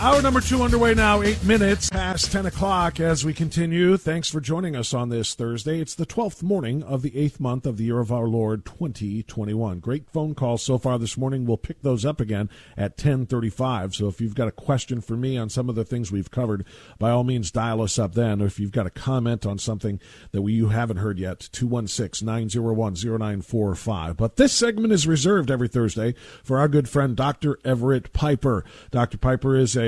Hour 0.00 0.22
number 0.22 0.40
two 0.40 0.62
underway 0.62 0.94
now, 0.94 1.22
eight 1.22 1.42
minutes 1.42 1.90
past 1.90 2.30
10 2.30 2.46
o'clock 2.46 3.00
as 3.00 3.24
we 3.24 3.34
continue. 3.34 3.96
Thanks 3.96 4.28
for 4.28 4.40
joining 4.40 4.76
us 4.76 4.94
on 4.94 5.08
this 5.08 5.34
Thursday. 5.34 5.80
It's 5.80 5.96
the 5.96 6.06
12th 6.06 6.40
morning 6.40 6.84
of 6.84 7.02
the 7.02 7.18
eighth 7.18 7.40
month 7.40 7.66
of 7.66 7.78
the 7.78 7.86
year 7.86 7.98
of 7.98 8.12
our 8.12 8.28
Lord 8.28 8.64
2021. 8.64 9.80
Great 9.80 10.08
phone 10.08 10.36
calls 10.36 10.62
so 10.62 10.78
far 10.78 11.00
this 11.00 11.18
morning. 11.18 11.46
We'll 11.46 11.56
pick 11.56 11.82
those 11.82 12.04
up 12.04 12.20
again 12.20 12.48
at 12.76 12.92
1035. 12.92 13.96
So 13.96 14.06
if 14.06 14.20
you've 14.20 14.36
got 14.36 14.46
a 14.46 14.52
question 14.52 15.00
for 15.00 15.16
me 15.16 15.36
on 15.36 15.48
some 15.48 15.68
of 15.68 15.74
the 15.74 15.84
things 15.84 16.12
we've 16.12 16.30
covered, 16.30 16.64
by 17.00 17.10
all 17.10 17.24
means 17.24 17.50
dial 17.50 17.82
us 17.82 17.98
up 17.98 18.14
then. 18.14 18.40
Or 18.40 18.46
if 18.46 18.60
you've 18.60 18.70
got 18.70 18.86
a 18.86 18.90
comment 18.90 19.44
on 19.44 19.58
something 19.58 19.98
that 20.30 20.42
we, 20.42 20.52
you 20.52 20.68
haven't 20.68 20.98
heard 20.98 21.18
yet, 21.18 21.40
216-901-0945. 21.40 24.16
But 24.16 24.36
this 24.36 24.52
segment 24.52 24.92
is 24.92 25.08
reserved 25.08 25.50
every 25.50 25.66
Thursday 25.66 26.14
for 26.44 26.58
our 26.58 26.68
good 26.68 26.88
friend 26.88 27.16
Dr. 27.16 27.58
Everett 27.64 28.12
Piper. 28.12 28.64
Dr. 28.92 29.18
Piper 29.18 29.56
is 29.56 29.76
a 29.76 29.87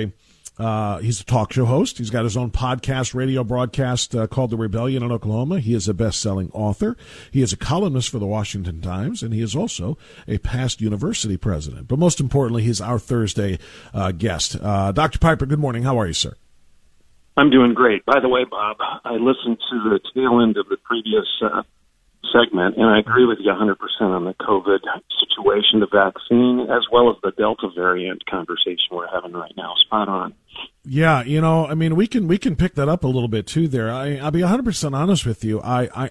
uh, 0.61 0.99
he's 0.99 1.21
a 1.21 1.25
talk 1.25 1.53
show 1.53 1.65
host. 1.65 1.97
He's 1.97 2.11
got 2.11 2.25
his 2.25 2.37
own 2.37 2.51
podcast, 2.51 3.15
radio 3.15 3.43
broadcast 3.43 4.15
uh, 4.15 4.27
called 4.27 4.51
The 4.51 4.59
Rebellion 4.59 5.03
in 5.03 5.11
Oklahoma. 5.11 5.59
He 5.59 5.73
is 5.73 5.89
a 5.89 5.95
best 5.95 6.21
selling 6.21 6.51
author. 6.53 6.99
He 7.31 7.41
is 7.41 7.53
a 7.55 7.57
columnist 7.57 8.11
for 8.11 8.19
the 8.19 8.27
Washington 8.27 8.83
Times, 8.83 9.23
and 9.23 9.33
he 9.33 9.41
is 9.41 9.57
also 9.57 9.97
a 10.29 10.37
past 10.39 10.83
university 10.83 11.39
president. 11.39 11.89
But 11.89 11.99
most 11.99 12.21
importantly, 12.21 12.63
he's 12.63 12.81
our 12.81 12.99
Thursday 12.99 13.59
uh, 13.95 14.13
guest. 14.13 14.57
Uh, 14.61 14.93
Dr. 14.93 15.19
Piper, 15.19 15.47
good 15.47 15.59
morning. 15.59 15.85
How 15.85 15.99
are 15.99 16.07
you, 16.07 16.13
sir? 16.13 16.35
I'm 17.39 17.49
doing 17.49 17.73
great. 17.73 18.05
By 18.05 18.21
the 18.21 18.29
way, 18.29 18.45
Bob, 18.45 18.77
I 18.81 19.15
listened 19.15 19.59
to 19.71 19.91
the 19.91 20.01
tail 20.13 20.43
end 20.43 20.59
of 20.59 20.69
the 20.69 20.77
previous 20.85 21.27
uh, 21.43 21.63
segment, 22.33 22.77
and 22.77 22.87
I 22.87 22.99
agree 22.99 23.27
with 23.27 23.39
you 23.41 23.51
100% 23.51 23.77
on 24.01 24.25
the 24.25 24.35
COVID 24.35 24.81
situation, 25.21 25.81
the 25.81 25.89
vaccine, 25.91 26.67
as 26.71 26.87
well 26.91 27.11
as 27.11 27.17
the 27.23 27.33
Delta 27.33 27.69
variant 27.75 28.25
conversation 28.27 28.91
we're 28.93 29.09
having 29.09 29.33
right 29.33 29.53
now. 29.57 29.75
Spot 29.85 30.09
on. 30.09 30.35
Yeah, 30.85 31.23
you 31.23 31.41
know, 31.41 31.67
I 31.67 31.75
mean, 31.75 31.97
we 31.97 32.07
can 32.07 32.27
we 32.27 32.39
can 32.39 32.57
pick 32.57 32.75
that 32.75 32.89
up 32.89 33.05
a 33.05 33.09
little 33.09 33.29
bit 33.29 33.47
too. 33.47 33.69
There, 33.69 33.91
I, 33.91 34.17
I'll 34.17 34.31
be 34.31 34.41
100% 34.41 34.95
honest 34.95 35.27
with 35.27 35.45
you. 35.45 35.61
I, 35.61 35.89
I 35.95 36.11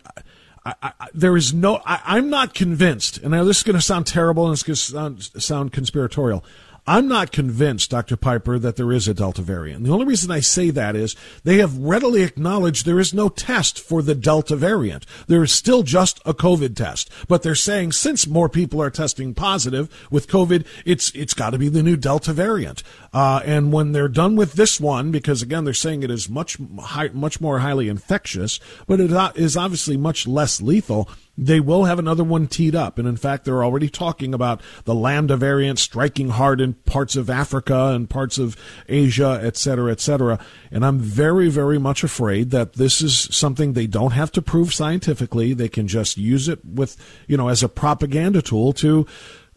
I, 0.65 0.73
I, 0.81 1.07
there 1.13 1.37
is 1.37 1.53
no. 1.53 1.81
I, 1.85 2.17
am 2.17 2.29
not 2.29 2.53
convinced, 2.53 3.17
and 3.17 3.33
this 3.33 3.57
is 3.57 3.63
going 3.63 3.75
to 3.75 3.81
sound 3.81 4.07
terrible 4.07 4.45
and 4.45 4.53
it's 4.53 4.63
going 4.63 4.75
to 4.75 4.81
sound, 4.81 5.23
sound 5.23 5.71
conspiratorial. 5.71 6.43
I'm 6.89 7.07
not 7.07 7.31
convinced, 7.31 7.91
Dr. 7.91 8.17
Piper, 8.17 8.57
that 8.57 8.75
there 8.75 8.91
is 8.91 9.07
a 9.07 9.13
Delta 9.13 9.43
variant. 9.43 9.83
The 9.83 9.91
only 9.91 10.07
reason 10.07 10.31
I 10.31 10.39
say 10.39 10.71
that 10.71 10.95
is 10.95 11.15
they 11.43 11.57
have 11.57 11.77
readily 11.77 12.23
acknowledged 12.23 12.83
there 12.83 12.99
is 12.99 13.13
no 13.13 13.29
test 13.29 13.79
for 13.79 14.01
the 14.01 14.15
Delta 14.15 14.55
variant. 14.55 15.05
There 15.27 15.43
is 15.43 15.51
still 15.51 15.83
just 15.83 16.19
a 16.25 16.33
COVID 16.33 16.75
test. 16.75 17.11
But 17.27 17.43
they're 17.43 17.53
saying 17.53 17.91
since 17.91 18.25
more 18.25 18.49
people 18.49 18.81
are 18.81 18.89
testing 18.89 19.35
positive 19.35 19.87
with 20.09 20.27
COVID, 20.27 20.65
it's, 20.83 21.11
it's 21.11 21.35
got 21.35 21.51
to 21.51 21.59
be 21.59 21.69
the 21.69 21.83
new 21.83 21.95
Delta 21.95 22.33
variant. 22.33 22.81
Uh, 23.13 23.41
and 23.45 23.71
when 23.71 23.91
they're 23.91 24.07
done 24.07 24.35
with 24.35 24.53
this 24.53 24.81
one, 24.81 25.11
because 25.11 25.43
again, 25.43 25.65
they're 25.65 25.75
saying 25.75 26.01
it 26.01 26.09
is 26.09 26.27
much, 26.27 26.57
high, 26.79 27.09
much 27.09 27.39
more 27.39 27.59
highly 27.59 27.87
infectious, 27.87 28.59
but 28.87 28.99
it 28.99 29.11
is 29.35 29.55
obviously 29.55 29.95
much 29.95 30.25
less 30.25 30.59
lethal 30.59 31.07
they 31.39 31.61
will 31.61 31.85
have 31.85 31.99
another 31.99 32.23
one 32.23 32.47
teed 32.47 32.75
up. 32.75 32.99
And 32.99 33.07
in 33.07 33.15
fact, 33.15 33.45
they're 33.45 33.63
already 33.63 33.89
talking 33.89 34.33
about 34.33 34.61
the 34.83 34.93
Lambda 34.93 35.37
variant 35.37 35.79
striking 35.79 36.29
hard 36.29 36.59
in 36.59 36.73
parts 36.73 37.15
of 37.15 37.29
Africa 37.29 37.93
and 37.93 38.09
parts 38.09 38.37
of 38.37 38.57
Asia, 38.89 39.39
et 39.41 39.55
cetera, 39.55 39.91
et 39.91 40.01
cetera. 40.01 40.37
And 40.69 40.85
I'm 40.85 40.99
very, 40.99 41.47
very 41.49 41.79
much 41.79 42.03
afraid 42.03 42.51
that 42.51 42.73
this 42.73 43.01
is 43.01 43.33
something 43.35 43.71
they 43.71 43.87
don't 43.87 44.11
have 44.11 44.31
to 44.33 44.41
prove 44.41 44.73
scientifically. 44.73 45.53
They 45.53 45.69
can 45.69 45.87
just 45.87 46.17
use 46.17 46.49
it 46.49 46.63
with, 46.65 46.97
you 47.27 47.37
know, 47.37 47.47
as 47.47 47.63
a 47.63 47.69
propaganda 47.69 48.41
tool 48.41 48.73
to, 48.73 49.07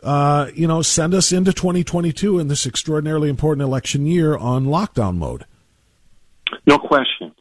uh, 0.04 0.50
you 0.54 0.68
know, 0.68 0.82
send 0.82 1.14
us 1.14 1.32
into 1.32 1.52
2022 1.52 2.38
in 2.38 2.46
this 2.46 2.64
extraordinarily 2.64 3.28
important 3.28 3.66
election 3.66 4.06
year 4.06 4.36
on 4.36 4.66
lockdown 4.66 5.16
mode. 5.16 5.46
No 6.64 6.78
question. 6.78 7.34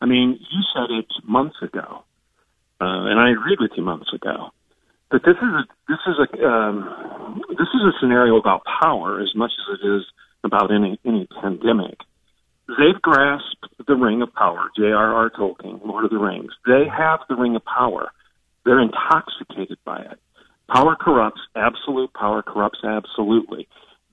I 0.00 0.06
mean, 0.06 0.38
you 0.38 0.62
said 0.72 0.90
it 0.90 1.06
months 1.24 1.56
ago 1.62 2.04
I 3.28 3.32
agreed 3.32 3.60
with 3.60 3.72
you 3.76 3.82
months 3.82 4.12
ago. 4.14 4.50
But 5.10 5.22
this 5.24 5.36
is 5.36 5.52
a, 5.52 5.64
this 5.88 5.98
is 6.06 6.16
a 6.18 6.46
um, 6.46 7.42
this 7.50 7.68
is 7.74 7.82
a 7.82 7.92
scenario 8.00 8.36
about 8.36 8.62
power 8.80 9.20
as 9.20 9.34
much 9.34 9.52
as 9.58 9.78
it 9.80 9.86
is 9.86 10.02
about 10.44 10.70
any 10.72 10.98
any 11.04 11.28
pandemic. 11.40 11.98
They've 12.68 13.00
grasped 13.00 13.66
the 13.86 13.94
ring 13.94 14.20
of 14.22 14.32
power. 14.34 14.68
J.R.R. 14.76 15.30
Tolkien, 15.30 15.84
Lord 15.84 16.04
of 16.04 16.10
the 16.10 16.18
Rings. 16.18 16.52
They 16.66 16.84
have 16.86 17.20
the 17.28 17.36
ring 17.36 17.56
of 17.56 17.64
power. 17.64 18.10
They're 18.66 18.80
intoxicated 18.80 19.78
by 19.84 20.00
it. 20.00 20.18
Power 20.70 20.94
corrupts. 21.00 21.40
Absolute 21.56 22.12
power 22.12 22.42
corrupts 22.42 22.80
absolutely. 22.84 23.66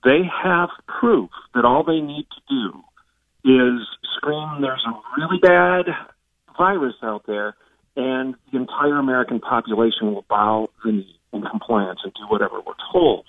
They 0.04 0.20
have 0.42 0.70
proof 0.86 1.30
that 1.54 1.66
all 1.66 1.84
they 1.84 2.00
need 2.00 2.26
to 2.30 2.40
do 2.48 2.80
is 3.44 3.86
scream, 4.16 4.60
"There's 4.60 4.84
a 4.86 5.20
really 5.20 5.38
bad 5.38 5.86
virus 6.56 6.96
out 7.02 7.24
there." 7.26 7.54
And 7.96 8.34
the 8.52 8.58
entire 8.58 8.98
American 8.98 9.40
population 9.40 10.12
will 10.12 10.24
bow 10.28 10.68
the 10.84 10.92
knee 10.92 11.18
in 11.32 11.42
compliance 11.42 12.00
and 12.04 12.12
do 12.14 12.22
whatever 12.28 12.60
we're 12.66 12.74
told. 12.92 13.26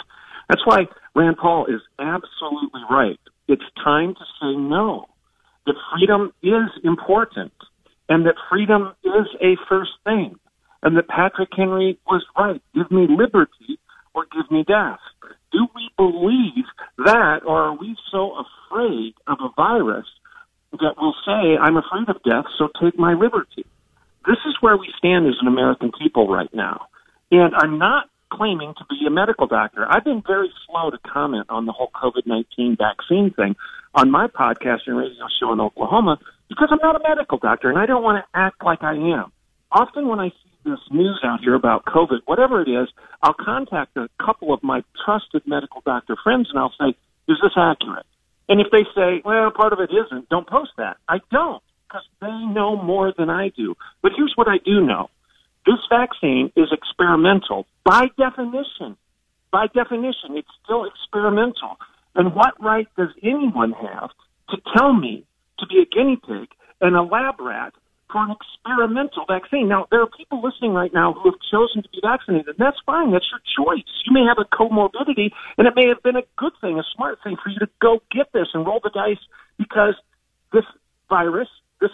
That's 0.50 0.66
why 0.66 0.88
Rand 1.16 1.38
Paul 1.38 1.66
is 1.66 1.82
absolutely 2.00 2.82
right. 2.90 3.20
It's 3.48 3.64
time 3.84 4.14
to 4.16 4.26
say 4.42 4.56
no. 4.56 5.08
That 5.66 5.76
freedom 5.92 6.32
is 6.42 6.70
important 6.84 7.54
and 8.10 8.26
that 8.26 8.36
freedom 8.50 8.94
is 9.04 9.28
a 9.42 9.58
first 9.68 9.92
thing. 10.04 10.36
And 10.84 10.96
that 10.96 11.08
Patrick 11.08 11.50
Henry 11.56 11.98
was 12.06 12.24
right. 12.38 12.62
Give 12.76 12.90
me 12.92 13.08
liberty 13.10 13.80
or 14.14 14.26
give 14.32 14.50
me 14.52 14.64
death. 14.64 15.00
Do 15.52 15.68
we 15.76 15.90
believe 15.98 16.66
that 17.00 17.42
or 17.46 17.64
are 17.64 17.78
we 17.78 17.96
so 18.12 18.36
afraid 18.36 19.16
of 19.26 19.38
a 19.42 19.50
virus 19.56 20.06
that 20.74 20.96
we'll 20.98 21.16
say, 21.26 21.58
I'm 21.60 21.78
afraid 21.78 22.08
of 22.10 22.22
death, 22.24 22.46
so 22.58 22.70
take 22.82 22.98
my 22.98 23.14
liberty? 23.14 23.66
This 24.28 24.38
is 24.46 24.56
where 24.60 24.78
we 24.78 24.94
stand 24.98 25.26
as 25.26 25.36
an 25.42 25.48
American 25.48 25.92
people 25.98 26.28
right 26.28 26.54
now. 26.54 26.88
And 27.32 27.56
I'm 27.56 27.80
not 27.80 28.10
claiming 28.32 28.74
to 28.78 28.86
be 28.90 29.06
a 29.08 29.10
medical 29.10 29.48
doctor. 29.48 29.86
I've 29.90 30.04
been 30.04 30.22
very 30.26 30.52
slow 30.68 30.92
to 30.92 30.98
comment 31.00 31.48
on 31.50 31.66
the 31.66 31.72
whole 31.72 31.90
COVID 31.96 32.28
19 32.28 32.76
vaccine 32.78 33.32
thing 33.32 33.56
on 33.96 34.12
my 34.12 34.28
podcast 34.28 34.82
and 34.86 34.98
radio 34.98 35.26
show 35.40 35.54
in 35.54 35.62
Oklahoma 35.62 36.20
because 36.50 36.68
I'm 36.72 36.80
not 36.84 36.96
a 36.96 37.08
medical 37.08 37.38
doctor 37.38 37.70
and 37.70 37.80
I 37.80 37.86
don't 37.86 38.04
want 38.04 38.24
to 38.24 38.38
act 38.38 38.64
like 38.64 38.84
I 38.84 38.94
am. 38.94 39.32
Often 39.72 40.08
when 40.08 40.20
I 40.20 40.30
see 40.30 40.52
this 40.66 40.80
news 40.92 41.22
out 41.24 41.40
here 41.42 41.56
about 41.56 41.86
COVID, 41.86 42.20
whatever 42.26 42.62
it 42.62 42.70
is, 42.70 42.90
I'll 43.24 43.34
contact 43.34 43.96
a 43.96 44.10
couple 44.24 44.54
of 44.54 44.62
my 44.62 44.84
trusted 45.06 45.44
medical 45.46 45.82
doctor 45.86 46.18
friends 46.22 46.50
and 46.50 46.60
I'll 46.60 46.74
say, 46.80 46.90
is 47.30 47.38
this 47.42 47.54
accurate? 47.56 48.06
And 48.50 48.62
if 48.62 48.68
they 48.72 48.84
say, 48.96 49.22
well, 49.24 49.52
part 49.52 49.74
of 49.74 49.80
it 49.80 49.90
isn't, 49.92 50.30
don't 50.30 50.48
post 50.48 50.72
that. 50.78 50.98
I 51.08 51.20
don't 51.32 51.62
because 51.88 52.06
they 52.22 52.54
know 52.54 52.82
more 52.82 53.14
than 53.18 53.30
I 53.30 53.50
do. 53.56 53.76
But 54.02 54.12
here's 54.16 54.34
what 54.36 54.48
I 54.48 54.58
do 54.64 54.82
know. 54.82 55.10
This 55.66 55.80
vaccine 55.90 56.52
is 56.56 56.70
experimental 56.72 57.66
by 57.84 58.08
definition. 58.18 58.98
By 59.52 59.68
definition, 59.68 60.36
it's 60.36 60.48
still 60.64 60.86
experimental. 60.86 61.78
And 62.16 62.34
what 62.34 62.54
right 62.62 62.88
does 62.98 63.10
anyone 63.24 63.74
have 63.74 64.10
to 64.50 64.58
tell 64.76 64.94
me 64.94 65.26
to 65.60 65.68
be 65.68 65.80
a 65.82 65.86
guinea 65.86 66.18
pig 66.18 66.50
and 66.82 66.96
a 66.96 67.02
lab 67.02 67.40
rat 67.40 67.74
for 68.12 68.24
an 68.24 68.32
experimental 68.32 69.26
vaccine. 69.28 69.68
Now, 69.68 69.88
there 69.92 70.02
are 70.02 70.08
people 70.08 70.42
listening 70.42 70.72
right 70.72 70.94
now 70.94 71.14
who 71.14 71.30
have 71.32 71.40
chosen 71.52 71.84
to 71.84 71.90
be 71.90 72.00
vaccinated, 72.02 72.48
and 72.48 72.58
that's 72.58 72.80
fine. 72.86 73.12
That's 73.12 73.28
your 73.32 73.44
choice. 73.44 73.84
You 74.06 74.14
may 74.14 74.24
have 74.24 74.38
a 74.40 74.48
comorbidity, 74.48 75.32
and 75.58 75.68
it 75.68 75.74
may 75.76 75.88
have 75.88 76.02
been 76.04 76.16
a 76.16 76.24
good 76.38 76.54
thing, 76.62 76.80
a 76.80 76.84
smart 76.96 77.20
thing 77.24 77.36
for 77.42 77.50
you 77.50 77.60
to 77.60 77.70
go 77.82 78.00
get 78.12 78.32
this 78.34 78.48
and 78.54 78.66
roll 78.66 78.80
the 78.82 78.92
dice 78.92 79.22
because 79.58 79.96
this 80.54 80.64
virus, 81.10 81.50
this 81.82 81.92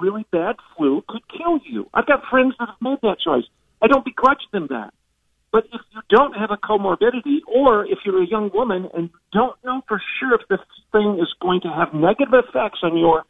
really 0.00 0.26
bad 0.32 0.56
flu, 0.76 1.02
could 1.08 1.22
kill 1.28 1.58
you. 1.64 1.86
I've 1.94 2.06
got 2.06 2.22
friends 2.30 2.54
that 2.58 2.68
have 2.68 2.80
made 2.80 2.98
that 3.02 3.18
choice. 3.24 3.44
I 3.82 3.86
don't 3.86 4.04
begrudge 4.04 4.42
them 4.52 4.68
that. 4.70 4.92
But 5.52 5.64
if 5.66 5.80
you 5.92 6.00
don't 6.08 6.32
have 6.32 6.50
a 6.50 6.56
comorbidity, 6.56 7.40
or 7.46 7.84
if 7.84 7.98
you're 8.04 8.22
a 8.22 8.26
young 8.26 8.50
woman 8.54 8.88
and 8.94 9.10
don't 9.32 9.56
know 9.64 9.82
for 9.86 10.00
sure 10.18 10.34
if 10.34 10.48
this 10.48 10.60
thing 10.92 11.18
is 11.20 11.28
going 11.42 11.60
to 11.62 11.68
have 11.68 11.92
negative 11.92 12.32
effects 12.32 12.80
on 12.82 12.96
your 12.96 13.24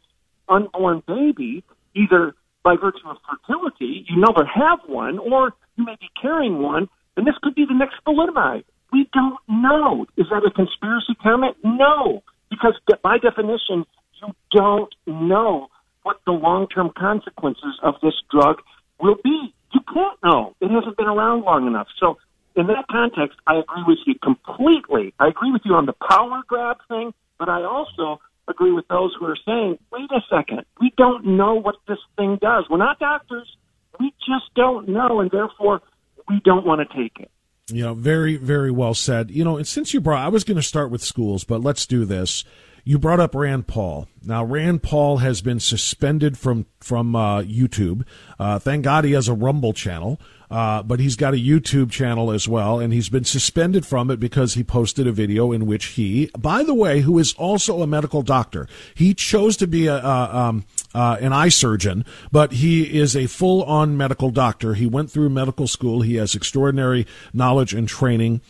unborn 0.47 1.03
baby, 1.05 1.63
either 1.95 2.33
by 2.63 2.75
virtue 2.79 3.09
of 3.09 3.17
fertility, 3.27 4.05
you 4.07 4.15
never 4.15 4.45
have 4.45 4.79
one, 4.87 5.19
or 5.19 5.51
you 5.75 5.83
may 5.83 5.97
be 5.99 6.07
carrying 6.21 6.59
one, 6.59 6.87
and 7.17 7.27
this 7.27 7.35
could 7.43 7.55
be 7.55 7.65
the 7.67 7.77
next 7.77 7.95
thalidomide. 8.07 8.63
We 8.93 9.09
don't 9.11 9.39
know. 9.49 10.05
Is 10.15 10.27
that 10.29 10.47
a 10.47 10.51
conspiracy 10.51 11.15
comment? 11.21 11.57
No, 11.63 12.23
because 12.49 12.79
by 13.03 13.17
definition, 13.17 13.85
you 14.21 14.33
don't 14.51 14.93
know 15.05 15.67
what 16.03 16.19
the 16.25 16.31
long-term 16.31 16.91
consequences 16.97 17.79
of 17.81 17.95
this 18.01 18.13
drug 18.31 18.61
will 18.99 19.17
be. 19.23 19.53
You 19.73 19.81
can't 19.91 20.17
know. 20.23 20.55
It 20.61 20.69
hasn't 20.69 20.97
been 20.97 21.07
around 21.07 21.43
long 21.43 21.67
enough. 21.67 21.87
So 21.99 22.17
in 22.55 22.67
that 22.67 22.85
context, 22.91 23.39
I 23.47 23.55
agree 23.55 23.83
with 23.87 23.99
you 24.05 24.15
completely. 24.21 25.13
I 25.19 25.27
agree 25.27 25.51
with 25.51 25.63
you 25.65 25.73
on 25.73 25.85
the 25.85 25.95
power 26.07 26.41
grab 26.47 26.77
thing, 26.87 27.13
but 27.39 27.49
I 27.49 27.63
also 27.63 28.21
agree 28.47 28.71
with 28.71 28.87
those 28.89 29.15
who 29.19 29.25
are 29.25 29.37
saying, 29.45 29.79
wait 29.91 30.09
a 30.11 30.21
second, 30.29 30.63
we 30.79 30.93
don't 30.97 31.25
know 31.25 31.55
what 31.55 31.75
this 31.87 31.97
thing 32.17 32.37
does. 32.41 32.65
We're 32.69 32.77
not 32.77 32.99
doctors. 32.99 33.57
We 33.99 34.13
just 34.19 34.53
don't 34.55 34.89
know, 34.89 35.19
and 35.19 35.31
therefore 35.31 35.81
we 36.27 36.41
don't 36.43 36.65
want 36.65 36.87
to 36.87 36.97
take 36.97 37.19
it. 37.19 37.31
You 37.67 37.83
know, 37.83 37.93
very, 37.93 38.35
very 38.35 38.71
well 38.71 38.93
said. 38.93 39.31
You 39.31 39.43
know, 39.43 39.57
and 39.57 39.67
since 39.67 39.93
you 39.93 40.01
brought, 40.01 40.25
I 40.25 40.27
was 40.27 40.43
going 40.43 40.57
to 40.57 40.63
start 40.63 40.91
with 40.91 41.01
schools, 41.01 41.43
but 41.43 41.61
let's 41.61 41.85
do 41.85 42.05
this. 42.05 42.43
You 42.85 42.99
brought 42.99 43.21
up 43.21 43.33
Rand 43.33 43.67
Paul. 43.67 44.07
Now, 44.25 44.43
Rand 44.43 44.83
Paul 44.83 45.17
has 45.17 45.41
been 45.41 45.59
suspended 45.59 46.37
from 46.37 46.65
from 46.81 47.15
uh, 47.15 47.41
YouTube. 47.41 48.05
Uh, 48.37 48.59
thank 48.59 48.83
God 48.83 49.05
he 49.05 49.13
has 49.13 49.29
a 49.29 49.33
Rumble 49.33 49.73
channel. 49.73 50.19
Uh, 50.53 50.83
but 50.83 50.99
he's 50.99 51.15
got 51.15 51.33
a 51.33 51.37
YouTube 51.37 51.89
channel 51.89 52.31
as 52.31 52.47
well, 52.47 52.79
and 52.79 52.93
he's 52.93 53.09
been 53.09 53.23
suspended 53.23 53.87
from 53.87 54.11
it 54.11 54.19
because 54.19 54.53
he 54.53 54.63
posted 54.63 55.07
a 55.07 55.11
video 55.11 55.51
in 55.51 55.65
which 55.65 55.85
he, 55.85 56.29
by 56.37 56.61
the 56.61 56.75
way, 56.75 57.01
who 57.01 57.17
is 57.17 57.33
also 57.39 57.81
a 57.81 57.87
medical 57.87 58.21
doctor, 58.21 58.67
he 58.93 59.15
chose 59.15 59.57
to 59.57 59.65
be 59.65 59.87
a, 59.87 60.05
um, 60.05 60.63
uh, 60.93 61.17
an 61.19 61.33
eye 61.33 61.49
surgeon, 61.49 62.05
but 62.31 62.51
he 62.51 62.99
is 62.99 63.15
a 63.15 63.25
full 63.25 63.63
on 63.63 63.97
medical 63.97 64.29
doctor. 64.29 64.75
He 64.75 64.85
went 64.85 65.09
through 65.09 65.31
medical 65.31 65.65
school. 65.65 66.01
He 66.01 66.17
has 66.17 66.35
extraordinary 66.35 67.07
knowledge 67.33 67.73
and 67.73 67.89
training 67.89 68.41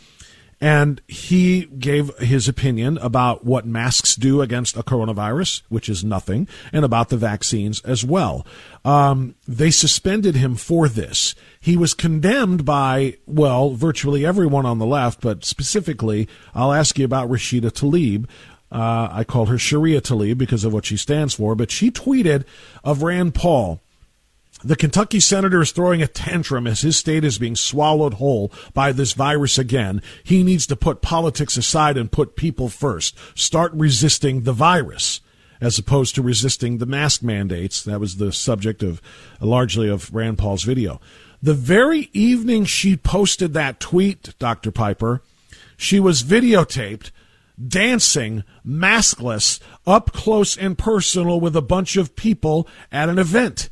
and 0.60 1.00
he 1.08 1.66
gave 1.66 2.16
his 2.18 2.48
opinion 2.48 2.98
about 2.98 3.44
what 3.44 3.66
masks 3.66 4.16
do 4.16 4.40
against 4.40 4.76
a 4.76 4.82
coronavirus, 4.82 5.62
which 5.68 5.88
is 5.88 6.04
nothing, 6.04 6.48
and 6.72 6.84
about 6.84 7.08
the 7.08 7.16
vaccines 7.16 7.80
as 7.82 8.04
well. 8.04 8.46
Um, 8.84 9.34
they 9.46 9.70
suspended 9.70 10.36
him 10.36 10.54
for 10.56 10.88
this. 10.88 11.34
He 11.60 11.76
was 11.76 11.94
condemned 11.94 12.64
by, 12.64 13.16
well, 13.26 13.70
virtually 13.70 14.24
everyone 14.26 14.66
on 14.66 14.78
the 14.78 14.86
left, 14.86 15.20
but 15.20 15.44
specifically, 15.44 16.28
I'll 16.54 16.72
ask 16.72 16.98
you 16.98 17.04
about 17.04 17.30
Rashida 17.30 17.70
Tlaib. 17.70 18.26
Uh, 18.70 19.08
I 19.10 19.24
call 19.24 19.46
her 19.46 19.58
Sharia 19.58 20.00
Tlaib 20.00 20.36
because 20.36 20.64
of 20.64 20.72
what 20.72 20.84
she 20.84 20.96
stands 20.96 21.34
for, 21.34 21.54
but 21.54 21.70
she 21.70 21.90
tweeted 21.90 22.44
of 22.82 23.02
Rand 23.02 23.34
Paul 23.34 23.80
the 24.64 24.76
Kentucky 24.76 25.20
senator 25.20 25.60
is 25.60 25.72
throwing 25.72 26.02
a 26.02 26.06
tantrum 26.06 26.66
as 26.66 26.80
his 26.80 26.96
state 26.96 27.24
is 27.24 27.38
being 27.38 27.54
swallowed 27.54 28.14
whole 28.14 28.50
by 28.72 28.92
this 28.92 29.12
virus 29.12 29.58
again. 29.58 30.00
He 30.22 30.42
needs 30.42 30.66
to 30.68 30.76
put 30.76 31.02
politics 31.02 31.56
aside 31.56 31.96
and 31.96 32.10
put 32.10 32.36
people 32.36 32.68
first. 32.68 33.16
Start 33.38 33.72
resisting 33.74 34.42
the 34.42 34.52
virus 34.52 35.20
as 35.60 35.78
opposed 35.78 36.14
to 36.14 36.22
resisting 36.22 36.78
the 36.78 36.86
mask 36.86 37.22
mandates. 37.22 37.82
That 37.82 38.00
was 38.00 38.16
the 38.16 38.32
subject 38.32 38.82
of 38.82 39.00
uh, 39.40 39.46
largely 39.46 39.88
of 39.88 40.12
Rand 40.14 40.38
Paul's 40.38 40.62
video. 40.62 41.00
The 41.42 41.54
very 41.54 42.08
evening 42.12 42.64
she 42.64 42.96
posted 42.96 43.52
that 43.52 43.80
tweet, 43.80 44.34
Dr. 44.38 44.70
Piper, 44.70 45.22
she 45.76 46.00
was 46.00 46.22
videotaped 46.22 47.10
dancing 47.68 48.44
maskless 48.66 49.60
up 49.86 50.12
close 50.12 50.56
and 50.56 50.76
personal 50.76 51.40
with 51.40 51.54
a 51.54 51.62
bunch 51.62 51.96
of 51.96 52.16
people 52.16 52.66
at 52.90 53.08
an 53.08 53.18
event. 53.18 53.68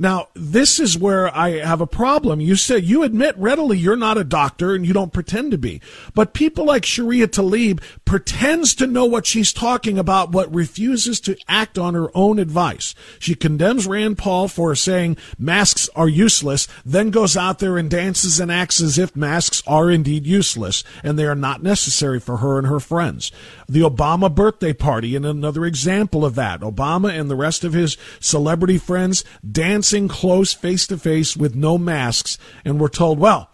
Now, 0.00 0.28
this 0.34 0.78
is 0.78 0.96
where 0.96 1.36
I 1.36 1.58
have 1.58 1.80
a 1.80 1.86
problem. 1.86 2.40
You 2.40 2.54
said 2.54 2.84
you 2.84 3.02
admit 3.02 3.36
readily 3.36 3.76
you're 3.78 3.96
not 3.96 4.16
a 4.16 4.22
doctor 4.22 4.72
and 4.74 4.86
you 4.86 4.92
don't 4.92 5.12
pretend 5.12 5.50
to 5.50 5.58
be. 5.58 5.80
But 6.14 6.34
people 6.34 6.64
like 6.64 6.84
Sharia 6.84 7.26
Tlaib 7.26 7.82
pretends 8.08 8.74
to 8.74 8.86
know 8.86 9.04
what 9.04 9.26
she's 9.26 9.52
talking 9.52 9.98
about, 9.98 10.30
but 10.30 10.52
refuses 10.52 11.20
to 11.20 11.36
act 11.46 11.76
on 11.76 11.92
her 11.92 12.08
own 12.16 12.38
advice. 12.38 12.94
She 13.18 13.34
condemns 13.34 13.86
Rand 13.86 14.16
Paul 14.16 14.48
for 14.48 14.74
saying 14.74 15.18
masks 15.38 15.90
are 15.94 16.08
useless, 16.08 16.66
then 16.86 17.10
goes 17.10 17.36
out 17.36 17.58
there 17.58 17.76
and 17.76 17.90
dances 17.90 18.40
and 18.40 18.50
acts 18.50 18.80
as 18.80 18.96
if 18.96 19.14
masks 19.14 19.62
are 19.66 19.90
indeed 19.90 20.26
useless 20.26 20.82
and 21.04 21.18
they 21.18 21.26
are 21.26 21.34
not 21.34 21.62
necessary 21.62 22.18
for 22.18 22.38
her 22.38 22.56
and 22.56 22.66
her 22.66 22.80
friends. 22.80 23.30
The 23.68 23.82
Obama 23.82 24.34
birthday 24.34 24.72
party, 24.72 25.14
and 25.14 25.26
another 25.26 25.66
example 25.66 26.24
of 26.24 26.34
that. 26.36 26.60
Obama 26.62 27.12
and 27.12 27.30
the 27.30 27.36
rest 27.36 27.62
of 27.62 27.74
his 27.74 27.98
celebrity 28.20 28.78
friends 28.78 29.22
dancing 29.46 30.08
close 30.08 30.54
face 30.54 30.86
to 30.86 30.96
face 30.96 31.36
with 31.36 31.54
no 31.54 31.76
masks, 31.76 32.38
and 32.64 32.80
we're 32.80 32.88
told, 32.88 33.18
well, 33.18 33.50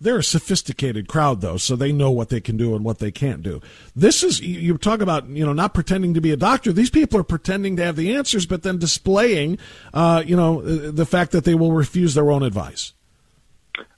they're 0.00 0.18
a 0.18 0.24
sophisticated 0.24 1.08
crowd 1.08 1.40
though, 1.40 1.56
so 1.56 1.74
they 1.74 1.92
know 1.92 2.10
what 2.10 2.28
they 2.28 2.40
can 2.40 2.56
do 2.56 2.74
and 2.74 2.84
what 2.84 2.98
they 2.98 3.10
can't 3.10 3.42
do. 3.42 3.60
This 3.94 4.22
is 4.22 4.40
you 4.40 4.76
talk 4.76 5.00
about 5.00 5.26
you 5.28 5.44
know 5.44 5.52
not 5.52 5.74
pretending 5.74 6.14
to 6.14 6.20
be 6.20 6.32
a 6.32 6.36
doctor. 6.36 6.72
These 6.72 6.90
people 6.90 7.18
are 7.20 7.24
pretending 7.24 7.76
to 7.76 7.84
have 7.84 7.96
the 7.96 8.14
answers, 8.14 8.46
but 8.46 8.62
then 8.62 8.78
displaying 8.78 9.58
uh, 9.94 10.22
you 10.26 10.36
know 10.36 10.60
the 10.60 11.06
fact 11.06 11.32
that 11.32 11.44
they 11.44 11.54
will 11.54 11.72
refuse 11.72 12.14
their 12.14 12.30
own 12.30 12.42
advice. 12.42 12.92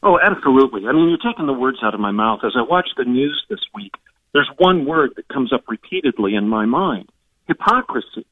Oh, 0.02 0.19
absolutely. 0.19 0.87
I 0.87 0.93
mean, 0.93 1.09
you're 1.09 1.33
taking 1.33 1.47
the 1.47 1.52
words 1.52 1.78
out 1.83 1.95
of 1.95 2.00
my 2.00 2.11
mouth. 2.11 2.40
As 2.45 2.52
I 2.57 2.62
watch 2.62 2.88
the 2.97 3.05
news 3.05 3.45
this 3.49 3.61
week, 3.75 3.95
there's 4.33 4.50
one 4.59 4.87
word 4.87 5.12
that 5.17 5.28
comes 5.28 5.52
up 5.52 5.64
repeatedly 5.69 6.35
in 6.35 6.49
my 6.49 6.64
mind: 6.64 7.11
hypocrisy. 7.47 8.26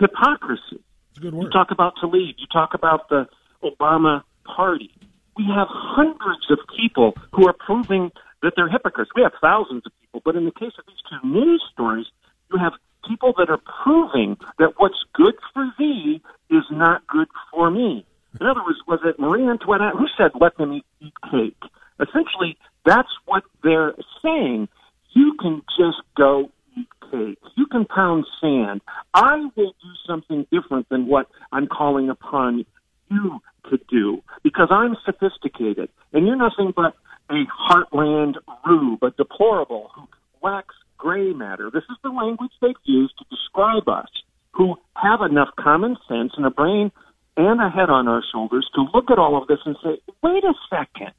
Hypocrisy. 0.00 0.80
It's 1.10 1.18
a 1.18 1.20
good 1.20 1.34
word. 1.34 1.44
You 1.44 1.50
talk 1.50 1.70
about 1.70 1.94
Tlaib. 2.02 2.34
You 2.38 2.46
talk 2.52 2.74
about 2.74 3.08
the 3.08 3.28
Obama 3.62 4.24
party. 4.44 4.90
We 5.36 5.44
have 5.44 5.68
hundreds 5.70 6.50
of 6.50 6.58
people 6.76 7.14
who 7.32 7.48
are 7.48 7.54
proving 7.54 8.12
that 8.42 8.52
they're 8.56 8.68
hypocrites. 8.68 9.10
We 9.16 9.22
have 9.22 9.32
thousands 9.40 9.82
of 9.86 9.92
people, 10.00 10.22
but 10.24 10.36
in 10.36 10.44
the 10.44 10.52
case 10.52 10.72
of 10.78 10.84
these 10.86 11.02
two 11.08 11.26
news 11.26 11.62
stories, 11.72 12.06
you 12.52 12.58
have 12.58 12.72
people 13.08 13.34
that 13.38 13.50
are 13.50 13.60
proving 13.84 14.36
that 14.58 14.74
what's 14.76 15.02
good 15.14 15.34
for 15.52 15.66
thee 15.78 16.22
is 16.50 16.64
not 16.70 17.06
good 17.06 17.28
for 17.50 17.70
me. 17.70 18.06
In 18.40 18.46
other 18.46 18.62
words, 18.64 18.78
was 18.86 19.00
it 19.04 19.18
Marie 19.18 19.46
Antoinette 19.48 19.94
who 19.94 20.06
said, 20.16 20.32
let 20.40 20.56
them 20.56 20.72
eat, 20.72 20.84
eat 21.00 21.14
cake? 21.30 21.70
Essentially, 22.00 22.56
that's 22.84 23.08
what 23.26 23.44
they're 23.62 23.94
saying. 24.22 24.68
You 25.12 25.36
can 25.40 25.62
just 25.78 26.02
go 26.16 26.50
eat 26.76 26.88
cake. 27.10 27.38
You 27.56 27.66
can 27.66 27.84
pound 27.84 28.26
sand. 28.40 28.80
I 29.14 29.48
will 29.56 29.74
do 29.82 29.90
something 30.06 30.46
different 30.50 30.88
than 30.88 31.06
what 31.06 31.28
I'm 31.52 31.68
calling 31.68 32.10
upon 32.10 32.66
you 33.10 33.40
to 33.70 33.78
do 33.88 34.22
because 34.42 34.68
I'm 34.70 34.96
sophisticated 35.04 35.88
and 36.12 36.26
you're 36.26 36.36
nothing 36.36 36.72
but 36.74 36.94
a 37.30 37.44
heartland 37.68 38.34
rube, 38.66 39.02
a 39.02 39.10
deplorable 39.10 39.90
who 39.94 40.06
lacks 40.42 40.74
gray 40.98 41.32
matter. 41.32 41.70
This 41.72 41.84
is 41.90 41.96
the 42.02 42.10
language 42.10 42.52
they've 42.60 42.74
used 42.84 43.14
to 43.18 43.24
describe 43.30 43.88
us 43.88 44.08
who 44.52 44.76
have 44.96 45.20
enough 45.28 45.48
common 45.58 45.96
sense 46.08 46.32
and 46.36 46.46
a 46.46 46.50
brain 46.50 46.92
and 47.36 47.60
a 47.60 47.68
head 47.68 47.90
on 47.90 48.08
our 48.08 48.22
shoulders 48.32 48.68
to 48.74 48.86
look 48.94 49.10
at 49.10 49.18
all 49.18 49.40
of 49.40 49.48
this 49.48 49.58
and 49.64 49.76
say, 49.82 50.00
wait 50.22 50.44
a 50.44 50.54
second. 50.70 51.14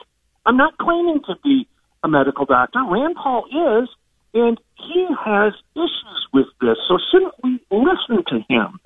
I'm 0.45 0.57
not 0.57 0.77
claiming 0.77 1.21
to 1.27 1.35
be 1.43 1.67
a 2.03 2.07
medical 2.07 2.45
doctor. 2.45 2.79
Rand 2.87 3.15
Paul 3.21 3.45
is, 3.47 3.89
and 4.33 4.59
he 4.77 5.07
has 5.25 5.53
issues 5.75 6.27
with 6.33 6.45
this. 6.61 6.77
So 6.87 6.97
shouldn't 7.11 7.33
we 7.43 7.59
listen 7.71 8.23
to 8.27 8.39
him? 8.47 8.79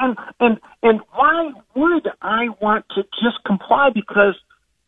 And 0.00 0.16
and 0.40 0.60
and 0.82 1.00
why 1.12 1.52
would 1.74 2.08
I 2.20 2.48
want 2.60 2.84
to 2.94 3.02
just 3.22 3.42
comply 3.44 3.90
because 3.92 4.36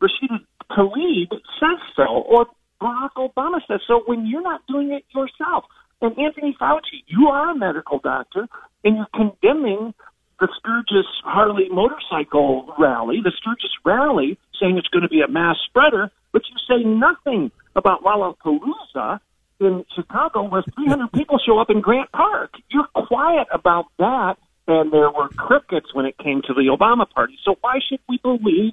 Rashida 0.00 0.38
Tlaib 0.70 1.30
says 1.58 1.80
so 1.96 2.04
or 2.04 2.46
Barack 2.80 3.14
Obama 3.16 3.60
says 3.66 3.80
so 3.86 4.02
when 4.06 4.26
you're 4.26 4.42
not 4.42 4.62
doing 4.68 4.92
it 4.92 5.04
yourself? 5.14 5.64
And 6.00 6.18
Anthony 6.18 6.56
Fauci, 6.60 7.02
you 7.06 7.28
are 7.28 7.50
a 7.50 7.56
medical 7.56 7.98
doctor, 7.98 8.46
and 8.84 8.96
you're 8.96 9.06
condemning 9.14 9.94
the 10.40 10.48
Sturgis 10.58 11.06
Harley 11.24 11.68
motorcycle 11.70 12.74
rally, 12.78 13.20
the 13.22 13.32
Sturgis 13.38 13.70
rally, 13.84 14.38
saying 14.60 14.76
it's 14.76 14.88
going 14.88 15.02
to 15.02 15.08
be 15.08 15.22
a 15.22 15.28
mass 15.28 15.56
spreader, 15.66 16.10
but 16.32 16.42
you 16.50 16.56
say 16.68 16.84
nothing 16.84 17.50
about 17.76 18.02
Lollapalooza 18.02 19.20
in 19.60 19.84
Chicago 19.94 20.42
where 20.42 20.62
300 20.74 21.12
people 21.12 21.38
show 21.44 21.58
up 21.58 21.70
in 21.70 21.80
Grant 21.80 22.10
Park. 22.12 22.54
You're 22.70 22.88
quiet 23.06 23.46
about 23.52 23.86
that, 23.98 24.36
and 24.66 24.92
there 24.92 25.10
were 25.10 25.28
crickets 25.28 25.94
when 25.94 26.06
it 26.06 26.16
came 26.18 26.42
to 26.42 26.54
the 26.54 26.76
Obama 26.76 27.08
party. 27.08 27.38
So 27.44 27.56
why 27.60 27.78
should 27.88 28.00
we 28.08 28.18
believe 28.18 28.72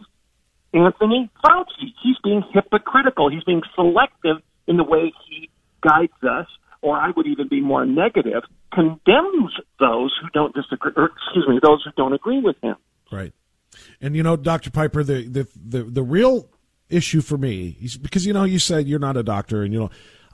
Anthony 0.73 1.29
Fauci? 1.43 1.93
He's 2.01 2.17
being 2.23 2.43
hypocritical. 2.53 3.29
He's 3.29 3.43
being 3.43 3.61
selective 3.75 4.37
in 4.67 4.77
the 4.77 4.83
way 4.83 5.11
he 5.27 5.49
guides 5.81 6.13
us 6.23 6.47
or 6.81 6.97
I 6.97 7.11
would 7.15 7.27
even 7.27 7.47
be 7.47 7.61
more 7.61 7.85
negative, 7.85 8.43
condemns 8.73 9.51
those 9.79 10.13
who 10.21 10.29
don't 10.33 10.53
disagree, 10.53 10.91
or 10.95 11.05
excuse 11.05 11.47
me, 11.47 11.59
those 11.61 11.83
who 11.83 11.91
don't 11.95 12.13
agree 12.13 12.41
with 12.41 12.55
him. 12.61 12.75
Right. 13.11 13.33
And 14.01 14.15
you 14.15 14.23
know, 14.23 14.35
Dr. 14.35 14.71
Piper, 14.71 15.03
the 15.03 15.27
the 15.27 15.47
the, 15.55 15.83
the 15.83 16.03
real 16.03 16.49
issue 16.89 17.21
for 17.21 17.37
me 17.37 17.77
is 17.81 17.97
because 17.97 18.25
you 18.25 18.33
know 18.33 18.43
you 18.43 18.59
said 18.59 18.87
you're 18.87 18.99
not 18.99 19.17
a 19.17 19.23
doctor, 19.23 19.63
and 19.63 19.73
you 19.73 19.79
know. 19.79 19.89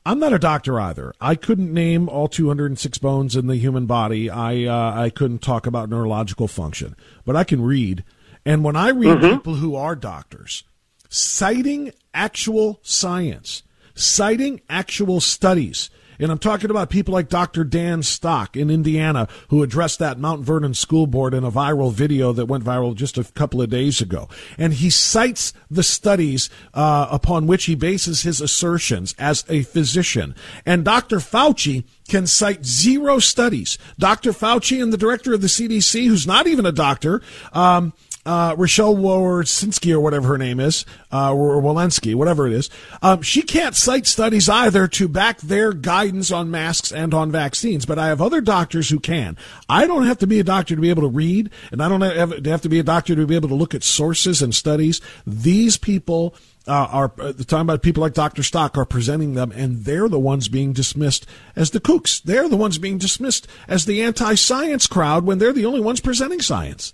I'm 0.06 0.20
not 0.20 0.34
a 0.34 0.40
doctor 0.40 0.80
either. 0.80 1.14
I 1.20 1.36
couldn't 1.36 1.74
name 1.74 2.08
all 2.08 2.28
206 2.28 2.98
bones 3.00 3.36
in 3.36 3.48
the 3.48 3.58
human 3.58 3.86
body. 3.86 4.30
I 4.30 4.66
uh, 4.66 5.02
I 5.02 5.10
couldn't 5.10 5.42
talk 5.42 5.68
about 5.68 5.90
neurological 5.90 6.48
function, 6.48 6.96
but 7.26 7.36
I 7.36 7.44
can 7.44 7.62
read. 7.62 8.04
And 8.46 8.64
when 8.64 8.76
I 8.76 8.90
read 8.90 9.18
mm-hmm. 9.18 9.36
people 9.36 9.56
who 9.56 9.76
are 9.76 9.96
doctors 9.96 10.64
citing 11.10 11.92
actual 12.14 12.80
science, 12.84 13.64
citing 13.96 14.62
actual 14.70 15.20
studies, 15.20 15.90
and 16.20 16.32
I'm 16.32 16.40
talking 16.40 16.70
about 16.70 16.90
people 16.90 17.14
like 17.14 17.30
Dr. 17.30 17.64
Dan 17.64 18.04
Stock 18.04 18.56
in 18.56 18.70
Indiana, 18.70 19.28
who 19.50 19.64
addressed 19.64 20.00
that 20.00 20.20
Mount 20.20 20.42
Vernon 20.42 20.74
school 20.74 21.08
board 21.08 21.34
in 21.34 21.44
a 21.44 21.52
viral 21.52 21.92
video 21.92 22.34
that 22.34 22.46
went 22.46 22.64
viral 22.64 22.96
just 22.96 23.18
a 23.18 23.24
couple 23.24 23.62
of 23.62 23.70
days 23.70 24.02
ago. 24.02 24.28
And 24.58 24.74
he 24.74 24.90
cites 24.90 25.54
the 25.70 25.84
studies 25.84 26.50
uh, 26.74 27.08
upon 27.12 27.48
which 27.48 27.66
he 27.66 27.76
bases 27.76 28.22
his 28.22 28.42
assertions 28.42 29.16
as 29.18 29.44
a 29.50 29.64
physician. 29.64 30.36
And 30.66 30.84
Dr. 30.84 31.18
Fauci 31.18 31.84
can 32.08 32.26
cite 32.26 32.66
zero 32.66 33.20
studies. 33.20 33.78
Dr. 34.00 34.32
Fauci 34.32 34.82
and 34.82 34.94
the 34.94 34.98
director 34.98 35.34
of 35.34 35.42
the 35.42 35.48
CDC, 35.48 36.08
who's 36.08 36.26
not 36.26 36.48
even 36.48 36.66
a 36.66 36.72
doctor, 36.72 37.22
um, 37.54 37.94
uh, 38.28 38.56
Rochelle 38.58 38.96
Walensky 38.96 39.94
or 39.94 40.02
whatever 40.02 40.28
her 40.28 40.38
name 40.38 40.60
is, 40.60 40.86
uh, 41.12 41.34
or 41.34 41.62
Walensky, 41.62 42.14
whatever 42.14 42.46
it 42.46 42.54
is, 42.54 42.70
um, 43.02 43.22
she 43.22 43.42
can't 43.42 43.74
cite 43.74 44.06
studies 44.06 44.50
either 44.50 44.88
to 44.90 45.08
back 45.08 45.40
their 45.40 45.72
guidance 45.72 46.30
on 46.30 46.52
masks 46.52 46.92
and 46.92 47.14
on 47.14 47.32
vaccines. 47.32 47.86
But 47.86 47.98
I 47.98 48.08
have 48.08 48.22
other 48.22 48.42
doctors 48.42 48.90
who 48.90 49.00
can. 49.00 49.38
I 49.70 49.88
don't 49.88 50.06
have 50.06 50.20
to 50.20 50.28
be 50.28 50.40
a 50.42 50.44
doctor 50.44 50.76
to 50.76 50.82
be 50.82 50.90
able 50.90 51.04
to 51.04 51.08
read, 51.08 51.50
and 51.72 51.82
I 51.82 51.88
don't 51.88 52.02
have, 52.02 52.46
have 52.46 52.62
to 52.62 52.70
be 52.70 52.80
a 52.80 52.84
doctor 52.84 53.16
to 53.16 53.26
be 53.26 53.36
able 53.36 53.50
to 53.50 53.56
look 53.56 53.74
at 53.74 53.84
sources 53.84 54.42
and 54.42 54.54
studies. 54.54 55.00
These 55.26 55.78
people 55.78 56.36
uh, 56.68 56.88
are 56.92 57.14
uh, 57.20 57.32
talking 57.32 57.62
about 57.62 57.82
people 57.82 58.02
like 58.02 58.14
Dr. 58.14 58.44
Stock 58.44 58.78
are 58.78 58.86
presenting 58.86 59.36
them, 59.36 59.54
and 59.54 59.86
they're 59.86 60.10
the 60.10 60.20
ones 60.20 60.50
being 60.50 60.74
dismissed 60.74 61.26
as 61.56 61.72
the 61.72 61.80
kooks. 61.80 62.22
They're 62.22 62.50
the 62.50 62.58
ones 62.58 62.78
being 62.78 62.98
dismissed 62.98 63.48
as 63.70 63.86
the 63.86 64.04
anti-science 64.04 64.88
crowd 64.88 65.24
when 65.24 65.38
they're 65.38 65.54
the 65.54 65.66
only 65.66 65.80
ones 65.80 66.02
presenting 66.02 66.42
science. 66.42 66.94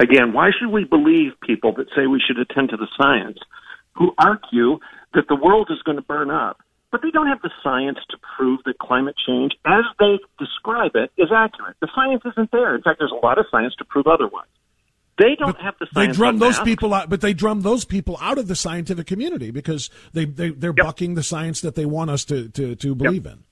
Again, 0.00 0.32
why 0.32 0.50
should 0.58 0.70
we 0.70 0.84
believe 0.84 1.32
people 1.40 1.72
that 1.74 1.86
say 1.96 2.06
we 2.06 2.22
should 2.24 2.38
attend 2.38 2.70
to 2.70 2.76
the 2.76 2.88
science 2.96 3.38
who 3.94 4.12
argue 4.18 4.78
that 5.14 5.28
the 5.28 5.36
world 5.36 5.68
is 5.70 5.80
going 5.82 5.96
to 5.96 6.02
burn 6.02 6.30
up, 6.30 6.58
but 6.90 7.02
they 7.02 7.10
don't 7.10 7.26
have 7.26 7.42
the 7.42 7.50
science 7.62 7.98
to 8.10 8.16
prove 8.36 8.60
that 8.66 8.78
climate 8.78 9.16
change, 9.26 9.52
as 9.64 9.84
they 9.98 10.18
describe 10.38 10.92
it, 10.94 11.10
is 11.16 11.30
accurate? 11.34 11.76
The 11.80 11.88
science 11.94 12.22
isn't 12.24 12.50
there. 12.50 12.74
In 12.74 12.82
fact, 12.82 12.98
there's 12.98 13.12
a 13.12 13.26
lot 13.26 13.38
of 13.38 13.46
science 13.50 13.74
to 13.78 13.84
prove 13.84 14.06
otherwise. 14.06 14.46
They 15.16 15.36
don't 15.38 15.56
but 15.56 15.60
have 15.62 15.74
the 15.78 15.86
science. 15.92 16.16
They 16.16 16.16
drum 16.16 16.38
those 16.38 16.54
masks. 16.54 16.64
people 16.64 16.92
out, 16.92 17.08
but 17.08 17.20
they 17.20 17.34
drum 17.34 17.60
those 17.60 17.84
people 17.84 18.18
out 18.20 18.38
of 18.38 18.48
the 18.48 18.56
scientific 18.56 19.06
community 19.06 19.52
because 19.52 19.90
they, 20.12 20.24
they 20.24 20.50
they're 20.50 20.74
yep. 20.76 20.86
bucking 20.86 21.14
the 21.14 21.22
science 21.22 21.60
that 21.60 21.76
they 21.76 21.86
want 21.86 22.10
us 22.10 22.24
to 22.26 22.48
to, 22.48 22.74
to 22.74 22.94
believe 22.96 23.24
yep. 23.24 23.34
in. 23.34 23.44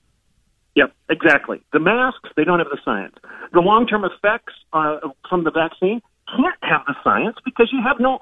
Yep, 0.75 0.93
exactly. 1.09 1.61
The 1.71 1.79
masks, 1.79 2.29
they 2.35 2.43
don't 2.43 2.59
have 2.59 2.69
the 2.69 2.79
science. 2.83 3.15
The 3.53 3.59
long 3.59 3.87
term 3.87 4.03
effects 4.03 4.53
uh, 4.73 4.97
from 5.29 5.43
the 5.43 5.51
vaccine, 5.51 6.01
can't 6.35 6.61
have 6.61 6.81
the 6.87 6.95
science 7.03 7.37
because 7.45 7.69
you 7.71 7.79
have 7.85 7.99
no 7.99 8.19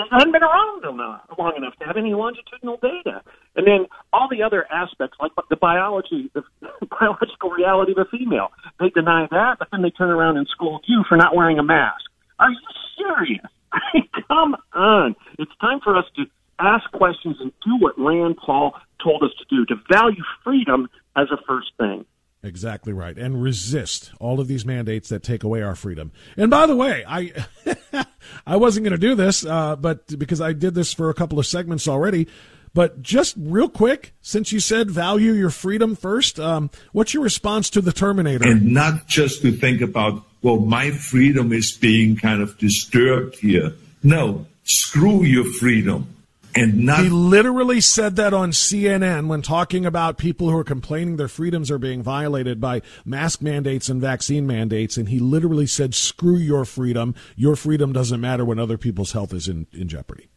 it 0.00 0.08
hasn't 0.10 0.32
been 0.32 0.42
around 0.42 0.84
uh, 0.84 1.18
long 1.38 1.54
enough 1.56 1.74
to 1.80 1.84
have 1.84 1.96
any 1.96 2.14
longitudinal 2.14 2.78
data. 2.80 3.22
And 3.56 3.66
then 3.66 3.86
all 4.12 4.28
the 4.30 4.42
other 4.42 4.64
aspects, 4.72 5.18
like 5.20 5.32
the 5.50 5.56
biology, 5.56 6.30
the 6.32 6.42
biological 7.00 7.50
reality 7.50 7.92
of 7.92 7.98
a 7.98 8.04
female, 8.06 8.48
they 8.78 8.88
deny 8.90 9.26
that, 9.30 9.56
but 9.58 9.68
then 9.70 9.82
they 9.82 9.90
turn 9.90 10.10
around 10.10 10.38
and 10.38 10.46
scold 10.48 10.84
you 10.86 11.04
for 11.08 11.16
not 11.16 11.36
wearing 11.36 11.58
a 11.58 11.62
mask. 11.62 12.04
Are 12.38 12.50
you 12.50 12.58
serious? 12.96 13.44
Come 14.28 14.56
on. 14.72 15.16
It's 15.38 15.52
time 15.60 15.80
for 15.82 15.96
us 15.96 16.06
to 16.16 16.24
ask 16.58 16.90
questions 16.92 17.36
and 17.40 17.52
do 17.64 17.76
what 17.78 17.98
Rand 17.98 18.36
Paul 18.36 18.74
told 19.02 19.22
us 19.22 19.30
to 19.38 19.44
do, 19.48 19.66
to 19.66 19.74
value 19.90 20.22
freedom 20.44 20.88
as 21.16 21.28
a 21.30 21.36
first 21.46 21.72
thing. 21.78 22.04
Exactly 22.42 22.92
right. 22.92 23.18
And 23.18 23.42
resist 23.42 24.12
all 24.18 24.40
of 24.40 24.48
these 24.48 24.64
mandates 24.64 25.10
that 25.10 25.22
take 25.22 25.44
away 25.44 25.62
our 25.62 25.74
freedom. 25.74 26.10
And 26.36 26.50
by 26.50 26.66
the 26.66 26.74
way, 26.74 27.04
I 27.06 27.32
I 28.46 28.56
wasn't 28.56 28.84
going 28.84 28.98
to 28.98 28.98
do 28.98 29.14
this, 29.14 29.44
uh, 29.44 29.76
but 29.76 30.18
because 30.18 30.40
I 30.40 30.52
did 30.54 30.74
this 30.74 30.92
for 30.92 31.10
a 31.10 31.14
couple 31.14 31.38
of 31.38 31.46
segments 31.46 31.86
already. 31.86 32.28
But 32.72 33.02
just 33.02 33.34
real 33.36 33.68
quick, 33.68 34.14
since 34.22 34.52
you 34.52 34.60
said 34.60 34.90
value 34.90 35.32
your 35.32 35.50
freedom 35.50 35.96
first, 35.96 36.38
um, 36.38 36.70
what's 36.92 37.12
your 37.12 37.22
response 37.22 37.68
to 37.70 37.80
the 37.80 37.92
Terminator? 37.92 38.48
And 38.48 38.72
not 38.72 39.08
just 39.08 39.42
to 39.42 39.50
think 39.50 39.80
about, 39.80 40.22
well, 40.40 40.60
my 40.60 40.92
freedom 40.92 41.52
is 41.52 41.76
being 41.76 42.16
kind 42.16 42.40
of 42.40 42.56
disturbed 42.58 43.36
here. 43.36 43.72
No, 44.04 44.46
screw 44.62 45.24
your 45.24 45.44
freedom 45.44 46.14
and 46.54 46.86
not. 46.86 47.00
He 47.00 47.08
literally 47.08 47.80
said 47.80 48.16
that 48.16 48.34
on 48.34 48.50
CNN 48.50 49.28
when 49.28 49.42
talking 49.42 49.86
about 49.86 50.18
people 50.18 50.50
who 50.50 50.56
are 50.56 50.64
complaining 50.64 51.16
their 51.16 51.28
freedoms 51.28 51.70
are 51.70 51.78
being 51.78 52.02
violated 52.02 52.60
by 52.60 52.82
mask 53.04 53.42
mandates 53.42 53.88
and 53.88 54.00
vaccine 54.00 54.46
mandates, 54.46 54.96
and 54.96 55.08
he 55.08 55.18
literally 55.18 55.66
said, 55.66 55.94
"Screw 55.94 56.36
your 56.36 56.64
freedom. 56.64 57.14
Your 57.36 57.56
freedom 57.56 57.92
doesn't 57.92 58.20
matter 58.20 58.44
when 58.44 58.58
other 58.58 58.78
people's 58.78 59.12
health 59.12 59.32
is 59.32 59.48
in, 59.48 59.66
in 59.72 59.88
jeopardy." 59.88 60.28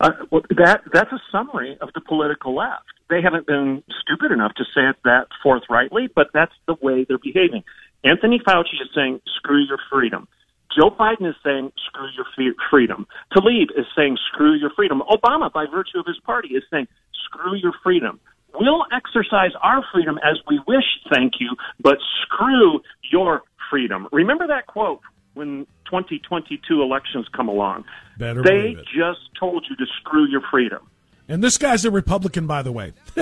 Uh, 0.00 0.10
well, 0.30 0.42
that 0.56 0.82
that's 0.92 1.12
a 1.12 1.20
summary 1.30 1.76
of 1.80 1.90
the 1.94 2.00
political 2.00 2.54
left. 2.56 2.84
They 3.08 3.22
haven't 3.22 3.46
been 3.46 3.82
stupid 4.00 4.32
enough 4.32 4.54
to 4.54 4.64
say 4.74 4.88
it 4.88 4.96
that 5.04 5.28
forthrightly, 5.42 6.08
but 6.14 6.28
that's 6.34 6.54
the 6.66 6.74
way 6.80 7.04
they're 7.04 7.18
behaving. 7.18 7.62
Anthony 8.04 8.40
Fauci 8.40 8.80
is 8.80 8.88
saying, 8.94 9.20
"Screw 9.36 9.62
your 9.64 9.78
freedom." 9.90 10.26
Joe 10.76 10.90
Biden 10.90 11.28
is 11.28 11.36
saying, 11.44 11.72
screw 11.86 12.08
your 12.14 12.54
freedom. 12.70 13.06
Tlaib 13.34 13.70
is 13.76 13.86
saying, 13.96 14.16
screw 14.32 14.54
your 14.54 14.70
freedom. 14.74 15.02
Obama, 15.10 15.52
by 15.52 15.66
virtue 15.66 15.98
of 15.98 16.06
his 16.06 16.18
party, 16.24 16.48
is 16.48 16.62
saying, 16.70 16.88
screw 17.24 17.54
your 17.54 17.72
freedom. 17.82 18.20
We'll 18.54 18.84
exercise 18.92 19.52
our 19.62 19.84
freedom 19.92 20.18
as 20.18 20.38
we 20.48 20.60
wish, 20.66 20.84
thank 21.12 21.34
you, 21.40 21.56
but 21.80 21.98
screw 22.22 22.80
your 23.10 23.42
freedom. 23.70 24.08
Remember 24.12 24.46
that 24.46 24.66
quote 24.66 25.00
when 25.34 25.66
2022 25.86 26.82
elections 26.82 27.26
come 27.34 27.48
along. 27.48 27.84
Better 28.18 28.42
they 28.42 28.74
just 28.94 29.20
told 29.38 29.66
you 29.68 29.76
to 29.76 29.86
screw 30.00 30.26
your 30.28 30.42
freedom. 30.50 30.86
And 31.28 31.42
this 31.42 31.56
guy's 31.56 31.84
a 31.84 31.90
Republican, 31.90 32.46
by 32.46 32.62
the 32.62 32.72
way, 32.72 32.92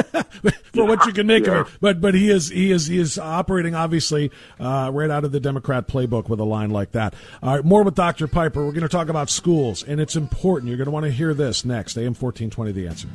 for 0.72 0.84
what 0.86 1.04
you 1.06 1.12
can 1.12 1.26
make 1.26 1.46
yeah. 1.46 1.60
of 1.60 1.66
it. 1.66 1.72
But 1.80 2.00
but 2.00 2.14
he 2.14 2.30
is 2.30 2.48
he 2.48 2.72
is 2.72 2.86
he 2.86 2.98
is 2.98 3.18
operating 3.18 3.74
obviously 3.74 4.30
uh, 4.58 4.90
right 4.92 5.10
out 5.10 5.24
of 5.24 5.32
the 5.32 5.40
Democrat 5.40 5.86
playbook 5.86 6.28
with 6.28 6.40
a 6.40 6.44
line 6.44 6.70
like 6.70 6.92
that. 6.92 7.14
All 7.42 7.56
right, 7.56 7.64
more 7.64 7.82
with 7.82 7.94
Dr. 7.94 8.26
Piper. 8.26 8.64
We're 8.64 8.72
going 8.72 8.82
to 8.82 8.88
talk 8.88 9.08
about 9.08 9.30
schools, 9.30 9.82
and 9.82 10.00
it's 10.00 10.16
important. 10.16 10.68
You're 10.68 10.78
going 10.78 10.86
to 10.86 10.92
want 10.92 11.06
to 11.06 11.12
hear 11.12 11.34
this 11.34 11.64
next. 11.64 11.96
AM 11.98 12.14
fourteen 12.14 12.50
twenty, 12.50 12.72
the 12.72 12.86
answer. 12.86 13.08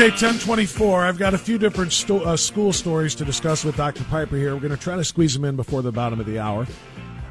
Okay, 0.00 0.08
1024. 0.08 1.02
I've 1.02 1.18
got 1.18 1.34
a 1.34 1.38
few 1.38 1.58
different 1.58 1.92
sto- 1.92 2.24
uh, 2.24 2.34
school 2.34 2.72
stories 2.72 3.14
to 3.16 3.24
discuss 3.26 3.64
with 3.64 3.76
Dr. 3.76 4.02
Piper 4.04 4.34
here. 4.34 4.54
We're 4.54 4.60
going 4.62 4.70
to 4.70 4.78
try 4.78 4.96
to 4.96 5.04
squeeze 5.04 5.34
them 5.34 5.44
in 5.44 5.56
before 5.56 5.82
the 5.82 5.92
bottom 5.92 6.18
of 6.18 6.24
the 6.24 6.38
hour. 6.38 6.66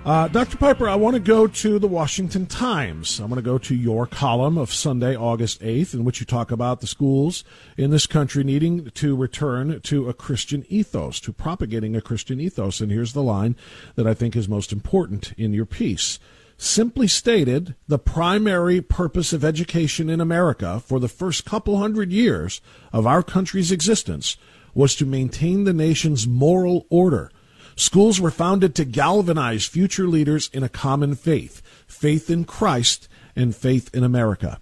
Uh, 0.06 0.28
Dr. 0.28 0.56
Piper, 0.56 0.88
I 0.88 0.94
want 0.94 1.16
to 1.16 1.20
go 1.20 1.48
to 1.48 1.80
the 1.80 1.88
Washington 1.88 2.46
Times. 2.46 3.20
I'm 3.20 3.30
going 3.30 3.38
to 3.38 3.42
go 3.42 3.58
to 3.58 3.74
your 3.74 4.06
column 4.06 4.56
of 4.60 4.72
Sunday, 4.72 5.16
August 5.16 5.62
8th, 5.62 5.96
in 5.96 6.06
which 6.06 6.20
you 6.20 6.28
talk 6.28 6.52
about 6.52 6.80
the 6.80 6.86
schools 6.86 7.44
in 7.76 7.90
this 7.90 8.06
country 8.06 8.44
needing 8.44 8.92
to 8.92 9.16
return 9.16 9.82
to 9.82 10.08
a 10.08 10.14
Christian 10.14 10.64
ethos, 10.70 11.20
to 11.22 11.34
propagating 11.34 11.96
a 11.96 12.02
Christian 12.02 12.40
ethos. 12.40 12.82
And 12.82 12.92
here's 12.92 13.14
the 13.14 13.24
line 13.24 13.56
that 13.96 14.06
I 14.06 14.14
think 14.14 14.36
is 14.36 14.48
most 14.48 14.72
important 14.72 15.34
in 15.40 15.54
your 15.54 15.66
piece. 15.66 16.20
Simply 16.60 17.08
stated, 17.08 17.74
the 17.88 17.98
primary 17.98 18.82
purpose 18.82 19.34
of 19.34 19.44
education 19.44 20.10
in 20.10 20.22
America 20.22 20.80
for 20.80 21.00
the 21.00 21.08
first 21.08 21.44
couple 21.44 21.78
hundred 21.78 22.12
years 22.12 22.62
of 22.94 23.08
our 23.08 23.24
country's 23.24 23.72
existence 23.72 24.38
was 24.76 24.94
to 24.96 25.06
maintain 25.06 25.64
the 25.64 25.74
nation's 25.74 26.28
moral 26.28 26.86
order 26.92 27.32
Schools 27.80 28.20
were 28.20 28.30
founded 28.30 28.76
to 28.76 28.84
galvanize 28.84 29.66
future 29.66 30.06
leaders 30.06 30.50
in 30.52 30.64
a 30.64 30.70
common 30.70 31.16
faith 31.16 31.62
faith 31.88 32.30
in 32.30 32.44
Christ 32.44 33.08
and 33.38 33.56
faith 33.56 33.90
in 33.96 34.04
America. 34.04 34.60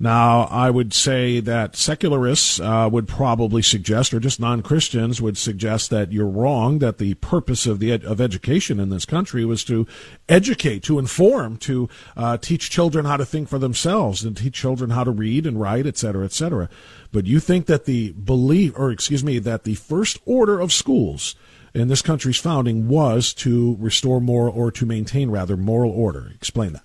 Now, 0.00 0.42
I 0.42 0.70
would 0.70 0.94
say 0.94 1.40
that 1.40 1.74
secularists 1.74 2.60
uh, 2.60 2.88
would 2.90 3.08
probably 3.08 3.62
suggest, 3.62 4.14
or 4.14 4.20
just 4.20 4.38
non-Christians 4.38 5.20
would 5.20 5.36
suggest 5.36 5.90
that 5.90 6.12
you're 6.12 6.28
wrong. 6.28 6.78
That 6.78 6.98
the 6.98 7.14
purpose 7.14 7.66
of 7.66 7.80
the 7.80 7.90
ed- 7.90 8.04
of 8.04 8.20
education 8.20 8.78
in 8.78 8.90
this 8.90 9.04
country 9.04 9.44
was 9.44 9.64
to 9.64 9.88
educate, 10.28 10.84
to 10.84 11.00
inform, 11.00 11.56
to 11.58 11.88
uh, 12.16 12.36
teach 12.36 12.70
children 12.70 13.06
how 13.06 13.16
to 13.16 13.26
think 13.26 13.48
for 13.48 13.58
themselves, 13.58 14.22
and 14.22 14.36
teach 14.36 14.54
children 14.54 14.90
how 14.90 15.02
to 15.02 15.10
read 15.10 15.46
and 15.46 15.60
write, 15.60 15.84
et 15.84 15.98
cetera, 15.98 16.24
et 16.24 16.32
cetera. 16.32 16.68
But 17.10 17.26
you 17.26 17.40
think 17.40 17.66
that 17.66 17.84
the 17.84 18.12
belief, 18.12 18.74
or 18.76 18.92
excuse 18.92 19.24
me, 19.24 19.40
that 19.40 19.64
the 19.64 19.74
first 19.74 20.18
order 20.24 20.60
of 20.60 20.72
schools 20.72 21.34
in 21.74 21.88
this 21.88 22.02
country's 22.02 22.38
founding 22.38 22.86
was 22.86 23.34
to 23.34 23.76
restore 23.80 24.20
moral 24.20 24.54
or 24.54 24.70
to 24.70 24.86
maintain 24.86 25.28
rather 25.28 25.56
moral 25.56 25.90
order. 25.90 26.30
Explain 26.36 26.74
that. 26.74 26.82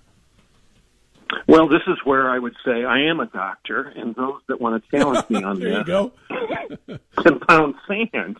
Well, 1.48 1.68
this 1.68 1.82
is 1.88 1.98
where 2.04 2.30
I 2.30 2.40
would 2.40 2.56
say 2.66 2.84
I 2.84 3.10
am 3.10 3.20
a 3.20 3.26
doctor, 3.26 3.82
and 3.82 4.16
those 4.16 4.42
that 4.48 4.62
want 4.62 4.84
to 4.84 4.98
challenge 4.98 5.30
me 5.30 5.44
on 5.44 5.60
there 5.60 5.84
this 5.84 7.00
can 7.18 7.40
pound 7.40 7.76
sand. 7.88 8.40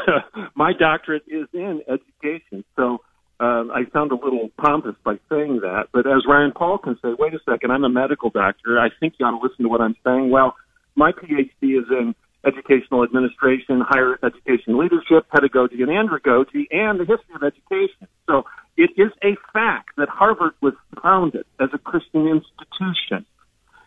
My 0.54 0.72
doctorate 0.72 1.24
is 1.26 1.48
in 1.52 1.82
education, 1.88 2.64
so 2.76 2.98
uh, 3.40 3.64
I 3.72 3.84
sound 3.92 4.12
a 4.12 4.16
little 4.16 4.50
pompous 4.58 4.94
by 5.04 5.18
saying 5.28 5.60
that. 5.62 5.88
But 5.92 6.06
as 6.06 6.22
Rand 6.28 6.54
Paul 6.54 6.78
can 6.78 6.96
say, 7.02 7.14
wait 7.18 7.34
a 7.34 7.40
second, 7.48 7.70
I'm 7.70 7.84
a 7.84 7.88
medical 7.88 8.30
doctor. 8.30 8.78
I 8.78 8.88
think 9.00 9.14
you 9.18 9.26
ought 9.26 9.38
to 9.38 9.42
listen 9.42 9.64
to 9.64 9.68
what 9.68 9.80
I'm 9.80 9.96
saying. 10.04 10.30
Well, 10.30 10.54
my 10.94 11.12
PhD 11.12 11.78
is 11.78 11.86
in 11.90 12.14
educational 12.44 13.04
administration, 13.04 13.80
higher 13.80 14.18
education 14.22 14.78
leadership, 14.78 15.28
pedagogy 15.30 15.82
and 15.82 15.90
andragogy, 15.90 16.66
and 16.70 17.00
the 17.00 17.04
history 17.04 17.34
of 17.34 17.42
education. 17.42 18.08
So 18.26 18.44
it 18.76 18.90
is 18.96 19.10
a 19.22 19.36
fact 19.52 19.90
that 19.96 20.08
Harvard 20.08 20.54
was 20.60 20.74
founded 21.02 21.44
as 21.60 21.68
a 21.72 21.78
Christian 21.78 22.26
institution. 22.26 23.26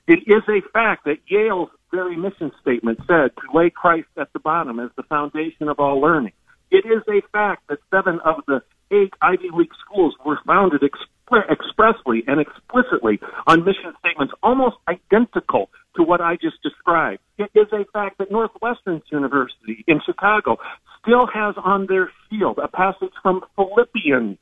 It 0.08 0.20
is 0.28 0.44
a 0.48 0.62
fact 0.72 1.06
that 1.06 1.18
Yale's 1.28 1.70
very 1.92 2.16
mission 2.16 2.52
statement 2.62 3.00
said 3.08 3.32
to 3.38 3.58
lay 3.58 3.70
Christ 3.70 4.08
at 4.18 4.32
the 4.34 4.40
bottom 4.40 4.80
as 4.80 4.92
the 4.96 5.04
foundation 5.04 5.68
of 5.68 5.80
all 5.80 6.00
learning. 6.00 6.34
It 6.70 6.86
is 6.86 7.02
a 7.08 7.22
fact 7.32 7.68
that 7.70 7.80
seven 7.90 8.20
of 8.24 8.44
the 8.48 8.62
eight 8.92 9.14
Ivy 9.22 9.50
League 9.54 9.74
schools 9.84 10.14
were 10.26 10.40
founded 10.46 10.82
expressly 10.84 12.24
and 12.28 12.40
explicitly 12.40 13.20
on 13.48 13.66
mission 13.66 13.94
statements 14.00 14.34
almost 14.44 14.76
identical 14.88 15.70
to 15.96 16.04
what 16.04 16.22
I 16.22 16.36
just 16.36 16.62
described. 16.62 17.22
It 17.38 17.50
is 17.56 17.68
a 17.72 17.86
fact 17.92 18.20
that 18.20 18.32
Northwestern 18.32 19.02
University 19.12 19.84
in 19.88 20.02
Chicago 20.06 20.58
still 21.02 21.28
has 21.34 21.56
on 21.64 21.88
their 21.88 22.12
shield 22.30 22.60
a 22.62 22.68
passage 22.68 23.14
from 23.24 23.42
Philippians. 23.56 24.38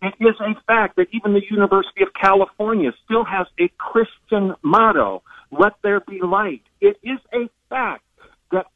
It 0.00 0.14
is 0.20 0.34
a 0.40 0.54
fact 0.66 0.96
that 0.96 1.08
even 1.12 1.34
the 1.34 1.42
University 1.50 2.02
of 2.02 2.08
California 2.14 2.92
still 3.04 3.24
has 3.24 3.46
a 3.58 3.68
Christian 3.78 4.54
motto, 4.62 5.22
let 5.50 5.72
there 5.82 6.00
be 6.00 6.20
light. 6.22 6.62
It 6.80 6.98
is 7.02 7.18
a 7.32 7.48
fact 7.68 8.04
that 8.52 8.66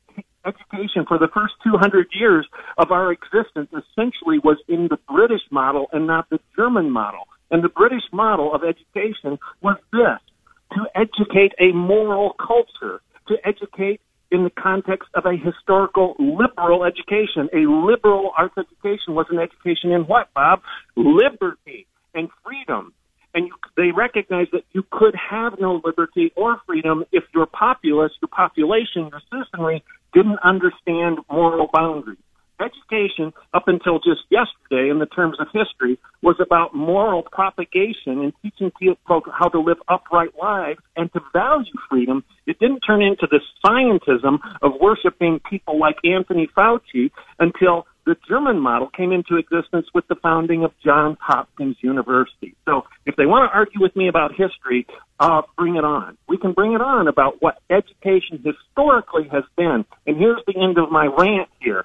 education 0.45 1.05
for 1.07 1.19
the 1.19 1.29
first 1.33 1.55
200 1.63 2.09
years 2.13 2.47
of 2.77 2.91
our 2.91 3.13
existence 3.13 3.69
essentially 3.71 4.39
was 4.43 4.59
in 4.69 4.89
the 4.89 4.99
British 5.09 5.43
model 5.51 5.87
and 5.93 6.07
not 6.07 6.29
the 6.31 6.41
German 6.57 6.91
model. 6.91 7.29
And 7.51 7.63
the 7.63 7.69
British 7.69 8.05
model 8.13 8.53
of 8.55 8.63
education 8.65 9.39
was 9.61 9.77
this 9.93 10.19
to 10.73 10.87
educate 10.95 11.53
a 11.61 11.73
moral 11.73 12.35
culture, 12.35 13.01
to 13.29 13.37
educate 13.45 14.01
in 14.33 14.45
the 14.45 14.51
context 14.51 15.09
of 15.15 15.27
a 15.27 15.37
historical 15.37 16.17
liberal 16.19 16.85
education. 16.85 17.49
A 17.53 17.69
liberal 17.69 18.33
arts 18.37 18.55
education 18.57 19.15
was 19.15 19.27
an 19.31 19.39
education 19.39 19.93
in 19.93 20.03
what, 20.03 20.33
Bob? 20.35 20.63
Liberty 20.97 21.87
and 22.15 22.29
freedom. 22.45 22.93
And 23.35 23.47
you, 23.47 23.55
they 23.77 23.93
recognized 23.97 24.51
that 24.53 24.65
you 24.73 24.85
could 24.91 25.15
have 25.15 25.61
no 25.61 25.81
liberty 25.85 26.33
or 26.37 26.57
freedom 26.67 27.05
if 27.13 27.25
your 27.35 27.47
populace, 27.47 28.13
your 28.21 28.29
population, 28.29 29.11
your 29.11 29.21
citizenry 29.31 29.85
didn't 30.13 30.39
understand 30.43 31.19
moral 31.31 31.69
boundaries 31.73 32.19
education 32.63 33.33
up 33.55 33.69
until 33.69 33.99
just 33.99 34.23
yesterday 34.31 34.91
in 34.91 34.99
the 34.99 35.07
terms 35.07 35.37
of 35.41 35.47
history 35.53 35.99
was 36.23 36.37
about 36.41 36.75
moral 36.75 37.23
propagation 37.23 38.21
and 38.21 38.33
teaching 38.43 38.71
people 38.79 39.23
how 39.33 39.49
to 39.49 39.61
live 39.61 39.79
upright 39.89 40.31
lives 40.41 40.81
and 40.97 41.13
to 41.13 41.21
value 41.33 41.73
freedom. 41.91 42.25
It 42.47 42.59
didn't 42.59 42.81
turn 42.81 43.03
into 43.03 43.27
the 43.31 43.41
scientism 43.65 44.39
of 44.63 44.73
worshiping 44.81 45.41
people 45.49 45.79
like 45.79 45.97
Anthony 46.05 46.49
Fauci 46.57 47.11
until 47.39 47.87
the 48.05 48.17
German 48.29 48.59
model 48.59 48.89
came 48.97 49.13
into 49.13 49.37
existence 49.37 49.87
with 49.95 50.07
the 50.09 50.17
founding 50.17 50.65
of 50.65 50.73
Johns 50.85 51.19
Hopkins 51.21 51.77
University. 51.81 52.55
So 52.65 52.83
if 53.07 53.15
they 53.17 53.27
want 53.27 53.51
to 53.51 53.57
argue 53.57 53.81
with 53.81 53.95
me 53.95 54.09
about 54.09 54.33
history, 54.33 54.87
uh, 55.21 55.43
bring 55.57 55.77
it 55.77 55.85
on. 55.85 56.19
We 56.29 56.37
can 56.37 56.53
bring 56.53 56.73
it 56.73 56.81
on 56.81 57.07
about 57.07 57.41
what 57.41 57.59
education 57.71 58.43
historically 58.45 59.29
has 59.31 59.45
been. 59.57 59.85
And 60.07 60.17
here's 60.17 60.43
the 60.47 60.55
end 60.61 60.79
of 60.79 60.91
my 60.91 61.07
rant 61.07 61.49
here. 61.61 61.85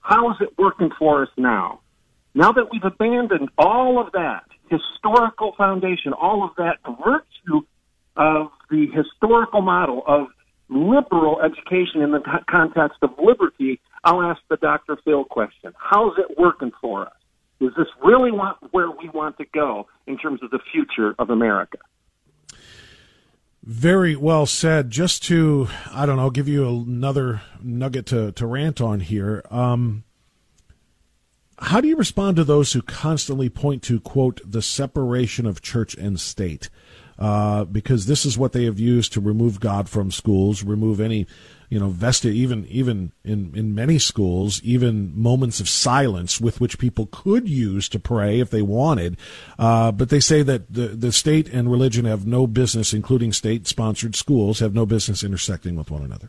How 0.00 0.30
is 0.30 0.36
it 0.40 0.58
working 0.58 0.90
for 0.98 1.22
us 1.22 1.28
now? 1.36 1.80
Now 2.34 2.52
that 2.52 2.70
we've 2.72 2.84
abandoned 2.84 3.50
all 3.58 4.00
of 4.00 4.12
that 4.12 4.44
historical 4.68 5.52
foundation, 5.56 6.12
all 6.12 6.44
of 6.44 6.50
that 6.56 6.78
virtue 6.84 7.66
of 8.16 8.48
the 8.70 8.86
historical 8.94 9.62
model 9.62 10.02
of 10.06 10.28
liberal 10.68 11.40
education 11.42 12.02
in 12.02 12.12
the 12.12 12.20
context 12.48 12.98
of 13.02 13.10
liberty, 13.22 13.80
I'll 14.04 14.22
ask 14.22 14.40
the 14.48 14.56
Dr. 14.56 14.96
Phil 15.04 15.24
question. 15.24 15.72
How's 15.76 16.16
it 16.18 16.38
working 16.38 16.70
for 16.80 17.06
us? 17.06 17.12
Is 17.60 17.70
this 17.76 17.88
really 18.02 18.30
want, 18.30 18.56
where 18.70 18.90
we 18.90 19.08
want 19.10 19.36
to 19.38 19.44
go 19.52 19.86
in 20.06 20.16
terms 20.16 20.42
of 20.42 20.50
the 20.50 20.60
future 20.72 21.14
of 21.18 21.30
America? 21.30 21.78
Very 23.70 24.16
well 24.16 24.46
said. 24.46 24.90
Just 24.90 25.22
to, 25.26 25.68
I 25.92 26.04
don't 26.04 26.16
know, 26.16 26.30
give 26.30 26.48
you 26.48 26.66
another 26.66 27.42
nugget 27.62 28.04
to, 28.06 28.32
to 28.32 28.44
rant 28.44 28.80
on 28.80 28.98
here. 28.98 29.44
Um, 29.48 30.02
how 31.56 31.80
do 31.80 31.86
you 31.86 31.94
respond 31.94 32.34
to 32.38 32.42
those 32.42 32.72
who 32.72 32.82
constantly 32.82 33.48
point 33.48 33.84
to, 33.84 34.00
quote, 34.00 34.40
the 34.44 34.60
separation 34.60 35.46
of 35.46 35.62
church 35.62 35.94
and 35.94 36.18
state? 36.18 36.68
Uh, 37.16 37.62
because 37.64 38.06
this 38.06 38.26
is 38.26 38.36
what 38.36 38.50
they 38.50 38.64
have 38.64 38.80
used 38.80 39.12
to 39.12 39.20
remove 39.20 39.60
God 39.60 39.88
from 39.88 40.10
schools, 40.10 40.64
remove 40.64 41.00
any, 41.00 41.28
you 41.70 41.80
know, 41.80 41.88
vested, 41.88 42.34
even, 42.34 42.66
even 42.66 43.12
in, 43.24 43.52
in 43.54 43.74
many 43.74 43.98
schools, 43.98 44.60
even 44.62 45.18
moments 45.18 45.60
of 45.60 45.68
silence 45.68 46.40
with 46.40 46.60
which 46.60 46.78
people 46.78 47.08
could 47.10 47.48
use 47.48 47.88
to 47.88 47.98
pray 47.98 48.40
if 48.40 48.50
they 48.50 48.62
wanted. 48.62 49.16
Uh, 49.58 49.90
but 49.90 50.10
they 50.10 50.20
say 50.20 50.42
that 50.42 50.70
the, 50.70 50.88
the 50.88 51.12
state 51.12 51.48
and 51.48 51.70
religion 51.70 52.04
have 52.04 52.26
no 52.26 52.46
business, 52.46 52.92
including 52.92 53.32
state 53.32 53.66
sponsored 53.66 54.14
schools, 54.14 54.58
have 54.58 54.74
no 54.74 54.84
business 54.84 55.24
intersecting 55.24 55.76
with 55.76 55.90
one 55.90 56.02
another 56.02 56.28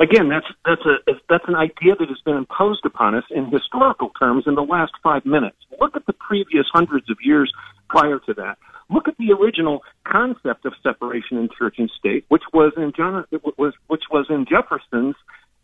again, 0.00 0.28
that's 0.28 0.46
that's 0.64 0.84
a 0.84 0.96
that's 1.28 1.44
an 1.48 1.54
idea 1.54 1.94
that 1.98 2.08
has 2.08 2.20
been 2.24 2.36
imposed 2.36 2.84
upon 2.84 3.14
us 3.14 3.24
in 3.30 3.50
historical 3.50 4.10
terms 4.10 4.44
in 4.46 4.54
the 4.54 4.62
last 4.62 4.92
five 5.02 5.24
minutes. 5.24 5.56
Look 5.80 5.96
at 5.96 6.06
the 6.06 6.12
previous 6.12 6.66
hundreds 6.72 7.10
of 7.10 7.18
years 7.22 7.52
prior 7.88 8.18
to 8.20 8.34
that. 8.34 8.58
Look 8.94 9.08
at 9.08 9.16
the 9.18 9.32
original 9.32 9.82
concept 10.06 10.64
of 10.64 10.72
separation 10.80 11.36
in 11.36 11.48
church 11.58 11.74
and 11.78 11.90
state, 11.98 12.24
which 12.28 12.44
was 12.52 12.72
in 12.76 12.92
John, 12.96 13.24
was 13.58 13.74
which 13.88 14.04
was 14.08 14.26
in 14.30 14.46
Jefferson's 14.48 15.16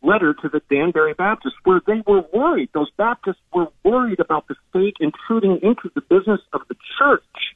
letter 0.02 0.34
to 0.34 0.48
the 0.48 0.60
Danbury 0.68 1.14
Baptists, 1.14 1.54
where 1.62 1.80
they 1.86 2.02
were 2.08 2.24
worried. 2.32 2.70
Those 2.74 2.90
Baptists 2.96 3.40
were 3.54 3.68
worried 3.84 4.18
about 4.18 4.48
the 4.48 4.56
state 4.70 4.96
intruding 4.98 5.60
into 5.62 5.90
the 5.94 6.00
business 6.00 6.40
of 6.52 6.62
the 6.68 6.74
church. 6.98 7.54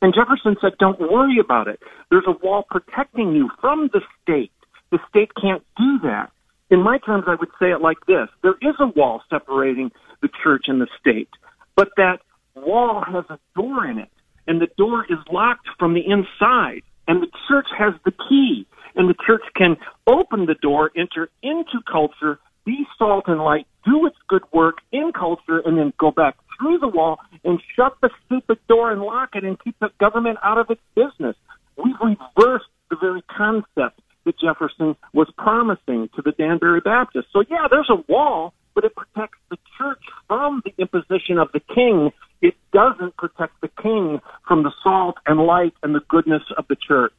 And 0.00 0.14
Jefferson 0.14 0.56
said, 0.60 0.78
"Don't 0.78 1.00
worry 1.00 1.40
about 1.40 1.66
it. 1.66 1.82
There's 2.08 2.28
a 2.28 2.38
wall 2.46 2.62
protecting 2.62 3.34
you 3.34 3.50
from 3.60 3.88
the 3.92 4.02
state." 4.22 4.52
The 4.90 5.00
state 5.08 5.34
can't 5.34 5.64
do 5.76 5.98
that. 6.04 6.30
In 6.70 6.82
my 6.82 6.98
terms, 6.98 7.24
I 7.26 7.34
would 7.34 7.50
say 7.58 7.72
it 7.72 7.80
like 7.80 8.06
this. 8.06 8.28
There 8.42 8.58
is 8.62 8.76
a 8.78 8.86
wall 8.86 9.24
separating 9.28 9.90
the 10.20 10.28
church 10.28 10.68
and 10.68 10.80
the 10.80 10.86
state, 11.00 11.30
but 11.74 11.88
that 11.96 12.20
wall 12.54 13.00
has 13.00 13.24
a 13.28 13.40
door 13.56 13.84
in 13.86 13.98
it, 13.98 14.10
and 14.46 14.60
the 14.60 14.68
door 14.76 15.04
is 15.08 15.18
locked 15.30 15.68
from 15.78 15.94
the 15.94 16.02
inside, 16.06 16.82
and 17.08 17.22
the 17.22 17.30
church 17.48 17.66
has 17.76 17.94
the 18.04 18.12
key, 18.28 18.66
and 18.94 19.08
the 19.08 19.14
church 19.26 19.42
can 19.54 19.76
open 20.06 20.46
the 20.46 20.54
door, 20.54 20.90
enter 20.96 21.28
into 21.42 21.80
culture, 21.90 22.38
be 22.64 22.84
salt 22.98 23.24
and 23.28 23.40
light, 23.40 23.66
do 23.84 24.06
its 24.06 24.16
good 24.28 24.42
work 24.52 24.78
in 24.92 25.12
culture, 25.12 25.60
and 25.64 25.78
then 25.78 25.92
go 25.98 26.10
back 26.10 26.36
through 26.58 26.78
the 26.78 26.88
wall 26.88 27.18
and 27.44 27.60
shut 27.74 27.96
the 28.02 28.10
stupid 28.24 28.58
door 28.68 28.90
and 28.90 29.02
lock 29.02 29.30
it 29.34 29.44
and 29.44 29.62
keep 29.62 29.78
the 29.78 29.90
government 30.00 30.38
out 30.42 30.58
of 30.58 30.70
its 30.70 30.80
business. 30.94 31.36
We've 31.76 31.94
reversed 32.00 32.66
the 32.90 32.96
very 33.00 33.22
concept 33.22 34.00
that 34.24 34.38
Jefferson 34.40 34.96
was 35.12 35.28
promising 35.38 36.08
to 36.16 36.22
the 36.22 36.32
Danbury 36.32 36.80
Baptists. 36.80 37.28
So 37.32 37.44
yeah, 37.48 37.68
there's 37.70 37.90
a 37.90 38.02
wall, 38.10 38.54
but 38.74 38.84
it 38.84 38.94
protects 38.96 39.38
the 39.50 39.58
church 39.78 40.02
from 40.26 40.62
the 40.64 40.72
imposition 40.78 41.38
of 41.38 41.52
the 41.52 41.60
king. 41.60 42.10
It 42.42 42.54
doesn't 42.72 43.16
protect 43.16 43.55
king 43.82 44.20
from 44.46 44.62
the 44.62 44.72
salt 44.82 45.16
and 45.26 45.40
light 45.40 45.74
and 45.82 45.94
the 45.94 46.00
goodness 46.08 46.42
of 46.56 46.66
the 46.68 46.76
church. 46.76 47.12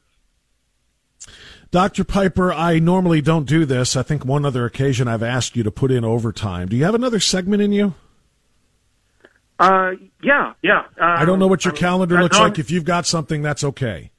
Dr. 1.70 2.04
Piper, 2.04 2.52
I 2.52 2.78
normally 2.78 3.20
don't 3.20 3.44
do 3.44 3.66
this. 3.66 3.96
I 3.96 4.02
think 4.02 4.24
one 4.24 4.46
other 4.46 4.64
occasion 4.64 5.06
I've 5.06 5.22
asked 5.22 5.54
you 5.54 5.62
to 5.64 5.70
put 5.70 5.90
in 5.90 6.04
overtime. 6.04 6.68
Do 6.68 6.76
you 6.76 6.84
have 6.84 6.94
another 6.94 7.20
segment 7.20 7.60
in 7.60 7.72
you? 7.72 7.94
Uh, 9.58 9.92
yeah, 10.22 10.54
yeah. 10.62 10.84
Uh, 10.98 11.04
I 11.04 11.24
don't 11.24 11.38
know 11.38 11.48
what 11.48 11.64
your 11.64 11.74
calendar 11.74 12.20
looks 12.20 12.38
like. 12.38 12.58
If 12.58 12.70
you've 12.70 12.84
got 12.84 13.06
something, 13.06 13.42
that's 13.42 13.64
okay. 13.64 14.12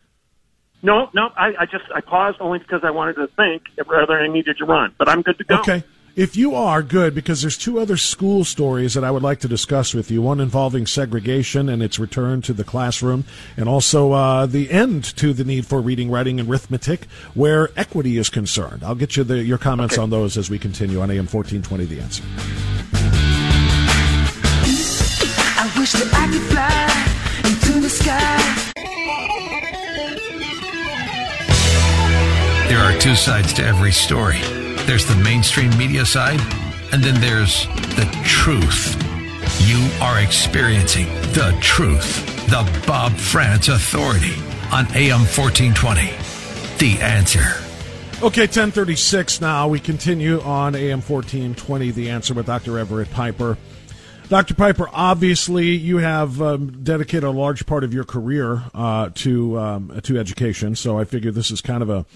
No, 0.83 1.09
no. 1.13 1.29
I, 1.35 1.53
I 1.59 1.65
just 1.65 1.85
I 1.93 2.01
paused 2.01 2.37
only 2.39 2.59
because 2.59 2.81
I 2.83 2.91
wanted 2.91 3.15
to 3.15 3.27
think 3.35 3.63
whether 3.85 4.19
I 4.19 4.27
needed 4.27 4.57
to 4.57 4.65
run, 4.65 4.93
but 4.97 5.09
I'm 5.09 5.21
good 5.21 5.37
to 5.37 5.43
go. 5.43 5.59
Okay. 5.59 5.83
If 6.19 6.35
you 6.35 6.53
are, 6.53 6.83
good, 6.83 7.15
because 7.15 7.41
there's 7.41 7.57
two 7.57 7.79
other 7.79 7.95
school 7.95 8.43
stories 8.43 8.93
that 8.93 9.05
I 9.05 9.11
would 9.11 9.23
like 9.23 9.39
to 9.39 9.47
discuss 9.47 9.93
with 9.93 10.11
you. 10.11 10.21
One 10.21 10.41
involving 10.41 10.85
segregation 10.85 11.69
and 11.69 11.81
its 11.81 11.97
return 11.97 12.41
to 12.41 12.51
the 12.51 12.65
classroom, 12.65 13.23
and 13.55 13.69
also 13.69 14.11
uh, 14.11 14.45
the 14.45 14.69
end 14.69 15.05
to 15.15 15.31
the 15.31 15.45
need 15.45 15.65
for 15.65 15.79
reading, 15.79 16.11
writing, 16.11 16.37
and 16.37 16.49
arithmetic 16.49 17.05
where 17.35 17.69
equity 17.77 18.17
is 18.17 18.27
concerned. 18.27 18.83
I'll 18.83 18.95
get 18.95 19.15
you 19.15 19.23
the, 19.23 19.41
your 19.41 19.57
comments 19.57 19.93
okay. 19.93 20.03
on 20.03 20.09
those 20.09 20.35
as 20.35 20.49
we 20.49 20.59
continue 20.59 20.99
on 20.99 21.09
AM 21.09 21.25
1420 21.25 21.85
The 21.85 22.01
Answer. 22.01 22.23
I 25.55 25.71
wish 25.79 25.93
that 25.93 26.13
I 26.13 26.27
could 26.33 26.41
fly 26.51 27.49
into 27.49 27.79
the 27.79 27.89
sky. 27.89 28.65
There 32.67 32.79
are 32.79 32.99
two 32.99 33.15
sides 33.15 33.53
to 33.53 33.63
every 33.63 33.93
story 33.93 34.58
there's 34.89 35.05
the 35.05 35.15
mainstream 35.23 35.69
media 35.77 36.03
side, 36.03 36.39
and 36.91 37.03
then 37.03 37.21
there's 37.21 37.67
the 37.95 38.09
truth. 38.25 38.95
You 39.67 39.87
are 40.01 40.19
experiencing 40.19 41.05
the 41.33 41.55
truth. 41.61 42.25
The 42.47 42.67
Bob 42.87 43.11
Frantz 43.11 43.67
Authority 43.67 44.33
on 44.73 44.87
AM 44.95 45.19
1420. 45.29 46.09
The 46.79 46.99
answer. 47.03 47.61
Okay, 48.25 48.47
1036 48.47 49.41
now. 49.41 49.67
We 49.67 49.79
continue 49.79 50.41
on 50.41 50.73
AM 50.73 51.01
1420, 51.01 51.91
The 51.91 52.09
Answer 52.09 52.33
with 52.33 52.47
Dr. 52.47 52.79
Everett 52.79 53.11
Piper. 53.11 53.59
Dr. 54.27 54.55
Piper, 54.55 54.89
obviously 54.91 55.67
you 55.67 55.97
have 55.97 56.41
um, 56.41 56.83
dedicated 56.83 57.25
a 57.25 57.29
large 57.29 57.67
part 57.67 57.83
of 57.83 57.93
your 57.93 58.05
career 58.05 58.63
uh, 58.73 59.11
to 59.15 59.59
um, 59.59 59.99
to 60.01 60.17
education, 60.17 60.75
so 60.75 60.97
I 60.97 61.03
figure 61.03 61.29
this 61.29 61.51
is 61.51 61.61
kind 61.61 61.83
of 61.83 61.91
a 61.91 62.07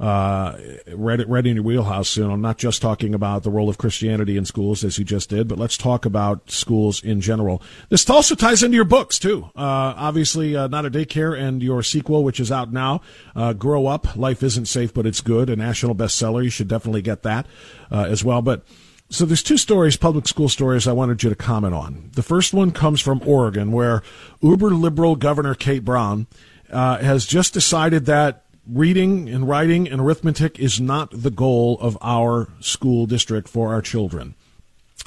uh, 0.00 0.58
right, 0.92 1.26
right 1.28 1.46
in 1.46 1.56
your 1.56 1.64
wheelhouse. 1.64 2.16
You 2.16 2.26
know, 2.26 2.36
not 2.36 2.58
just 2.58 2.82
talking 2.82 3.14
about 3.14 3.42
the 3.42 3.50
role 3.50 3.68
of 3.68 3.78
Christianity 3.78 4.36
in 4.36 4.44
schools 4.44 4.84
as 4.84 4.98
you 4.98 5.04
just 5.04 5.30
did, 5.30 5.48
but 5.48 5.58
let's 5.58 5.76
talk 5.76 6.04
about 6.04 6.50
schools 6.50 7.02
in 7.02 7.20
general. 7.20 7.62
This 7.88 8.08
also 8.08 8.34
ties 8.34 8.62
into 8.62 8.76
your 8.76 8.84
books 8.84 9.18
too. 9.18 9.44
Uh, 9.56 9.94
obviously, 9.96 10.56
uh, 10.56 10.68
not 10.68 10.86
a 10.86 10.90
daycare 10.90 11.38
and 11.38 11.62
your 11.62 11.82
sequel, 11.82 12.24
which 12.24 12.40
is 12.40 12.50
out 12.50 12.72
now. 12.72 13.00
Uh, 13.34 13.52
Grow 13.52 13.86
up, 13.86 14.16
life 14.16 14.42
isn't 14.42 14.66
safe, 14.66 14.92
but 14.92 15.06
it's 15.06 15.20
good. 15.20 15.48
A 15.48 15.56
national 15.56 15.94
bestseller. 15.94 16.44
You 16.44 16.50
should 16.50 16.68
definitely 16.68 17.02
get 17.02 17.22
that 17.22 17.46
uh, 17.90 18.06
as 18.08 18.24
well. 18.24 18.42
But 18.42 18.64
so 19.10 19.24
there's 19.24 19.42
two 19.42 19.58
stories, 19.58 19.96
public 19.96 20.26
school 20.26 20.48
stories, 20.48 20.88
I 20.88 20.92
wanted 20.92 21.22
you 21.22 21.30
to 21.30 21.36
comment 21.36 21.74
on. 21.74 22.10
The 22.14 22.22
first 22.22 22.52
one 22.52 22.72
comes 22.72 23.00
from 23.00 23.22
Oregon, 23.24 23.70
where 23.70 24.02
uber 24.40 24.70
liberal 24.70 25.14
Governor 25.14 25.54
Kate 25.54 25.84
Brown 25.84 26.26
uh, 26.72 26.98
has 26.98 27.26
just 27.26 27.52
decided 27.54 28.06
that 28.06 28.43
reading 28.66 29.28
and 29.28 29.48
writing 29.48 29.88
and 29.88 30.00
arithmetic 30.00 30.58
is 30.58 30.80
not 30.80 31.10
the 31.12 31.30
goal 31.30 31.78
of 31.80 31.98
our 32.00 32.48
school 32.60 33.06
district 33.06 33.48
for 33.48 33.72
our 33.72 33.82
children. 33.82 34.34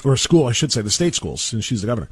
Or 0.04 0.16
school, 0.16 0.46
I 0.46 0.52
should 0.52 0.72
say, 0.72 0.80
the 0.80 0.90
state 0.90 1.14
schools, 1.14 1.42
since 1.42 1.64
she's 1.64 1.80
the 1.80 1.88
governor. 1.88 2.08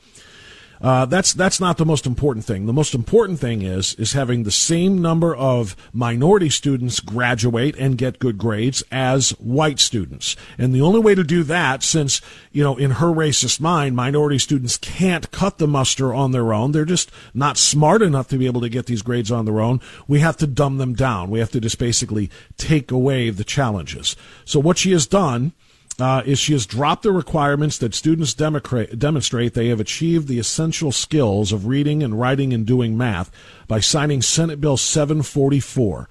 Uh, 0.81 1.07
that's 1.07 1.33
that's 1.33 1.61
not 1.61 1.79
the 1.79 1.87
most 1.87 2.07
important 2.07 2.45
thing. 2.45 2.67
The 2.67 2.73
most 2.73 2.95
important 2.95 3.39
thing 3.39 3.63
is 3.63 3.95
is 3.95 4.13
having 4.13 4.43
the 4.43 4.51
same 4.51 5.01
number 5.01 5.35
of 5.35 5.77
minority 5.93 6.51
students 6.51 7.01
graduate 7.01 7.77
and 7.77 7.99
get 7.99 8.19
good 8.19 8.39
grades 8.39 8.83
as 8.91 9.31
white 9.39 9.81
students. 9.81 10.37
And 10.59 10.75
the 10.75 10.83
only 10.83 11.01
way 11.01 11.15
to 11.15 11.25
do 11.25 11.43
that, 11.45 11.83
since 11.83 12.21
you 12.53 12.63
know, 12.63 12.77
in 12.77 12.93
her 12.93 13.09
racist 13.09 13.61
mind, 13.61 13.97
minority 13.97 14.39
students 14.39 14.77
can't 14.77 15.31
cut 15.31 15.59
the 15.59 15.67
muster 15.67 16.13
on 16.13 16.33
their 16.33 16.53
own. 16.53 16.73
They're 16.73 16.85
just 16.85 17.11
not 17.35 17.59
smart 17.59 18.03
enough 18.03 18.29
to 18.29 18.39
be 18.39 18.47
able 18.47 18.61
to 18.61 18.69
get 18.69 18.87
these 18.87 19.03
grades 19.03 19.31
on 19.31 19.45
their 19.45 19.61
own. 19.61 19.81
We 20.07 20.21
have 20.21 20.37
to 20.39 20.47
dumb 20.47 20.79
them 20.79 20.95
down. 20.95 21.31
We 21.31 21.39
have 21.39 21.53
to 21.53 21.61
just 21.61 21.79
basically 21.79 22.31
take 22.57 22.91
away 22.91 23.31
the 23.31 23.45
challenges. 23.45 24.17
So 24.45 24.61
what 24.61 24.79
she 24.79 24.93
has 24.93 25.07
done 25.07 25.53
uh, 25.99 26.23
is 26.27 26.39
she 26.39 26.53
has 26.53 26.67
dropped 26.67 27.03
the 27.03 27.13
requirements 27.13 27.79
that 27.79 27.95
students 27.95 28.35
demonstrate 28.35 29.55
they 29.55 29.69
have 29.69 29.81
achieved 29.81 30.29
the 30.29 30.39
essential 30.39 30.93
skills 30.93 31.53
of 31.53 31.67
reading 31.67 32.03
and 32.03 32.21
writing 32.21 32.53
and 32.53 32.67
doing 32.67 32.97
math 32.97 33.31
by 33.67 33.81
signing 33.81 34.21
Senate 34.21 34.61
Bill 34.61 34.77
744. 34.77 36.09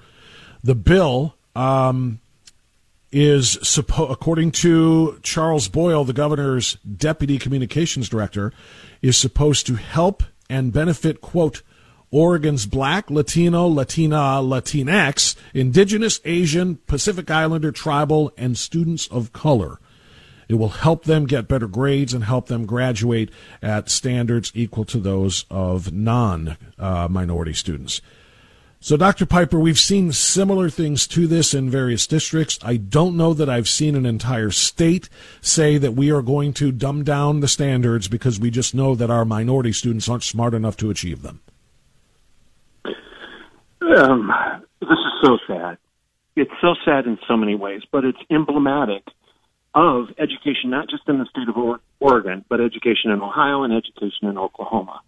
The 0.64 0.76
bill 0.76 1.36
um, 1.56 2.20
is, 3.12 3.58
suppo- 3.58 4.10
according 4.10 4.52
to 4.52 5.20
Charles 5.22 5.68
Boyle, 5.68 6.04
the 6.04 6.14
governor's 6.14 6.76
deputy 6.76 7.38
communications 7.38 8.10
director, 8.10 8.52
is 9.02 9.16
supposed 9.16 9.68
to 9.68 9.76
help 9.76 10.24
and 10.50 10.74
benefit, 10.74 11.22
quote, 11.22 11.62
Oregon's 12.16 12.66
black, 12.66 13.12
Latino, 13.12 13.68
Latina, 13.68 14.40
Latinx, 14.42 15.36
Indigenous, 15.54 16.22
Asian, 16.24 16.78
Pacific 16.88 17.30
Islander, 17.30 17.74
tribal, 17.74 18.32
and 18.38 18.58
students 18.58 19.10
of 19.10 19.34
color. 19.34 19.82
It 20.48 20.54
will 20.54 20.70
help 20.70 21.04
them 21.04 21.26
get 21.26 21.50
better 21.50 21.68
grades 21.68 22.14
and 22.14 22.24
help 22.24 22.48
them 22.48 22.66
graduate 22.66 23.32
at 23.62 23.90
standards 23.90 24.54
equal 24.56 24.86
to 24.86 25.00
those 25.00 25.44
of 25.52 25.92
non 25.92 26.56
uh, 26.80 27.10
minority 27.12 27.52
students. 27.52 28.00
So, 28.80 28.96
Dr. 28.96 29.26
Piper, 29.26 29.60
we've 29.60 29.78
seen 29.78 30.14
similar 30.14 30.70
things 30.70 31.08
to 31.08 31.28
this 31.28 31.54
in 31.54 31.70
various 31.70 32.08
districts. 32.08 32.58
I 32.62 32.78
don't 32.78 33.18
know 33.18 33.34
that 33.34 33.50
I've 33.50 33.68
seen 33.68 33.94
an 33.94 34.06
entire 34.06 34.52
state 34.52 35.10
say 35.42 35.78
that 35.80 35.96
we 35.96 36.12
are 36.12 36.22
going 36.22 36.54
to 36.54 36.72
dumb 36.72 37.04
down 37.04 37.42
the 37.42 37.50
standards 37.50 38.08
because 38.08 38.40
we 38.40 38.52
just 38.52 38.74
know 38.74 38.96
that 38.96 39.12
our 39.12 39.26
minority 39.26 39.74
students 39.74 40.08
aren't 40.08 40.24
smart 40.24 40.54
enough 40.54 40.78
to 40.78 40.90
achieve 40.90 41.22
them. 41.22 41.42
Um, 43.86 44.32
this 44.82 44.90
is 44.90 45.14
so 45.24 45.38
sad. 45.48 45.78
It's 46.36 46.52
so 46.60 46.76
sad 46.84 47.06
in 47.06 47.20
so 47.28 47.38
many 47.38 47.56
ways, 47.56 47.82
but 47.92 48.04
it's 48.04 48.18
emblematic 48.32 49.04
of 49.76 50.08
education, 50.18 50.70
not 50.72 50.90
just 50.90 51.04
in 51.08 51.20
the 51.20 51.26
state 51.26 51.48
of 51.48 51.80
Oregon, 52.00 52.44
but 52.50 52.62
education 52.62 53.12
in 53.12 53.22
Ohio 53.22 53.64
and 53.64 53.74
education 53.74 54.28
in 54.28 54.38
Oklahoma. 54.38 55.02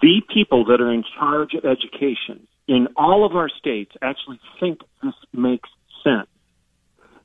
The 0.00 0.22
people 0.32 0.64
that 0.66 0.80
are 0.80 0.92
in 0.92 1.02
charge 1.18 1.54
of 1.54 1.64
education 1.64 2.46
in 2.68 2.88
all 2.96 3.24
of 3.24 3.34
our 3.34 3.48
states 3.48 3.92
actually 4.02 4.40
think 4.60 4.80
this 5.02 5.14
makes 5.32 5.68
sense. 6.04 6.28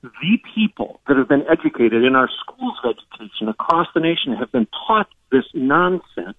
The 0.01 0.37
people 0.55 1.01
that 1.07 1.17
have 1.17 1.27
been 1.27 1.43
educated 1.51 2.03
in 2.03 2.15
our 2.15 2.29
schools 2.39 2.77
of 2.83 2.95
education 2.95 3.47
across 3.47 3.87
the 3.93 3.99
nation 3.99 4.33
have 4.39 4.51
been 4.51 4.67
taught 4.87 5.07
this 5.31 5.45
nonsense 5.53 6.37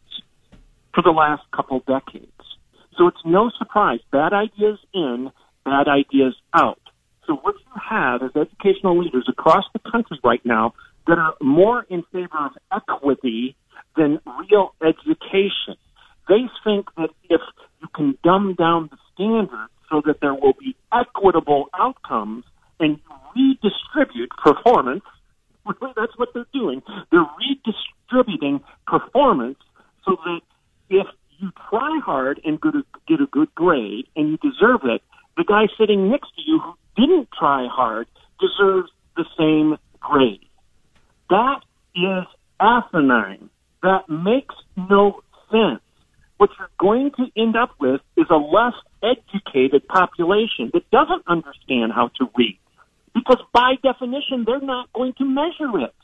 for 0.92 1.02
the 1.02 1.10
last 1.10 1.42
couple 1.54 1.80
decades. 1.80 2.32
So 2.98 3.08
it's 3.08 3.24
no 3.24 3.50
surprise. 3.58 4.00
Bad 4.10 4.32
ideas 4.32 4.78
in, 4.92 5.30
bad 5.64 5.88
ideas 5.88 6.34
out. 6.52 6.80
So 7.26 7.34
what 7.36 7.54
you 7.54 7.80
have 7.90 8.22
is 8.22 8.30
educational 8.36 9.02
leaders 9.02 9.26
across 9.28 9.64
the 9.72 9.78
country 9.90 10.18
right 10.24 10.44
now 10.44 10.74
that 11.06 11.18
are 11.18 11.34
more 11.40 11.86
in 11.88 12.02
favor 12.12 12.38
of 12.38 12.52
equity 12.72 13.56
than 13.96 14.20
real 14.50 14.74
education. 14.82 15.76
They 16.28 16.48
think 16.64 16.86
that 16.96 17.10
if 17.28 17.40
you 17.80 17.88
can 17.94 18.16
dumb 18.22 18.54
down 18.58 18.88
the 18.90 18.98
standards 19.14 19.72
so 19.90 20.02
that 20.06 20.20
there 20.20 20.34
will 20.34 20.54
be 20.58 20.76
equitable 20.92 21.68
outcomes 21.78 22.44
and 22.80 22.98
redistribute 23.36 24.30
performance, 24.42 25.04
really 25.66 25.92
that's 25.96 26.16
what 26.16 26.30
they're 26.34 26.46
doing. 26.52 26.82
They're 27.10 27.26
redistributing 27.38 28.60
performance 28.86 29.58
so 30.04 30.16
that 30.24 30.40
if 30.90 31.06
you 31.42 31.52
try 31.68 32.00
hard 32.04 32.40
and 32.44 32.60
get 32.60 32.74
a, 32.74 32.82
get 33.06 33.20
a 33.20 33.26
good 33.26 33.54
grade 33.54 34.06
and 34.16 34.30
you 34.30 34.36
deserve 34.38 34.80
it, 34.84 35.02
the 35.36 35.44
guy 35.44 35.66
sitting 35.78 36.10
next 36.10 36.34
to 36.36 36.42
you 36.46 36.60
who 36.60 36.74
didn't 36.96 37.28
try 37.38 37.66
hard 37.70 38.06
deserves 38.40 38.90
the 39.16 39.24
same 39.36 39.76
grade. 40.00 40.46
That 41.28 41.60
is 41.94 42.24
asinine. 42.60 43.50
That 43.82 44.08
makes 44.08 44.54
no 44.76 45.22
sense. 45.50 45.80
What 46.36 46.50
you're 46.58 46.70
going 46.78 47.10
to 47.18 47.26
end 47.40 47.56
up 47.56 47.70
with 47.80 48.00
is 48.16 48.26
a 48.30 48.36
less 48.36 48.74
educated 49.02 49.86
population 49.88 50.70
that 50.72 50.88
doesn't 50.90 51.24
understand 51.26 51.92
how 51.92 52.10
to 52.18 52.28
read. 52.36 52.58
Because 53.14 53.38
by 53.52 53.74
definition, 53.82 54.44
they're 54.46 54.60
not 54.60 54.92
going 54.92 55.14
to 55.18 55.24
measure 55.24 55.78
it. 55.80 55.94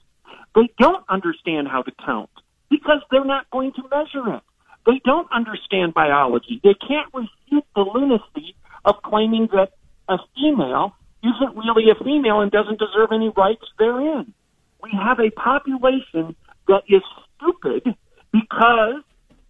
They 0.54 0.68
don't 0.78 1.04
understand 1.08 1.68
how 1.68 1.82
to 1.82 1.92
count. 2.04 2.30
because 2.70 3.00
they're 3.10 3.24
not 3.24 3.48
going 3.50 3.72
to 3.72 3.82
measure 3.90 4.36
it. 4.36 4.42
They 4.86 5.00
don't 5.04 5.30
understand 5.32 5.94
biology. 5.94 6.60
They 6.62 6.74
can't 6.74 7.12
refute 7.12 7.64
the 7.74 7.82
lunacy 7.82 8.54
of 8.84 9.02
claiming 9.02 9.48
that 9.52 9.72
a 10.08 10.18
female 10.34 10.94
isn't 11.22 11.56
really 11.56 11.90
a 11.90 12.02
female 12.02 12.40
and 12.40 12.50
doesn't 12.50 12.78
deserve 12.78 13.12
any 13.12 13.30
rights 13.36 13.64
therein. 13.78 14.32
We 14.82 14.90
have 14.92 15.18
a 15.18 15.30
population 15.30 16.36
that 16.68 16.82
is 16.88 17.02
stupid 17.36 17.94
because 18.32 19.02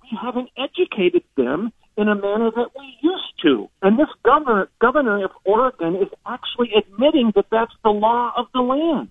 we 0.03 0.19
haven't 0.21 0.49
educated 0.57 1.23
them 1.37 1.73
in 1.97 2.09
a 2.09 2.15
manner 2.15 2.51
that 2.51 2.71
we 2.79 2.97
used 3.03 3.43
to. 3.43 3.69
And 3.83 3.99
this 3.99 4.09
governor, 4.25 4.69
governor 4.81 5.25
of 5.25 5.33
Oregon 5.45 5.97
is 5.97 6.09
actually 6.25 6.71
admitting 6.77 7.33
that 7.35 7.47
that's 7.51 7.73
the 7.83 7.91
law 7.91 8.33
of 8.37 8.47
the 8.55 8.61
land. 8.61 9.09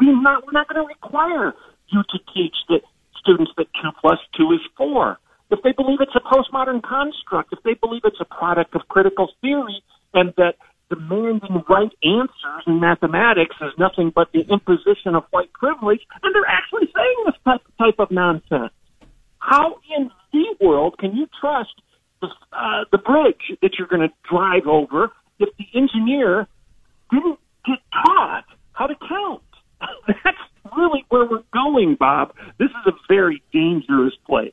We're 0.00 0.20
not, 0.20 0.44
we're 0.46 0.52
not 0.52 0.68
going 0.68 0.82
to 0.82 0.88
require 0.88 1.54
you 1.88 2.02
to 2.02 2.18
teach 2.34 2.56
that 2.68 2.80
students 3.20 3.52
that 3.56 3.66
two 3.80 3.90
plus 4.00 4.18
two 4.36 4.50
is 4.52 4.60
four. 4.76 5.18
If 5.50 5.62
they 5.62 5.72
believe 5.72 5.98
it's 6.00 6.16
a 6.16 6.20
postmodern 6.20 6.82
construct, 6.82 7.52
if 7.52 7.62
they 7.62 7.74
believe 7.74 8.02
it's 8.04 8.20
a 8.20 8.24
product 8.24 8.74
of 8.74 8.82
critical 8.88 9.30
theory, 9.40 9.82
and 10.12 10.32
that 10.36 10.54
demanding 10.88 11.62
right 11.68 11.90
answers 12.02 12.62
in 12.66 12.80
mathematics 12.80 13.56
is 13.60 13.72
nothing 13.78 14.12
but 14.14 14.28
the 14.32 14.40
imposition 14.50 15.14
of 15.14 15.24
white 15.30 15.52
privilege, 15.52 16.00
and 16.22 16.34
they're 16.34 16.48
actually 16.48 16.86
saying 16.94 17.16
this 17.26 17.34
type, 17.44 17.60
type 17.78 17.98
of 17.98 18.10
nonsense. 18.10 18.72
How 19.38 19.78
in 19.96 20.10
the 20.32 20.64
world 20.64 20.96
can 20.98 21.14
you 21.14 21.26
trust 21.40 21.74
the, 22.20 22.28
uh, 22.52 22.84
the 22.90 22.98
bridge 22.98 23.58
that 23.62 23.72
you're 23.78 23.88
going 23.88 24.08
to 24.08 24.14
drive 24.28 24.66
over 24.66 25.12
if 25.38 25.48
the 25.58 25.66
engineer 25.78 26.46
didn't 27.10 27.38
get 27.64 27.78
taught 27.92 28.44
how 28.72 28.86
to 28.86 28.94
count? 29.08 29.42
That's 30.24 30.38
really 30.76 31.04
where 31.08 31.26
we're 31.28 31.44
going, 31.52 31.96
Bob. 31.98 32.34
This 32.58 32.70
is 32.70 32.86
a 32.86 32.92
very 33.08 33.42
dangerous 33.52 34.14
place. 34.26 34.52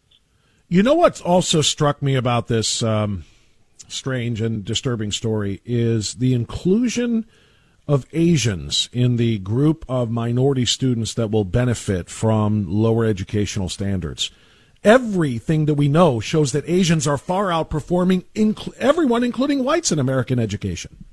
You 0.73 0.81
know 0.81 0.95
what's 0.95 1.21
also 1.21 1.61
struck 1.61 2.01
me 2.01 2.15
about 2.15 2.47
this 2.47 2.81
um, 2.81 3.25
strange 3.87 4.41
and 4.41 4.65
disturbing 4.65 5.11
story 5.11 5.61
is 5.65 6.15
the 6.15 6.33
inclusion 6.33 7.27
of 7.87 8.07
Asians 8.11 8.89
in 8.91 9.17
the 9.17 9.37
group 9.37 9.85
of 9.87 10.09
minority 10.09 10.65
students 10.65 11.13
that 11.13 11.29
will 11.29 11.43
benefit 11.45 12.09
from 12.09 12.65
lower 12.67 13.05
educational 13.05 13.69
standards. 13.69 14.31
Everything 14.83 15.67
that 15.67 15.75
we 15.75 15.89
know 15.89 16.19
shows 16.19 16.53
that 16.53 16.67
Asians 16.67 17.05
are 17.05 17.19
far 17.19 17.49
outperforming 17.49 18.25
inc- 18.33 18.75
everyone, 18.79 19.23
including 19.23 19.63
whites, 19.63 19.91
in 19.91 19.99
American 19.99 20.39
education. 20.39 21.05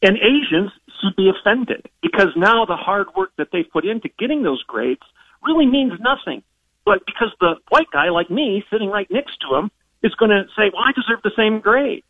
And 0.00 0.16
Asians 0.16 0.70
should 1.02 1.16
be 1.16 1.28
offended 1.28 1.86
because 2.02 2.28
now 2.36 2.66
the 2.66 2.76
hard 2.76 3.08
work 3.16 3.32
that 3.36 3.48
they 3.50 3.64
put 3.64 3.84
into 3.84 4.08
getting 4.16 4.44
those 4.44 4.62
grades 4.62 5.02
really 5.42 5.66
means 5.66 5.94
nothing. 5.98 6.44
But 6.86 7.04
because 7.04 7.34
the 7.40 7.56
white 7.68 7.90
guy 7.92 8.08
like 8.08 8.30
me 8.30 8.64
sitting 8.70 8.88
right 8.88 9.10
next 9.10 9.40
to 9.40 9.56
him 9.56 9.70
is 10.02 10.14
going 10.14 10.30
to 10.30 10.44
say, 10.56 10.70
well, 10.72 10.84
I 10.86 10.92
deserve 10.92 11.20
the 11.22 11.32
same 11.36 11.60
grade. 11.60 12.04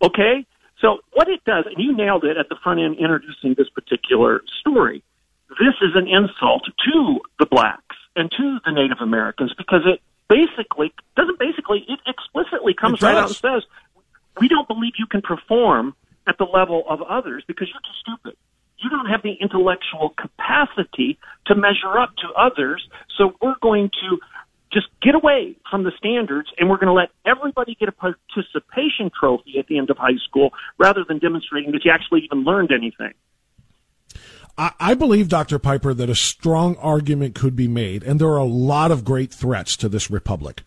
Okay? 0.00 0.46
So 0.80 0.98
what 1.12 1.28
it 1.28 1.44
does, 1.44 1.64
and 1.66 1.76
you 1.76 1.94
nailed 1.94 2.24
it 2.24 2.36
at 2.38 2.48
the 2.48 2.56
front 2.62 2.80
end 2.80 2.96
introducing 2.98 3.54
this 3.58 3.68
particular 3.68 4.40
story, 4.60 5.02
this 5.50 5.74
is 5.82 5.90
an 5.94 6.06
insult 6.06 6.64
to 6.64 7.20
the 7.38 7.46
blacks 7.46 7.96
and 8.16 8.30
to 8.30 8.58
the 8.64 8.72
Native 8.72 8.98
Americans 9.00 9.52
because 9.58 9.82
it 9.84 10.00
basically 10.28 10.92
doesn't 11.16 11.38
basically 11.38 11.84
it 11.88 12.00
explicitly 12.06 12.72
comes 12.74 13.02
right 13.02 13.16
out 13.16 13.26
and 13.28 13.36
says 13.36 13.62
we 14.40 14.48
don't 14.48 14.66
believe 14.66 14.94
you 14.98 15.06
can 15.06 15.20
perform 15.20 15.94
at 16.26 16.38
the 16.38 16.44
level 16.44 16.84
of 16.88 17.02
others 17.02 17.44
because 17.46 17.68
you're 17.68 17.80
too 17.80 18.16
stupid. 18.16 18.36
You 18.82 18.90
don't 18.90 19.06
have 19.06 19.22
the 19.22 19.34
intellectual 19.40 20.14
capacity 20.16 21.18
to 21.46 21.54
measure 21.54 21.98
up 21.98 22.10
to 22.16 22.28
others, 22.36 22.86
so 23.16 23.32
we're 23.40 23.54
going 23.62 23.90
to 24.02 24.18
just 24.72 24.86
get 25.02 25.14
away 25.14 25.56
from 25.70 25.84
the 25.84 25.92
standards 25.98 26.48
and 26.58 26.68
we're 26.68 26.78
going 26.78 26.86
to 26.86 26.92
let 26.92 27.10
everybody 27.26 27.76
get 27.78 27.88
a 27.88 27.92
participation 27.92 29.10
trophy 29.18 29.58
at 29.58 29.66
the 29.66 29.78
end 29.78 29.90
of 29.90 29.98
high 29.98 30.16
school 30.26 30.50
rather 30.78 31.04
than 31.06 31.18
demonstrating 31.18 31.72
that 31.72 31.84
you 31.84 31.92
actually 31.92 32.22
even 32.22 32.44
learned 32.44 32.70
anything. 32.72 33.12
I 34.58 34.94
believe, 34.94 35.28
Dr. 35.28 35.58
Piper, 35.58 35.94
that 35.94 36.10
a 36.10 36.14
strong 36.14 36.76
argument 36.76 37.34
could 37.34 37.56
be 37.56 37.68
made, 37.68 38.02
and 38.02 38.20
there 38.20 38.28
are 38.28 38.36
a 38.36 38.44
lot 38.44 38.90
of 38.90 39.02
great 39.02 39.32
threats 39.32 39.78
to 39.78 39.88
this 39.88 40.10
republic. 40.10 40.62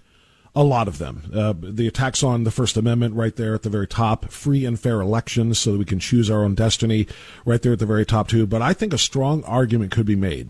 A 0.56 0.64
lot 0.64 0.88
of 0.88 1.00
them. 1.00 1.30
Uh, 1.34 1.54
the 1.58 1.88
attacks 1.88 2.24
on 2.24 2.46
the 2.46 2.52
First 2.52 2.78
Amendment, 2.78 3.14
right 3.14 3.36
there 3.36 3.54
at 3.54 3.64
the 3.64 3.70
very 3.70 3.88
top, 3.88 4.32
free 4.32 4.66
and 4.66 4.80
fair 4.80 5.02
elections 5.02 5.60
so 5.60 5.74
that 5.74 5.78
we 5.78 5.86
can 5.86 6.00
choose 6.00 6.30
our 6.30 6.44
own 6.44 6.56
destiny, 6.56 7.08
right 7.44 7.62
there 7.62 7.74
at 7.74 7.80
the 7.80 7.86
very 7.86 8.06
top, 8.06 8.30
too. 8.30 8.48
But 8.48 8.62
I 8.62 8.74
think 8.74 8.94
a 8.94 8.98
strong 8.98 9.44
argument 9.44 9.92
could 9.92 10.06
be 10.06 10.16
made 10.16 10.50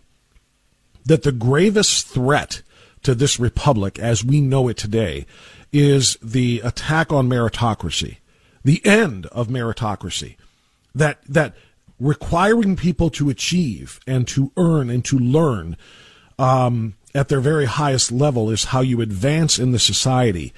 that 1.06 1.24
the 1.24 1.32
gravest 1.32 2.08
threat 2.08 2.62
to 3.04 3.15
this 3.15 3.39
republic 3.39 4.00
as 4.00 4.24
we 4.24 4.41
know 4.41 4.68
it 4.68 4.78
today 4.78 5.26
is 5.72 6.18
the 6.22 6.62
attack 6.63 7.12
on 7.12 7.30
meritocracy, 7.30 8.18
the 8.63 8.84
end 8.86 9.26
of 9.28 9.48
meritocracy. 9.48 10.36
That, 10.94 11.20
that 11.28 11.54
requiring 12.00 12.76
people 12.76 13.10
to 13.12 13.30
achieve 13.30 14.00
and 14.08 14.28
to 14.30 14.52
earn 14.58 14.89
and 14.89 15.04
to 15.06 15.18
learn 15.18 15.78
um, 16.39 16.96
at 17.15 17.30
their 17.30 17.39
very 17.39 17.65
highest 17.65 18.12
level 18.12 18.51
is 18.51 18.65
how 18.65 18.82
you 18.82 19.01
advance 19.01 19.58
in 19.58 19.71
the 19.71 19.80
society. 19.80 20.54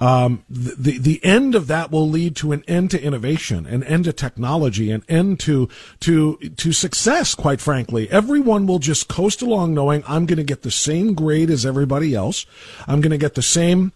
Um, 0.00 0.44
the, 0.48 0.96
the 0.98 1.22
end 1.22 1.54
of 1.54 1.66
that 1.66 1.90
will 1.92 2.08
lead 2.08 2.34
to 2.36 2.52
an 2.52 2.64
end 2.66 2.90
to 2.92 3.02
innovation, 3.02 3.66
an 3.66 3.84
end 3.84 4.04
to 4.04 4.14
technology, 4.14 4.90
an 4.90 5.04
end 5.10 5.40
to 5.40 5.68
to 6.00 6.38
to 6.56 6.72
success. 6.72 7.34
Quite 7.34 7.60
frankly, 7.60 8.10
everyone 8.10 8.66
will 8.66 8.78
just 8.78 9.08
coast 9.08 9.42
along, 9.42 9.74
knowing 9.74 10.02
I'm 10.08 10.24
going 10.24 10.38
to 10.38 10.42
get 10.42 10.62
the 10.62 10.70
same 10.70 11.12
grade 11.12 11.50
as 11.50 11.66
everybody 11.66 12.14
else. 12.14 12.46
I'm 12.88 13.02
going 13.02 13.10
to 13.10 13.18
get 13.18 13.34
the 13.34 13.42
same 13.42 13.92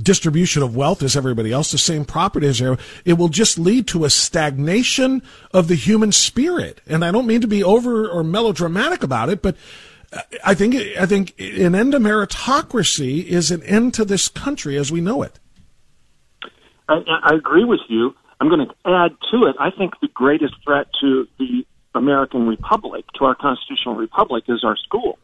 distribution 0.00 0.62
of 0.62 0.76
wealth 0.76 1.02
as 1.02 1.16
everybody 1.16 1.50
else, 1.50 1.72
the 1.72 1.78
same 1.78 2.04
property 2.04 2.46
as 2.46 2.60
everybody. 2.60 2.88
It 3.04 3.14
will 3.14 3.28
just 3.28 3.58
lead 3.58 3.88
to 3.88 4.04
a 4.04 4.10
stagnation 4.10 5.20
of 5.52 5.66
the 5.66 5.74
human 5.74 6.12
spirit. 6.12 6.80
And 6.86 7.04
I 7.04 7.10
don't 7.10 7.26
mean 7.26 7.40
to 7.40 7.48
be 7.48 7.64
over 7.64 8.08
or 8.08 8.22
melodramatic 8.22 9.02
about 9.02 9.30
it, 9.30 9.42
but 9.42 9.56
I 10.44 10.54
think 10.54 10.74
I 10.98 11.06
think 11.06 11.34
an 11.38 11.74
end 11.74 11.92
to 11.92 11.98
meritocracy 11.98 13.24
is 13.24 13.50
an 13.50 13.62
end 13.62 13.94
to 13.94 14.04
this 14.04 14.28
country 14.28 14.76
as 14.76 14.92
we 14.92 15.00
know 15.00 15.22
it. 15.22 15.38
I, 16.88 17.00
I 17.24 17.34
agree 17.34 17.64
with 17.64 17.80
you. 17.88 18.14
I'm 18.40 18.48
going 18.48 18.66
to 18.66 18.74
add 18.84 19.12
to 19.32 19.46
it. 19.46 19.56
I 19.58 19.70
think 19.70 19.94
the 20.02 20.08
greatest 20.08 20.54
threat 20.64 20.86
to 21.00 21.26
the 21.38 21.64
American 21.94 22.46
Republic, 22.46 23.04
to 23.18 23.24
our 23.24 23.34
constitutional 23.34 23.94
republic, 23.94 24.44
is 24.48 24.64
our 24.64 24.76
schools. 24.76 25.18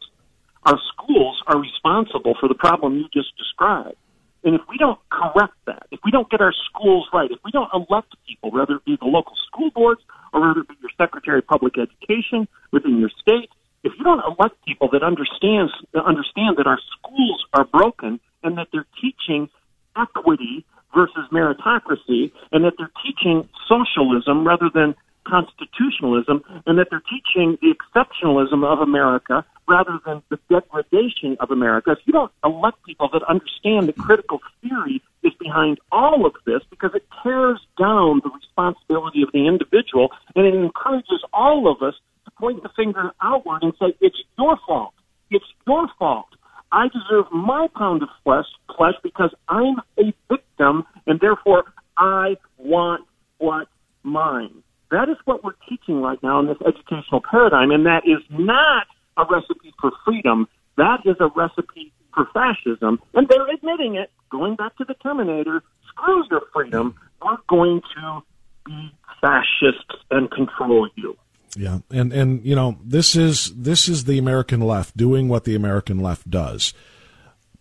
Our 0.63 0.79
schools 0.93 1.41
are 1.47 1.59
responsible 1.59 2.35
for 2.39 2.47
the 2.47 2.55
problem 2.55 2.97
you 2.97 3.05
just 3.13 3.37
described. 3.37 3.97
And 4.43 4.55
if 4.55 4.61
we 4.69 4.77
don't 4.77 4.99
correct 5.11 5.53
that, 5.67 5.85
if 5.91 5.99
we 6.03 6.11
don't 6.11 6.29
get 6.29 6.41
our 6.41 6.53
schools 6.69 7.07
right, 7.13 7.29
if 7.29 7.39
we 7.45 7.51
don't 7.51 7.69
elect 7.73 8.15
people, 8.27 8.51
whether 8.51 8.75
it 8.75 8.85
be 8.85 8.97
the 8.99 9.05
local 9.05 9.33
school 9.47 9.69
boards 9.69 10.01
or 10.33 10.41
whether 10.41 10.61
it 10.61 10.67
be 10.67 10.75
your 10.81 10.89
Secretary 10.97 11.39
of 11.39 11.47
Public 11.47 11.73
Education 11.77 12.47
within 12.71 12.99
your 12.99 13.11
state, 13.21 13.49
if 13.83 13.93
you 13.97 14.03
don't 14.03 14.21
elect 14.25 14.55
people 14.65 14.89
that 14.91 15.03
understands 15.03 15.71
understand 15.93 16.57
that 16.57 16.67
our 16.67 16.79
schools 16.97 17.45
are 17.53 17.65
broken 17.65 18.19
and 18.43 18.57
that 18.57 18.67
they're 18.71 18.87
teaching 19.01 19.49
equity 19.97 20.65
versus 20.95 21.25
meritocracy 21.31 22.31
and 22.51 22.65
that 22.65 22.73
they're 22.77 22.91
teaching 23.03 23.47
socialism 23.67 24.45
rather 24.45 24.69
than 24.73 24.95
constitutionalism 25.27 26.43
and 26.65 26.77
that 26.79 26.87
they're 26.89 27.03
teaching 27.09 27.57
the 27.61 27.73
exceptionalism 27.73 28.65
of 28.65 28.79
America 28.79 29.45
rather 29.67 29.99
than 30.05 30.21
the 30.29 30.39
degradation 30.49 31.37
of 31.39 31.51
America. 31.51 31.91
If 31.91 31.99
you 32.05 32.13
don't 32.13 32.31
elect 32.43 32.83
people 32.83 33.09
that 33.13 33.23
understand 33.23 33.87
the 33.87 33.93
critical 33.93 34.39
theory 34.61 35.01
is 35.23 35.33
behind 35.39 35.79
all 35.91 36.25
of 36.25 36.33
this 36.45 36.61
because 36.69 36.91
it 36.95 37.05
tears 37.23 37.61
down 37.79 38.21
the 38.23 38.31
responsibility 38.31 39.21
of 39.21 39.31
the 39.31 39.47
individual 39.47 40.09
and 40.35 40.45
it 40.45 40.55
encourages 40.55 41.23
all 41.31 41.71
of 41.71 41.81
us 41.81 41.93
point 42.41 42.63
the 42.63 42.69
finger 42.75 43.11
outward 43.21 43.61
and 43.61 43.73
say, 43.79 43.95
it's 44.01 44.17
your 44.37 44.57
fault. 44.67 44.93
It's 45.29 45.45
your 45.67 45.87
fault. 45.99 46.27
I 46.71 46.87
deserve 46.87 47.25
my 47.31 47.67
pound 47.75 48.01
of 48.01 48.09
flesh, 48.23 48.47
flesh 48.75 48.95
because 49.03 49.33
I'm 49.47 49.75
a 49.99 50.13
victim 50.29 50.83
and 51.05 51.19
therefore 51.19 51.65
I 51.97 52.37
want 52.57 53.05
what's 53.37 53.69
mine. 54.03 54.63
That 54.89 55.07
is 55.09 55.17
what 55.25 55.43
we're 55.43 55.55
teaching 55.69 56.01
right 56.01 56.21
now 56.23 56.39
in 56.39 56.47
this 56.47 56.57
educational 56.65 57.21
paradigm, 57.29 57.71
and 57.71 57.85
that 57.85 58.03
is 58.05 58.21
not 58.29 58.87
a 59.17 59.23
recipe 59.29 59.73
for 59.79 59.91
freedom. 60.03 60.47
That 60.77 60.99
is 61.05 61.15
a 61.19 61.29
recipe 61.35 61.93
for 62.13 62.27
fascism, 62.33 62.99
and 63.13 63.27
they're 63.29 63.49
admitting 63.53 63.95
it. 63.95 64.11
Going 64.29 64.55
back 64.55 64.75
to 64.77 64.85
the 64.85 64.95
Terminator, 64.95 65.63
screw 65.87 66.23
your 66.29 66.41
freedom. 66.53 66.95
We're 67.23 67.37
going 67.47 67.81
to 67.95 68.21
be 68.65 68.91
fascists 69.21 69.95
and 70.09 70.29
control 70.29 70.89
you. 70.95 71.15
Yeah, 71.55 71.79
and 71.89 72.13
and 72.13 72.45
you 72.45 72.55
know 72.55 72.77
this 72.83 73.15
is 73.15 73.53
this 73.55 73.89
is 73.89 74.05
the 74.05 74.17
American 74.17 74.61
left 74.61 74.95
doing 74.95 75.27
what 75.27 75.43
the 75.43 75.55
American 75.55 75.99
left 75.99 76.29
does, 76.29 76.73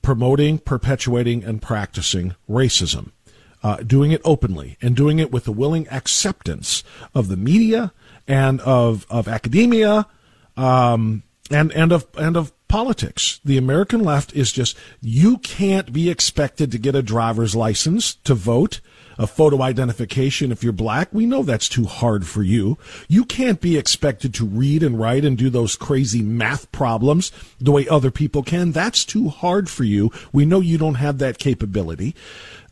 promoting, 0.00 0.58
perpetuating, 0.58 1.42
and 1.42 1.60
practicing 1.60 2.34
racism 2.48 3.10
uh, 3.62 3.76
doing 3.76 4.12
it 4.12 4.20
openly 4.24 4.76
and 4.80 4.96
doing 4.96 5.18
it 5.18 5.32
with 5.32 5.44
the 5.44 5.52
willing 5.52 5.88
acceptance 5.88 6.82
of 7.14 7.28
the 7.28 7.36
media 7.36 7.92
and 8.26 8.60
of 8.62 9.06
of 9.10 9.28
academia, 9.28 10.06
um, 10.56 11.22
and 11.50 11.72
and 11.72 11.92
of 11.92 12.06
and 12.16 12.36
of 12.36 12.52
politics. 12.68 13.40
The 13.44 13.58
American 13.58 14.00
left 14.04 14.32
is 14.34 14.52
just, 14.52 14.76
you 15.00 15.38
can't 15.38 15.92
be 15.92 16.08
expected 16.08 16.70
to 16.70 16.78
get 16.78 16.94
a 16.94 17.02
driver's 17.02 17.56
license 17.56 18.14
to 18.14 18.34
vote 18.34 18.80
a 19.20 19.26
photo 19.26 19.60
identification 19.60 20.50
if 20.50 20.64
you're 20.64 20.72
black. 20.72 21.12
We 21.12 21.26
know 21.26 21.42
that's 21.42 21.68
too 21.68 21.84
hard 21.84 22.26
for 22.26 22.42
you. 22.42 22.78
You 23.06 23.26
can't 23.26 23.60
be 23.60 23.76
expected 23.76 24.32
to 24.34 24.46
read 24.46 24.82
and 24.82 24.98
write 24.98 25.26
and 25.26 25.36
do 25.36 25.50
those 25.50 25.76
crazy 25.76 26.22
math 26.22 26.72
problems 26.72 27.30
the 27.60 27.70
way 27.70 27.86
other 27.86 28.10
people 28.10 28.42
can. 28.42 28.72
That's 28.72 29.04
too 29.04 29.28
hard 29.28 29.68
for 29.68 29.84
you. 29.84 30.10
We 30.32 30.46
know 30.46 30.60
you 30.60 30.78
don't 30.78 30.94
have 30.94 31.18
that 31.18 31.38
capability. 31.38 32.16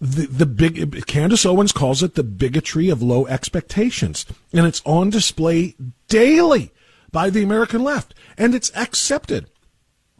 The, 0.00 0.26
the 0.26 0.46
big, 0.46 1.04
Candace 1.04 1.44
Owens 1.44 1.72
calls 1.72 2.02
it 2.02 2.14
the 2.14 2.24
bigotry 2.24 2.88
of 2.88 3.02
low 3.02 3.26
expectations. 3.26 4.24
And 4.50 4.66
it's 4.66 4.80
on 4.86 5.10
display 5.10 5.76
daily 6.08 6.72
by 7.12 7.28
the 7.28 7.42
American 7.42 7.84
left. 7.84 8.14
And 8.38 8.54
it's 8.54 8.74
accepted. 8.74 9.50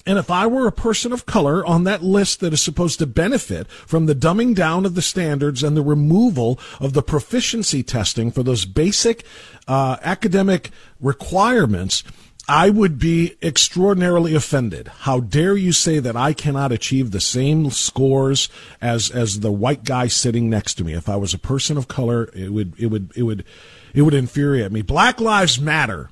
And 0.09 0.19
if 0.19 0.31
I 0.31 0.47
were 0.47 0.67
a 0.67 0.73
person 0.73 1.13
of 1.13 1.27
color 1.27 1.63
on 1.67 1.85
that 1.85 2.03
list 2.03 2.41
that 2.41 2.55
is 2.55 2.63
supposed 2.63 2.99
to 2.99 3.07
benefit 3.07 3.71
from 3.71 4.07
the 4.07 4.15
dumbing 4.15 4.55
down 4.55 4.87
of 4.87 4.95
the 4.95 5.03
standards 5.03 5.63
and 5.63 5.77
the 5.77 5.83
removal 5.83 6.59
of 6.81 6.95
the 6.95 7.03
proficiency 7.03 7.83
testing 7.83 8.31
for 8.31 8.43
those 8.43 8.65
basic 8.65 9.23
uh, 9.69 9.99
academic 10.01 10.71
requirements, 10.99 12.05
I 12.49 12.71
would 12.71 12.99
be 12.99 13.37
extraordinarily 13.43 14.35
offended. 14.35 14.89
How 15.01 15.21
dare 15.21 15.59
you 15.59 15.73
say 15.73 15.99
that 15.99 16.17
I 16.17 16.33
cannot 16.33 16.73
achieve 16.73 17.11
the 17.11 17.21
same 17.21 17.71
scores 17.71 18.49
as 18.81 19.11
as 19.11 19.41
the 19.41 19.53
white 19.53 19.85
guy 19.85 20.07
sitting 20.07 20.49
next 20.49 20.77
to 20.77 20.85
me? 20.85 20.95
If 20.95 21.11
I 21.11 21.17
was 21.17 21.35
a 21.35 21.39
person 21.39 21.77
of 21.77 21.87
color, 21.87 22.31
it 22.33 22.51
would 22.51 22.73
it 22.79 22.87
would 22.87 23.13
it 23.15 23.25
would 23.25 23.45
it 23.93 24.01
would 24.01 24.15
infuriate 24.15 24.73
me. 24.73 24.81
Black 24.81 25.21
Lives 25.21 25.61
Matter 25.61 26.09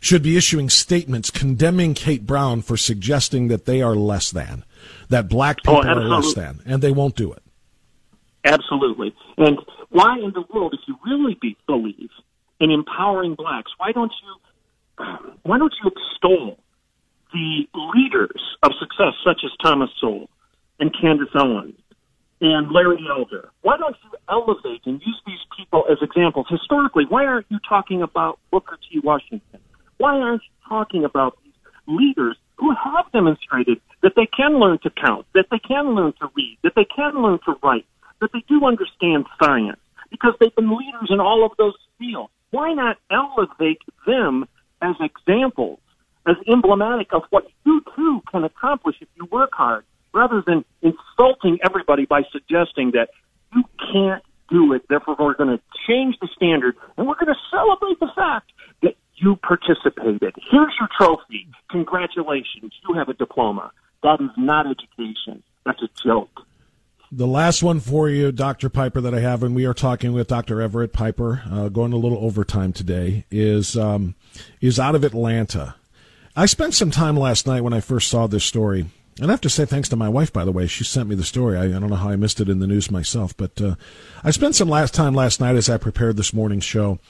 should 0.00 0.22
be 0.22 0.36
issuing 0.36 0.70
statements 0.70 1.30
condemning 1.30 1.94
Kate 1.94 2.26
Brown 2.26 2.62
for 2.62 2.76
suggesting 2.76 3.48
that 3.48 3.66
they 3.66 3.82
are 3.82 3.94
less 3.94 4.30
than, 4.30 4.64
that 5.10 5.28
black 5.28 5.58
oh, 5.66 5.82
people 5.82 5.90
oh, 5.90 5.98
are 5.98 6.04
less 6.04 6.34
than, 6.34 6.60
and 6.64 6.82
they 6.82 6.90
won't 6.90 7.14
do 7.14 7.32
it. 7.32 7.42
Absolutely. 8.44 9.14
And 9.36 9.58
why 9.90 10.18
in 10.18 10.32
the 10.32 10.44
world, 10.52 10.74
if 10.74 10.80
you 10.88 10.96
really 11.04 11.36
be, 11.40 11.56
believe 11.66 12.10
in 12.58 12.70
empowering 12.70 13.34
blacks, 13.34 13.70
why 13.76 13.92
don't 13.92 14.12
you 14.22 15.04
why 15.42 15.58
don't 15.58 15.74
you 15.82 15.90
extol 15.90 16.58
the 17.32 17.68
leaders 17.94 18.40
of 18.62 18.72
success 18.80 19.14
such 19.24 19.42
as 19.44 19.50
Thomas 19.62 19.90
Sowell 20.00 20.28
and 20.78 20.94
Candace 21.00 21.28
Owens 21.34 21.78
and 22.40 22.72
Larry 22.72 23.04
Elder? 23.08 23.50
Why 23.62 23.76
don't 23.76 23.96
you 24.04 24.18
elevate 24.28 24.82
and 24.86 25.00
use 25.04 25.20
these 25.26 25.38
people 25.56 25.84
as 25.90 25.98
examples? 26.00 26.46
Historically, 26.48 27.04
why 27.08 27.26
aren't 27.26 27.46
you 27.50 27.58
talking 27.68 28.02
about 28.02 28.38
Booker 28.50 28.78
T. 28.90 29.00
Washington? 29.00 29.60
Why 30.00 30.16
aren't 30.16 30.40
you 30.44 30.66
talking 30.66 31.04
about 31.04 31.36
these 31.44 31.52
leaders 31.86 32.38
who 32.56 32.72
have 32.72 33.12
demonstrated 33.12 33.82
that 34.02 34.12
they 34.16 34.24
can 34.24 34.58
learn 34.58 34.78
to 34.78 34.88
count, 34.88 35.26
that 35.34 35.48
they 35.50 35.58
can 35.58 35.94
learn 35.94 36.14
to 36.20 36.30
read, 36.34 36.56
that 36.62 36.72
they 36.74 36.86
can 36.86 37.20
learn 37.22 37.38
to 37.44 37.54
write, 37.62 37.84
that 38.22 38.30
they 38.32 38.42
do 38.48 38.64
understand 38.64 39.26
science, 39.38 39.78
because 40.10 40.32
they've 40.40 40.56
been 40.56 40.74
leaders 40.74 41.10
in 41.10 41.20
all 41.20 41.44
of 41.44 41.52
those 41.58 41.74
fields? 41.98 42.32
Why 42.50 42.72
not 42.72 42.96
elevate 43.10 43.82
them 44.06 44.48
as 44.80 44.94
examples, 45.00 45.80
as 46.26 46.36
emblematic 46.50 47.08
of 47.12 47.24
what 47.28 47.44
you 47.66 47.82
too 47.94 48.22
can 48.32 48.44
accomplish 48.44 48.96
if 49.02 49.08
you 49.16 49.26
work 49.30 49.50
hard, 49.52 49.84
rather 50.14 50.42
than 50.46 50.64
insulting 50.80 51.58
everybody 51.62 52.06
by 52.06 52.22
suggesting 52.32 52.92
that 52.92 53.10
you 53.54 53.64
can't 53.92 54.22
do 54.48 54.72
it, 54.72 54.88
therefore 54.88 55.16
we're 55.18 55.34
going 55.34 55.58
to 55.58 55.62
change 55.86 56.16
the 56.22 56.28
standard 56.34 56.74
and 56.96 57.06
we're 57.06 57.14
going 57.16 57.26
to 57.26 57.40
celebrate 57.50 58.00
the 58.00 58.10
fact 58.16 58.50
you 59.20 59.36
participated. 59.36 60.34
Here's 60.50 60.72
your 60.78 60.88
trophy. 60.96 61.46
Congratulations. 61.70 62.72
You 62.88 62.94
have 62.94 63.08
a 63.08 63.14
diploma. 63.14 63.70
That 64.02 64.20
is 64.20 64.30
not 64.36 64.66
education. 64.66 65.42
That's 65.64 65.82
a 65.82 65.88
joke. 66.02 66.46
The 67.12 67.26
last 67.26 67.62
one 67.62 67.80
for 67.80 68.08
you, 68.08 68.30
Dr. 68.30 68.68
Piper, 68.68 69.00
that 69.00 69.14
I 69.14 69.20
have, 69.20 69.42
and 69.42 69.54
we 69.54 69.66
are 69.66 69.74
talking 69.74 70.12
with 70.12 70.28
Dr. 70.28 70.62
Everett 70.62 70.92
Piper, 70.92 71.42
uh, 71.50 71.68
going 71.68 71.92
a 71.92 71.96
little 71.96 72.24
overtime 72.24 72.72
today, 72.72 73.24
is 73.32 73.76
um, 73.76 74.14
is 74.60 74.78
out 74.78 74.94
of 74.94 75.02
Atlanta. 75.02 75.74
I 76.36 76.46
spent 76.46 76.74
some 76.74 76.92
time 76.92 77.16
last 77.16 77.48
night 77.48 77.62
when 77.62 77.72
I 77.72 77.80
first 77.80 78.08
saw 78.08 78.28
this 78.28 78.44
story, 78.44 78.86
and 79.20 79.26
I 79.26 79.32
have 79.32 79.40
to 79.40 79.50
say 79.50 79.64
thanks 79.64 79.88
to 79.88 79.96
my 79.96 80.08
wife, 80.08 80.32
by 80.32 80.44
the 80.44 80.52
way. 80.52 80.68
She 80.68 80.84
sent 80.84 81.08
me 81.08 81.16
the 81.16 81.24
story. 81.24 81.58
I, 81.58 81.64
I 81.64 81.68
don't 81.80 81.90
know 81.90 81.96
how 81.96 82.10
I 82.10 82.16
missed 82.16 82.40
it 82.40 82.48
in 82.48 82.60
the 82.60 82.68
news 82.68 82.92
myself, 82.92 83.36
but 83.36 83.60
uh, 83.60 83.74
I 84.22 84.30
spent 84.30 84.54
some 84.54 84.68
last 84.68 84.94
time 84.94 85.12
last 85.12 85.40
night 85.40 85.56
as 85.56 85.68
I 85.68 85.78
prepared 85.78 86.16
this 86.16 86.32
morning's 86.32 86.64
show 86.64 87.00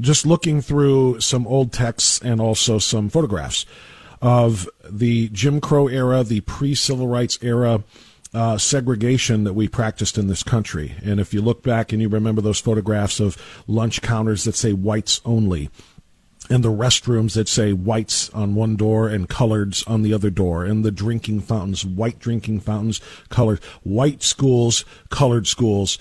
just 0.00 0.26
looking 0.26 0.60
through 0.60 1.20
some 1.20 1.46
old 1.46 1.72
texts 1.72 2.20
and 2.20 2.40
also 2.40 2.78
some 2.78 3.08
photographs 3.08 3.64
of 4.20 4.68
the 4.88 5.28
Jim 5.30 5.60
Crow 5.60 5.86
era, 5.88 6.24
the 6.24 6.40
pre 6.40 6.74
civil 6.74 7.06
rights 7.06 7.38
era 7.42 7.84
uh, 8.32 8.58
segregation 8.58 9.44
that 9.44 9.52
we 9.52 9.68
practiced 9.68 10.18
in 10.18 10.26
this 10.26 10.42
country. 10.42 10.94
And 11.04 11.20
if 11.20 11.32
you 11.32 11.40
look 11.40 11.62
back 11.62 11.92
and 11.92 12.02
you 12.02 12.08
remember 12.08 12.40
those 12.40 12.60
photographs 12.60 13.20
of 13.20 13.36
lunch 13.66 14.02
counters 14.02 14.44
that 14.44 14.56
say 14.56 14.72
whites 14.72 15.20
only, 15.24 15.70
and 16.50 16.62
the 16.62 16.72
restrooms 16.72 17.34
that 17.34 17.48
say 17.48 17.72
whites 17.72 18.28
on 18.30 18.54
one 18.54 18.76
door 18.76 19.08
and 19.08 19.28
coloreds 19.28 19.88
on 19.88 20.02
the 20.02 20.12
other 20.12 20.30
door, 20.30 20.64
and 20.64 20.84
the 20.84 20.90
drinking 20.90 21.40
fountains, 21.40 21.84
white 21.86 22.18
drinking 22.18 22.60
fountains, 22.60 23.00
colored, 23.28 23.62
white 23.82 24.22
schools, 24.22 24.84
colored 25.10 25.46
schools. 25.46 25.98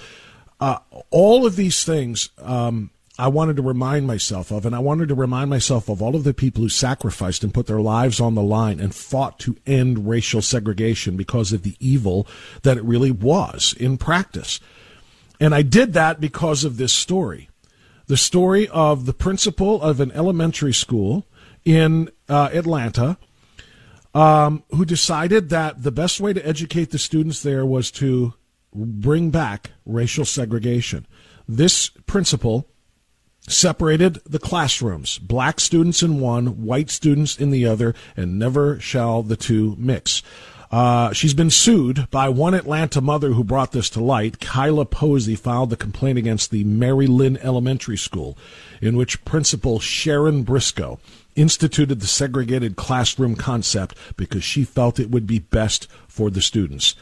Uh, 0.60 0.80
all 1.12 1.46
of 1.46 1.56
these 1.56 1.84
things 1.84 2.30
um, 2.40 2.90
I 3.18 3.28
wanted 3.28 3.58
to 3.58 3.62
remind 3.62 4.08
myself 4.08 4.52
of, 4.52 4.66
and 4.66 4.76
I 4.76 4.80
wanted 4.80 5.10
to 5.10 5.16
remind 5.16 5.50
myself 5.50 5.88
of 5.88 6.02
all 6.02 6.16
of 6.16 6.24
the 6.24 6.34
people 6.34 6.64
who 6.64 6.70
sacrificed 6.70 7.44
and 7.44 7.54
put 7.54 7.68
their 7.68 7.82
lives 7.82 8.20
on 8.20 8.34
the 8.34 8.42
line 8.42 8.80
and 8.80 8.94
fought 8.94 9.38
to 9.40 9.56
end 9.68 10.08
racial 10.10 10.42
segregation 10.42 11.16
because 11.16 11.54
of 11.54 11.62
the 11.62 11.76
evil 11.80 12.26
that 12.64 12.78
it 12.78 12.84
really 12.84 13.12
was 13.12 13.76
in 13.80 13.98
practice. 13.98 14.60
And 15.40 15.54
I 15.54 15.62
did 15.62 15.94
that 15.94 16.20
because 16.20 16.64
of 16.64 16.78
this 16.78 16.92
story. 16.92 17.50
The 18.08 18.18
story 18.18 18.68
of 18.70 19.06
the 19.06 19.14
principal 19.14 19.80
of 19.82 20.00
an 20.00 20.12
elementary 20.14 20.74
school 20.74 21.28
in 21.64 22.10
uh, 22.28 22.50
Atlanta 22.52 23.18
um, 24.16 24.64
who 24.72 24.86
decided 24.86 25.50
that 25.50 25.84
the 25.84 25.92
best 25.92 26.20
way 26.20 26.34
to 26.34 26.48
educate 26.48 26.90
the 26.90 26.98
students 26.98 27.44
there 27.44 27.66
was 27.66 27.92
to 27.92 28.34
bring 28.74 29.30
back 29.30 29.72
racial 29.86 30.26
segregation. 30.26 31.06
This 31.48 31.90
principal 32.08 32.68
separated 33.48 34.22
the 34.26 34.40
classrooms 34.40 35.20
black 35.20 35.60
students 35.60 36.02
in 36.02 36.20
one, 36.20 36.64
white 36.64 36.90
students 36.90 37.38
in 37.38 37.52
the 37.52 37.66
other, 37.66 37.94
and 38.16 38.40
never 38.40 38.80
shall 38.80 39.24
the 39.24 39.36
two 39.36 39.76
mix. 39.78 40.24
Uh, 40.72 41.14
she's 41.14 41.36
been 41.36 41.52
sued 41.52 42.10
by 42.10 42.28
one 42.28 42.56
Atlanta 42.56 43.00
mother 43.00 43.34
who 43.34 43.44
brought 43.44 43.74
this 43.74 43.92
to 43.92 44.02
light. 44.02 44.40
Kyla 44.40 44.86
Posey 44.86 45.36
filed 45.36 45.70
the 45.70 45.78
complaint 45.78 46.18
against 46.18 46.50
the 46.50 46.64
Mary 46.64 47.06
Lin 47.06 47.38
Elementary 47.38 47.98
School, 47.98 48.36
in 48.82 48.98
which 48.98 49.24
Principal 49.24 49.78
Sharyn 49.78 50.44
Briscoe 50.44 51.00
instituted 51.36 52.00
the 52.00 52.08
segregated 52.08 52.76
classroom 52.76 53.36
concept 53.36 53.96
because 54.18 54.44
she 54.44 54.64
felt 54.64 55.00
it 55.00 55.12
would 55.12 55.28
be 55.28 55.38
best 55.38 55.88
for 56.08 56.32
the 56.32 56.42
students. 56.42 56.96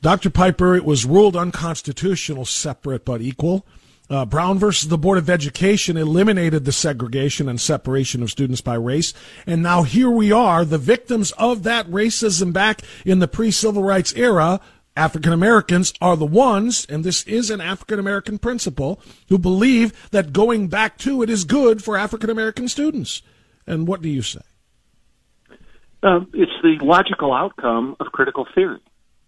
Dr. 0.00 0.30
Piper, 0.30 0.74
it 0.74 0.84
was 0.84 1.04
ruled 1.04 1.36
unconstitutional, 1.36 2.46
separate 2.46 3.04
but 3.04 3.20
equal. 3.20 3.66
Uh, 4.10 4.24
Brown 4.24 4.58
versus 4.58 4.88
the 4.88 4.96
Board 4.96 5.18
of 5.18 5.28
Education 5.28 5.96
eliminated 5.96 6.64
the 6.64 6.72
segregation 6.72 7.48
and 7.48 7.60
separation 7.60 8.22
of 8.22 8.30
students 8.30 8.62
by 8.62 8.74
race. 8.74 9.12
And 9.46 9.62
now 9.62 9.82
here 9.82 10.10
we 10.10 10.32
are, 10.32 10.64
the 10.64 10.78
victims 10.78 11.32
of 11.32 11.62
that 11.64 11.86
racism 11.88 12.52
back 12.52 12.80
in 13.04 13.18
the 13.18 13.28
pre 13.28 13.50
civil 13.50 13.82
rights 13.82 14.14
era. 14.14 14.60
African 14.96 15.32
Americans 15.32 15.92
are 16.00 16.16
the 16.16 16.26
ones, 16.26 16.84
and 16.88 17.04
this 17.04 17.22
is 17.24 17.50
an 17.50 17.60
African 17.60 18.00
American 18.00 18.38
principal, 18.38 19.00
who 19.28 19.38
believe 19.38 20.10
that 20.10 20.32
going 20.32 20.66
back 20.66 20.98
to 20.98 21.22
it 21.22 21.30
is 21.30 21.44
good 21.44 21.84
for 21.84 21.96
African 21.96 22.30
American 22.30 22.66
students. 22.66 23.22
And 23.64 23.86
what 23.86 24.02
do 24.02 24.08
you 24.08 24.22
say? 24.22 24.40
Uh, 26.02 26.20
it's 26.32 26.52
the 26.62 26.78
logical 26.82 27.32
outcome 27.32 27.96
of 28.00 28.10
critical 28.10 28.46
theory. 28.54 28.80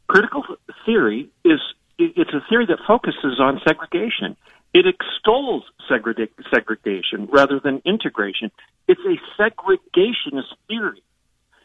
Critical 0.08 0.42
theory 0.84 1.28
is 1.44 1.60
it's 1.98 2.32
a 2.32 2.40
theory 2.48 2.66
that 2.66 2.78
focuses 2.86 3.38
on 3.38 3.60
segregation. 3.66 4.36
It 4.72 4.86
extols 4.86 5.64
segregation 5.88 7.28
rather 7.32 7.60
than 7.62 7.82
integration. 7.84 8.50
It's 8.86 9.00
a 9.00 9.40
segregationist 9.40 10.54
theory. 10.68 11.02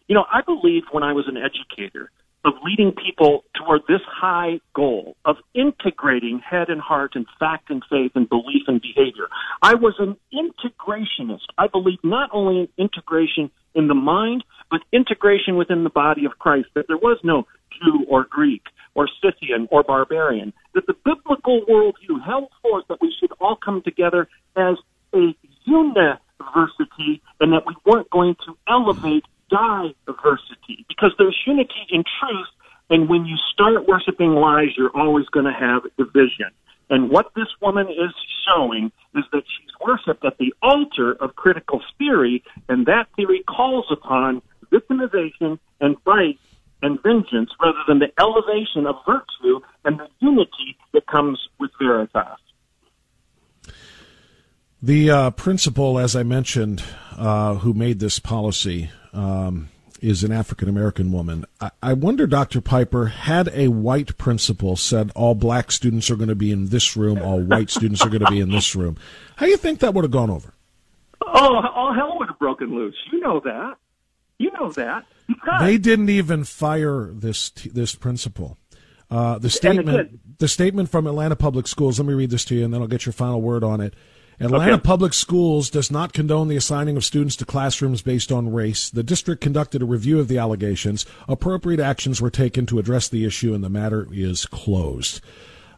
You 0.08 0.16
know, 0.16 0.26
I 0.32 0.42
believed 0.42 0.88
when 0.92 1.04
I 1.04 1.14
was 1.14 1.26
an 1.28 1.38
educator 1.38 2.12
of 2.46 2.54
leading 2.64 2.92
people 2.92 3.44
toward 3.56 3.82
this 3.88 4.02
high 4.08 4.60
goal 4.76 5.16
of 5.26 5.38
integrating 5.56 6.40
head 6.40 6.70
and 6.70 6.80
heart 6.80 7.14
and 7.16 7.26
fact 7.40 7.72
and 7.72 7.82
faith 7.90 8.12
and 8.14 8.30
belief 8.30 8.64
and 8.68 8.82
behavior. 8.82 9.28
I 9.64 9.74
was 9.74 9.96
an 9.98 10.16
integrationist. 10.32 11.48
I 11.58 11.68
believed 11.68 12.04
not 12.04 12.30
only 12.32 12.60
in 12.62 12.68
integration 12.78 13.50
in 13.74 13.88
the 13.88 13.96
mind, 13.96 14.44
but 14.70 14.82
integration 14.94 15.58
within 15.58 15.84
the 15.84 15.90
body 15.90 16.26
of 16.26 16.38
Christ, 16.38 16.68
that 16.76 16.86
there 16.88 16.98
was 16.98 17.18
no 17.24 17.48
Jew 17.72 18.06
or 18.08 18.26
Greek, 18.30 18.62
or 18.96 19.08
Scythian 19.22 19.68
or 19.72 19.84
barbarian, 19.84 20.54
that 20.74 20.88
the 20.88 20.96
biblical 21.06 21.62
worldview 21.70 22.24
held 22.26 22.50
forth 22.62 22.86
that 22.88 23.00
we 23.02 23.14
should 23.20 23.32
all 23.40 23.58
come 23.58 23.82
together 23.82 24.28
as 24.56 24.76
a 25.14 25.36
university 25.66 27.22
and 27.40 27.54
that 27.54 27.64
we 27.66 27.76
weren't 27.86 28.10
going 28.10 28.36
to 28.46 28.58
elevate 28.68 29.24
diversity 29.50 30.86
because 30.88 31.14
there's 31.18 31.38
unity 31.46 31.86
in 31.90 32.04
truth. 32.20 32.48
And 32.90 33.10
when 33.10 33.26
you 33.26 33.36
start 33.54 33.88
worshiping 33.88 34.34
lies, 34.36 34.70
you're 34.78 34.96
always 34.96 35.26
going 35.28 35.46
to 35.46 35.54
have 35.54 35.84
division. 35.98 36.52
And 36.90 37.10
what 37.10 37.32
this 37.36 37.48
woman 37.62 37.88
is 37.88 38.14
showing 38.46 38.92
is 39.16 39.24
that 39.32 39.44
she's 39.48 39.72
worshipped 39.84 40.24
at 40.24 40.38
the 40.38 40.54
altar 40.62 41.14
of 41.14 41.36
critical 41.36 41.82
theory, 41.98 42.44
and 42.70 42.86
that 42.86 43.08
theory 43.16 43.44
calls 43.48 43.86
upon 43.90 44.42
victimization 44.72 45.58
and 45.82 45.98
fight 46.04 46.40
and 46.82 47.02
vengeance 47.02 47.50
rather 47.62 47.80
than 47.88 48.00
the 48.00 48.12
elevation 48.20 48.86
of 48.86 48.96
virtue 49.06 49.60
and 49.86 50.00
the 50.00 50.08
unity 50.20 50.78
that 50.94 51.06
comes 51.08 51.40
with 51.60 51.72
veritas. 51.80 52.40
The 54.82 55.10
uh, 55.10 55.32
principal, 55.32 55.98
as 55.98 56.16
I 56.16 56.24
mentioned, 56.24 56.84
uh, 57.18 57.56
who 57.56 57.74
made 57.74 58.00
this 58.00 58.20
policy 58.20 58.92
um, 59.14 59.70
is 60.02 60.24
an 60.24 60.32
African 60.32 60.70
American 60.70 61.12
woman. 61.12 61.46
I-, 61.60 61.72
I 61.82 61.94
wonder, 61.94 62.28
Dr. 62.28 62.62
Piper, 62.62 63.08
had 63.08 63.50
a 63.54 63.70
white 63.70 64.18
principal 64.18 64.76
said 64.76 65.12
all 65.16 65.34
black 65.34 65.72
students 65.72 66.12
are 66.12 66.16
going 66.16 66.30
to 66.30 66.36
be 66.36 66.52
in 66.52 66.68
this 66.68 66.96
room, 66.96 67.20
all 67.20 67.42
white 67.42 67.72
students 67.72 68.02
are 68.06 68.10
going 68.10 68.24
to 68.24 68.32
be 68.32 68.40
in 68.40 68.52
this 68.52 68.76
room, 68.76 68.98
how 69.38 69.46
do 69.46 69.52
you 69.52 69.58
think 69.58 69.80
that 69.80 69.94
would 69.94 70.04
have 70.04 70.12
gone 70.12 70.30
over? 70.30 70.54
Oh, 71.22 71.56
all 71.76 71.94
hell 71.94 72.18
would 72.20 72.28
have 72.28 72.40
broken 72.40 72.76
loose. 72.76 72.96
You 73.12 73.22
know 73.22 73.40
that. 73.44 73.76
You 74.38 74.52
know 74.52 74.72
that. 74.74 75.06
They 75.60 75.78
didn't 75.78 76.10
even 76.10 76.44
fire 76.44 77.10
this 77.14 77.50
this 77.50 77.96
principal. 77.96 78.58
Uh, 79.10 79.38
the 79.38 79.50
statement 79.50 80.40
the 80.40 80.48
statement 80.48 80.90
from 80.90 81.08
Atlanta 81.08 81.36
Public 81.36 81.68
Schools. 81.68 82.00
Let 82.00 82.08
me 82.08 82.14
read 82.14 82.30
this 82.30 82.46
to 82.46 82.56
you, 82.56 82.66
and 82.66 82.74
then 82.74 82.82
I'll 82.82 82.88
get 82.88 83.06
your 83.06 83.14
final 83.14 83.42
word 83.42 83.64
on 83.64 83.82
it. 83.82 83.94
Atlanta 84.40 84.74
Okay. 84.74 84.82
Public 84.82 85.14
Schools 85.14 85.70
does 85.70 85.90
not 85.90 86.12
condone 86.12 86.50
the 86.50 86.58
assigning 86.58 86.98
of 86.98 87.06
students 87.06 87.38
to 87.38 87.46
classrooms 87.46 88.02
based 88.02 88.32
on 88.32 88.52
race. 88.52 88.90
The 88.90 89.04
district 89.04 89.42
conducted 89.42 89.82
a 89.82 89.86
review 89.86 90.20
of 90.20 90.28
the 90.28 90.38
allegations. 90.38 91.06
Appropriate 91.30 91.80
actions 91.80 92.22
were 92.22 92.30
taken 92.30 92.66
to 92.66 92.80
address 92.80 93.08
the 93.08 93.26
issue, 93.26 93.54
and 93.54 93.64
the 93.64 93.70
matter 93.70 94.08
is 94.12 94.46
closed. 94.46 95.22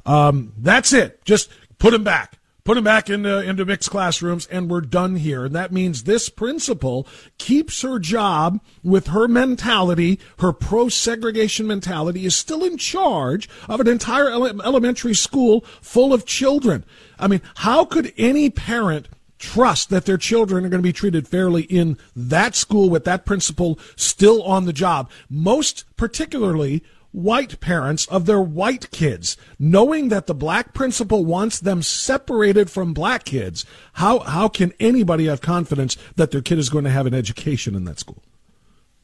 Um, 0.08 0.53
that's 0.58 0.91
it. 0.91 1.24
Just 1.24 1.49
put 1.78 1.91
them 1.91 2.03
back. 2.03 2.39
Put 2.68 2.76
them 2.76 2.84
back 2.84 3.09
into, 3.09 3.39
into 3.39 3.63
mixed 3.63 3.89
classrooms, 3.89 4.45
and 4.47 4.70
we're 4.70 4.82
done 4.82 5.15
here. 5.15 5.45
And 5.45 5.55
that 5.55 5.72
means 5.72 6.03
this 6.03 6.28
principal 6.28 7.07
keeps 7.38 7.82
her 7.82 7.97
job 7.97 8.59
with 8.84 9.07
her 9.07 9.26
mentality, 9.30 10.20
her 10.39 10.51
pro 10.51 10.89
segregation 10.89 11.65
mentality, 11.65 12.26
is 12.26 12.36
still 12.36 12.65
in 12.65 12.78
charge 12.78 13.47
of 13.70 13.80
an 13.80 13.88
entire 13.88 14.30
ele- 14.30 14.61
elementary 14.63 15.13
school 15.13 15.61
full 15.80 16.13
of 16.13 16.26
children. 16.26 16.84
I 17.18 17.30
mean, 17.30 17.41
how 17.55 17.86
could 17.86 18.11
any 18.18 18.49
parent 18.49 19.07
trust 19.39 19.89
that 19.89 20.03
their 20.03 20.18
children 20.18 20.65
are 20.65 20.70
going 20.70 20.82
to 20.82 20.89
be 20.89 20.91
treated 20.91 21.26
fairly 21.26 21.63
in 21.63 21.97
that 22.18 22.53
school 22.53 22.89
with 22.89 23.05
that 23.05 23.26
principal 23.26 23.80
still 23.95 24.43
on 24.43 24.65
the 24.65 24.74
job? 24.74 25.09
Most 25.30 25.86
particularly, 25.95 26.84
white 27.12 27.60
parents 27.60 28.05
of 28.08 28.26
their 28.26 28.41
white 28.41 28.91
kids, 28.91 29.38
knowing 29.58 30.10
that 30.10 30.28
the 30.28 30.36
black 30.36 30.74
principal 30.74 31.26
wants 31.26 31.60
them 31.60 31.82
separated 31.82 32.70
from 32.70 32.93
black 32.93 33.26
kids, 33.26 33.66
how 33.93 34.20
how 34.20 34.47
can 34.47 34.74
anybody 34.80 35.28
have 35.28 35.41
confidence 35.41 35.97
that 36.16 36.32
their 36.32 36.41
kid 36.41 36.60
is 36.60 36.70
going 36.70 36.84
to 36.84 36.91
have 36.91 37.05
an 37.05 37.14
education 37.14 37.76
in 37.76 37.86
that 37.86 37.99
school? 37.99 38.24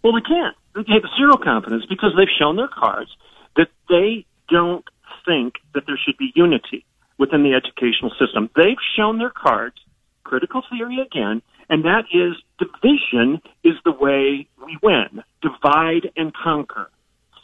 Well, 0.04 0.14
they 0.14 0.22
can't. 0.22 0.56
They 0.76 0.94
have 0.94 1.10
zero 1.18 1.38
confidence 1.38 1.86
because 1.88 2.12
they've 2.18 2.28
shown 2.38 2.56
their 2.56 2.68
cards 2.68 3.10
that 3.56 3.70
they 3.90 4.26
don't 4.50 4.86
think 5.26 5.56
that 5.74 5.84
there 5.88 6.00
should 6.04 6.18
be 6.18 6.32
unity 6.36 6.86
within 7.18 7.44
the 7.44 7.54
educational 7.54 8.12
system. 8.20 8.50
They've 8.56 8.82
shown 8.98 9.18
their 9.18 9.32
cards, 9.32 9.76
critical 10.24 10.64
theory 10.70 11.00
again, 11.00 11.42
and 11.70 11.86
that 11.86 12.06
is 12.12 12.36
division 12.60 13.42
is 13.64 13.74
the 13.86 13.92
way 13.92 14.48
we 14.66 14.78
win. 14.82 15.24
Divide 15.42 16.12
and 16.18 16.34
conquer. 16.34 16.90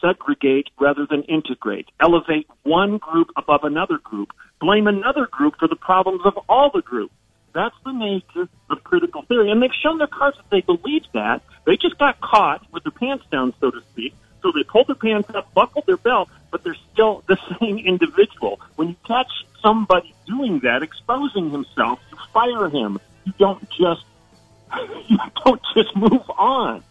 Segregate 0.01 0.69
rather 0.79 1.05
than 1.05 1.23
integrate. 1.23 1.87
Elevate 1.99 2.47
one 2.63 2.97
group 2.97 3.31
above 3.35 3.63
another 3.63 3.97
group. 3.97 4.33
Blame 4.59 4.87
another 4.87 5.25
group 5.25 5.55
for 5.57 5.67
the 5.67 5.75
problems 5.75 6.21
of 6.25 6.37
all 6.47 6.69
the 6.73 6.81
groups. 6.81 7.13
That's 7.53 7.75
the 7.83 7.91
nature 7.91 8.47
of 8.69 8.83
critical 8.83 9.23
theory. 9.23 9.51
And 9.51 9.61
they've 9.61 9.73
shown 9.81 9.97
their 9.97 10.07
cards 10.07 10.37
that 10.37 10.49
they 10.49 10.61
believe 10.61 11.03
that. 11.13 11.41
They 11.65 11.77
just 11.77 11.97
got 11.97 12.21
caught 12.21 12.65
with 12.71 12.83
their 12.83 12.91
pants 12.91 13.25
down, 13.31 13.53
so 13.59 13.71
to 13.71 13.81
speak. 13.91 14.13
So 14.41 14.51
they 14.55 14.63
pulled 14.63 14.87
their 14.87 14.95
pants 14.95 15.29
up, 15.33 15.53
buckled 15.53 15.85
their 15.85 15.97
belt, 15.97 16.29
but 16.51 16.63
they're 16.63 16.77
still 16.93 17.23
the 17.27 17.37
same 17.59 17.77
individual. 17.79 18.59
When 18.75 18.89
you 18.89 18.95
catch 19.05 19.31
somebody 19.61 20.13
doing 20.25 20.59
that, 20.59 20.83
exposing 20.83 21.49
himself, 21.49 21.99
you 22.11 22.17
fire 22.33 22.69
him. 22.69 22.99
You 23.25 23.33
don't 23.37 23.69
just 23.69 24.05
you 25.07 25.17
don't 25.43 25.61
just 25.75 25.95
move 25.95 26.29
on. 26.37 26.83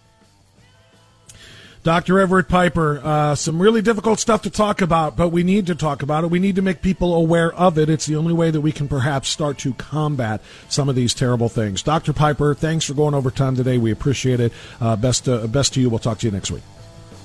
Dr. 1.88 2.20
Everett 2.20 2.48
Piper, 2.48 3.00
uh, 3.02 3.34
some 3.34 3.62
really 3.62 3.80
difficult 3.80 4.20
stuff 4.20 4.42
to 4.42 4.50
talk 4.50 4.82
about, 4.82 5.16
but 5.16 5.30
we 5.30 5.42
need 5.42 5.68
to 5.68 5.74
talk 5.74 6.02
about 6.02 6.22
it. 6.22 6.26
We 6.26 6.38
need 6.38 6.56
to 6.56 6.60
make 6.60 6.82
people 6.82 7.14
aware 7.14 7.50
of 7.54 7.78
it. 7.78 7.88
It's 7.88 8.04
the 8.04 8.16
only 8.16 8.34
way 8.34 8.50
that 8.50 8.60
we 8.60 8.72
can 8.72 8.88
perhaps 8.88 9.30
start 9.30 9.56
to 9.60 9.72
combat 9.72 10.42
some 10.68 10.90
of 10.90 10.96
these 10.96 11.14
terrible 11.14 11.48
things. 11.48 11.82
Dr. 11.82 12.12
Piper, 12.12 12.54
thanks 12.54 12.84
for 12.84 12.92
going 12.92 13.14
over 13.14 13.30
time 13.30 13.56
today. 13.56 13.78
We 13.78 13.90
appreciate 13.90 14.38
it. 14.38 14.52
Uh, 14.82 14.96
best, 14.96 15.30
uh, 15.30 15.46
best 15.46 15.72
to 15.72 15.80
you. 15.80 15.88
We'll 15.88 15.98
talk 15.98 16.18
to 16.18 16.26
you 16.26 16.30
next 16.30 16.50
week. 16.50 16.62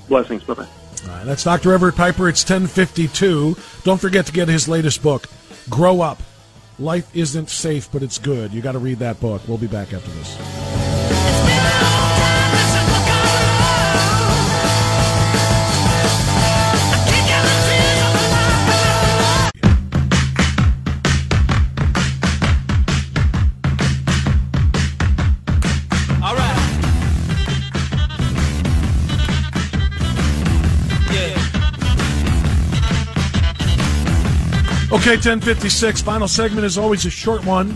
Blessings. 0.08 0.42
Bye 0.44 0.54
bye. 0.54 0.62
All 0.62 1.08
right, 1.10 1.26
that's 1.26 1.44
Dr. 1.44 1.74
Everett 1.74 1.96
Piper. 1.96 2.26
It's 2.30 2.42
1052. 2.42 3.58
Don't 3.82 4.00
forget 4.00 4.24
to 4.24 4.32
get 4.32 4.48
his 4.48 4.66
latest 4.66 5.02
book, 5.02 5.28
Grow 5.68 6.00
Up. 6.00 6.22
Life 6.78 7.14
isn't 7.14 7.50
safe, 7.50 7.92
but 7.92 8.02
it's 8.02 8.16
good. 8.16 8.54
You 8.54 8.62
got 8.62 8.72
to 8.72 8.78
read 8.78 9.00
that 9.00 9.20
book. 9.20 9.42
We'll 9.46 9.58
be 9.58 9.66
back 9.66 9.92
after 9.92 10.10
this. 10.12 11.03
Okay, 34.94 35.16
1056. 35.16 36.02
Final 36.02 36.28
segment 36.28 36.64
is 36.64 36.78
always 36.78 37.04
a 37.04 37.10
short 37.10 37.44
one 37.44 37.70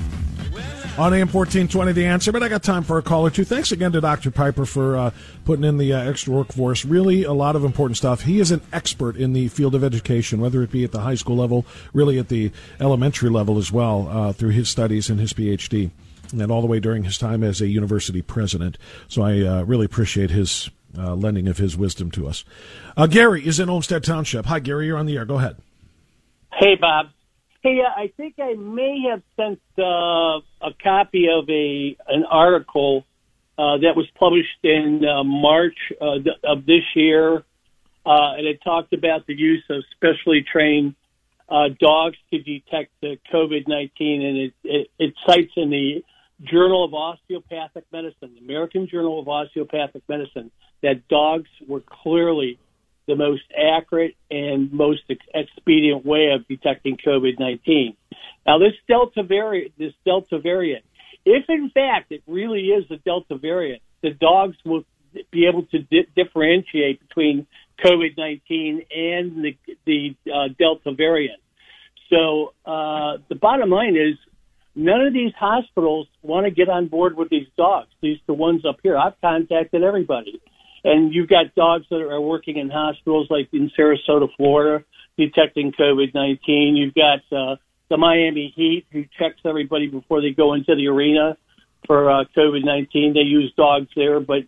on 0.97 1.13
AM 1.13 1.27
1420, 1.27 1.91
The 1.91 2.07
Answer, 2.07 2.31
but 2.31 2.45
I 2.45 2.49
got 2.49 2.63
time 2.63 2.85
for 2.85 2.97
a 2.97 3.03
call 3.03 3.27
or 3.27 3.31
two. 3.31 3.45
Thanks 3.45 3.73
again 3.73 3.91
to 3.91 4.01
Dr. 4.01 4.31
Piper 4.31 4.65
for 4.65 4.97
uh, 4.97 5.11
putting 5.45 5.65
in 5.65 5.79
the 5.79 5.93
uh, 5.93 6.09
extra 6.09 6.33
work 6.33 6.53
for 6.53 6.71
us. 6.71 6.85
Really, 6.85 7.25
a 7.25 7.33
lot 7.33 7.57
of 7.57 7.65
important 7.65 7.97
stuff. 7.97 8.23
He 8.23 8.39
is 8.39 8.53
an 8.53 8.61
expert 8.73 9.17
in 9.17 9.33
the 9.33 9.49
field 9.49 9.75
of 9.75 9.83
education, 9.83 10.41
whether 10.41 10.63
it 10.63 10.71
be 10.71 10.85
at 10.85 10.93
the 10.93 11.01
high 11.01 11.17
school 11.17 11.35
level, 11.35 11.67
really 11.93 12.21
at 12.21 12.29
the 12.29 12.53
elementary 12.79 13.31
level 13.31 13.59
as 13.59 13.73
well, 13.73 14.07
uh, 14.09 14.33
through 14.33 14.51
his 14.51 14.69
studies 14.69 15.11
and 15.11 15.19
his 15.19 15.33
PhD, 15.33 15.91
and 16.31 16.53
all 16.53 16.61
the 16.61 16.69
way 16.69 16.79
during 16.79 17.03
his 17.03 17.19
time 17.19 17.43
as 17.43 17.61
a 17.61 17.67
university 17.67 18.23
president. 18.23 18.79
So 19.09 19.23
I 19.23 19.41
uh, 19.41 19.63
really 19.65 19.87
appreciate 19.87 20.31
his 20.31 20.71
uh, 20.97 21.17
lending 21.17 21.49
of 21.49 21.59
his 21.59 21.77
wisdom 21.77 22.13
to 22.13 22.29
us. 22.29 22.45
Uh, 22.97 23.09
Gary 23.09 23.45
is 23.45 23.59
in 23.59 23.69
Olmsted 23.69 24.05
Township. 24.05 24.47
Hi, 24.47 24.61
Gary, 24.61 24.87
you're 24.87 24.97
on 24.97 25.07
the 25.07 25.17
air. 25.17 25.25
Go 25.25 25.39
ahead. 25.39 25.57
Hey, 26.59 26.75
Bob. 26.75 27.11
Hey, 27.63 27.79
uh, 27.81 28.01
I 28.01 28.13
think 28.17 28.35
I 28.41 28.55
may 28.55 29.05
have 29.09 29.23
sent 29.37 29.61
uh, 29.79 30.41
a 30.61 30.75
copy 30.83 31.29
of 31.33 31.49
a 31.49 31.97
an 32.09 32.25
article 32.29 33.05
uh, 33.57 33.79
that 33.79 33.95
was 33.95 34.07
published 34.19 34.65
in 34.65 35.05
uh, 35.05 35.23
March 35.23 35.77
uh, 36.01 36.17
of 36.43 36.67
this 36.67 36.83
year, 36.97 37.37
uh, 38.05 38.35
and 38.37 38.45
it 38.45 38.59
talked 38.65 38.93
about 38.93 39.25
the 39.29 39.35
use 39.35 39.63
of 39.71 39.85
specially 39.95 40.45
trained 40.53 40.97
uh, 41.49 41.69
dogs 41.79 42.17
to 42.33 42.43
detect 42.43 42.91
the 43.03 43.19
COVID 43.33 43.69
nineteen, 43.69 44.23
and 44.23 44.37
it, 44.39 44.55
it, 44.65 44.91
it 44.99 45.15
cites 45.25 45.53
in 45.57 45.71
the 45.71 46.03
Journal 46.43 46.85
of 46.85 46.93
Osteopathic 46.93 47.85
Medicine, 47.93 48.35
the 48.35 48.45
American 48.45 48.89
Journal 48.89 49.21
of 49.21 49.29
Osteopathic 49.29 50.03
Medicine, 50.09 50.51
that 50.83 51.07
dogs 51.07 51.49
were 51.69 51.83
clearly 52.03 52.59
the 53.09 53.17
most 53.17 53.43
accurate 53.57 54.15
and 54.31 54.71
most 54.73 55.03
expedient 55.35 56.07
way 56.07 56.31
of 56.31 56.47
detecting 56.47 56.97
COVID-19. 57.05 57.97
Now, 58.47 58.59
this 58.59 58.75
Delta 58.87 59.23
variant, 59.25 59.73
this 59.79 59.95
Delta 60.05 60.39
variant, 60.39 60.85
if 61.25 61.45
in 61.49 61.71
fact 61.71 62.13
it 62.13 62.23
really 62.27 62.67
is 62.67 62.85
a 62.91 62.97
Delta 62.99 63.37
variant, 63.37 63.83
the 64.03 64.11
dogs 64.11 64.57
will 64.65 64.85
be 65.33 65.47
able 65.47 65.65
to 65.65 65.79
di- 65.81 66.07
differentiate 66.15 67.01
between 67.01 67.47
COVID-19 67.85 68.87
and 68.95 69.45
the, 69.45 69.57
the 69.87 70.15
uh, 70.33 70.49
Delta 70.59 70.93
variant. 70.93 71.41
So 72.11 72.53
uh, 72.65 73.19
the 73.29 73.35
bottom 73.35 73.71
line 73.71 73.97
is 73.97 74.17
none 74.75 75.01
of 75.01 75.13
these 75.15 75.33
hospitals 75.39 76.09
want 76.23 76.45
to 76.45 76.51
get 76.51 76.69
on 76.69 76.89
board 76.89 77.17
with 77.17 77.31
these 77.31 77.49
dogs. 77.57 77.89
These 78.03 78.19
the 78.27 78.35
ones 78.35 78.65
up 78.67 78.77
here. 78.83 78.97
I've 78.97 79.19
contacted 79.21 79.83
everybody. 79.83 80.41
And 80.85 81.13
you've 81.13 81.29
got 81.29 81.55
dogs 81.55 81.87
that 81.91 82.01
are 82.01 82.21
working 82.21 82.57
in 82.57 82.71
hospitals 82.71 83.29
like 83.31 83.49
in 83.53 83.71
Sarasota, 83.79 84.29
Florida, 84.37 84.85
detecting 85.17 85.73
COVID-19. 85.73 86.39
You've 86.77 86.95
got 86.95 87.21
uh, 87.37 87.57
the 87.91 87.97
Miami 87.97 88.53
Heat 88.55 88.87
who 88.93 89.05
checks 89.19 89.41
everybody 89.45 89.89
before 89.89 90.21
they 90.21 90.31
go 90.31 90.55
into 90.55 90.75
the 90.77 90.87
arena 90.89 91.37
for 91.87 92.11
uh, 92.11 92.25
COVID-19. 92.37 93.15
They 93.15 93.21
use 93.21 93.53
dogs 93.57 93.89
there, 93.97 94.21
but 94.21 94.45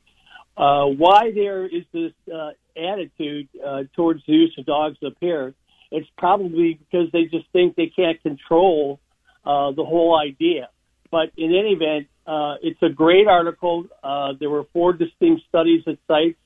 uh, 0.56 0.86
why 0.86 1.32
there 1.34 1.66
is 1.66 1.84
this 1.92 2.12
uh, 2.32 2.50
attitude 2.76 3.48
uh, 3.64 3.84
towards 3.94 4.24
the 4.26 4.32
use 4.32 4.54
of 4.58 4.66
dogs 4.66 4.98
up 5.04 5.14
here. 5.20 5.54
It's 5.90 6.08
probably 6.16 6.74
because 6.74 7.10
they 7.12 7.24
just 7.24 7.46
think 7.52 7.74
they 7.74 7.88
can't 7.88 8.22
control 8.22 9.00
uh, 9.44 9.72
the 9.72 9.84
whole 9.84 10.16
idea. 10.16 10.68
But 11.10 11.32
in 11.36 11.52
any 11.54 11.72
event, 11.72 12.06
uh, 12.30 12.54
it's 12.62 12.80
a 12.80 12.88
great 12.88 13.26
article. 13.26 13.86
Uh, 14.04 14.34
there 14.38 14.48
were 14.48 14.62
four 14.72 14.92
distinct 14.92 15.42
studies 15.48 15.82
at 15.88 15.98
sites, 16.06 16.38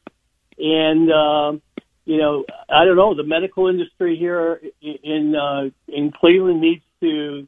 and 0.57 1.12
uh, 1.12 1.53
you 2.07 2.16
know, 2.16 2.45
I 2.70 2.87
don't 2.87 2.97
know. 2.97 3.14
The 3.14 3.22
medical 3.22 3.68
industry 3.68 4.16
here 4.16 4.62
in 4.80 5.37
uh, 5.37 5.68
in 5.87 6.11
Cleveland 6.11 6.62
needs 6.62 6.82
to 7.01 7.47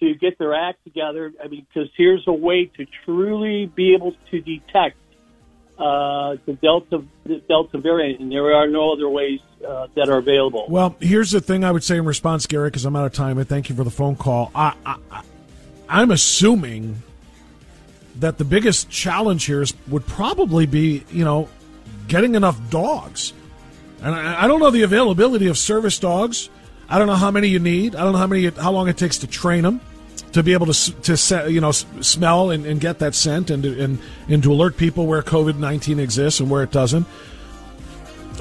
to 0.00 0.14
get 0.14 0.38
their 0.38 0.54
act 0.54 0.84
together. 0.84 1.32
I 1.42 1.48
mean, 1.48 1.66
because 1.72 1.88
here's 1.96 2.24
a 2.26 2.34
way 2.34 2.66
to 2.76 2.86
truly 3.06 3.64
be 3.64 3.94
able 3.94 4.14
to 4.30 4.40
detect 4.42 4.98
uh, 5.78 6.36
the 6.44 6.58
delta 6.60 7.02
the 7.24 7.38
delta 7.48 7.78
variant, 7.78 8.20
and 8.20 8.30
there 8.30 8.52
are 8.52 8.68
no 8.68 8.92
other 8.92 9.08
ways 9.08 9.40
uh, 9.66 9.86
that 9.94 10.10
are 10.10 10.18
available. 10.18 10.66
Well, 10.68 10.96
here's 11.00 11.30
the 11.30 11.40
thing 11.40 11.64
I 11.64 11.70
would 11.70 11.84
say 11.84 11.96
in 11.96 12.04
response, 12.04 12.46
Gary, 12.46 12.68
because 12.68 12.84
I'm 12.84 12.94
out 12.94 13.06
of 13.06 13.14
time, 13.14 13.38
and 13.38 13.48
thank 13.48 13.70
you 13.70 13.74
for 13.74 13.84
the 13.84 13.90
phone 13.90 14.16
call. 14.16 14.50
I, 14.54 14.74
I, 14.84 15.22
I'm 15.88 16.10
assuming 16.10 17.02
that 18.20 18.38
the 18.38 18.44
biggest 18.44 18.90
challenge 18.90 19.44
here 19.44 19.62
is, 19.62 19.74
would 19.88 20.06
probably 20.06 20.66
be, 20.66 21.04
you 21.10 21.24
know, 21.24 21.48
getting 22.08 22.34
enough 22.34 22.58
dogs. 22.70 23.32
And 24.02 24.14
I, 24.14 24.44
I 24.44 24.46
don't 24.46 24.60
know 24.60 24.70
the 24.70 24.82
availability 24.82 25.46
of 25.46 25.58
service 25.58 25.98
dogs. 25.98 26.48
I 26.88 26.98
don't 26.98 27.06
know 27.06 27.14
how 27.14 27.30
many 27.30 27.48
you 27.48 27.58
need. 27.58 27.94
I 27.94 28.02
don't 28.02 28.12
know 28.12 28.18
how 28.18 28.26
many, 28.26 28.48
how 28.48 28.72
long 28.72 28.88
it 28.88 28.96
takes 28.96 29.18
to 29.18 29.26
train 29.26 29.62
them 29.62 29.80
to 30.32 30.42
be 30.42 30.52
able 30.52 30.66
to 30.66 30.92
to 31.02 31.50
you 31.50 31.60
know 31.60 31.72
smell 31.72 32.50
and, 32.50 32.64
and 32.64 32.80
get 32.80 32.98
that 33.00 33.14
scent 33.14 33.50
and 33.50 33.64
and 33.64 33.98
and 34.28 34.42
to 34.42 34.52
alert 34.52 34.76
people 34.76 35.06
where 35.06 35.22
COVID 35.22 35.56
nineteen 35.56 35.98
exists 35.98 36.40
and 36.40 36.50
where 36.50 36.62
it 36.62 36.70
doesn't. 36.70 37.06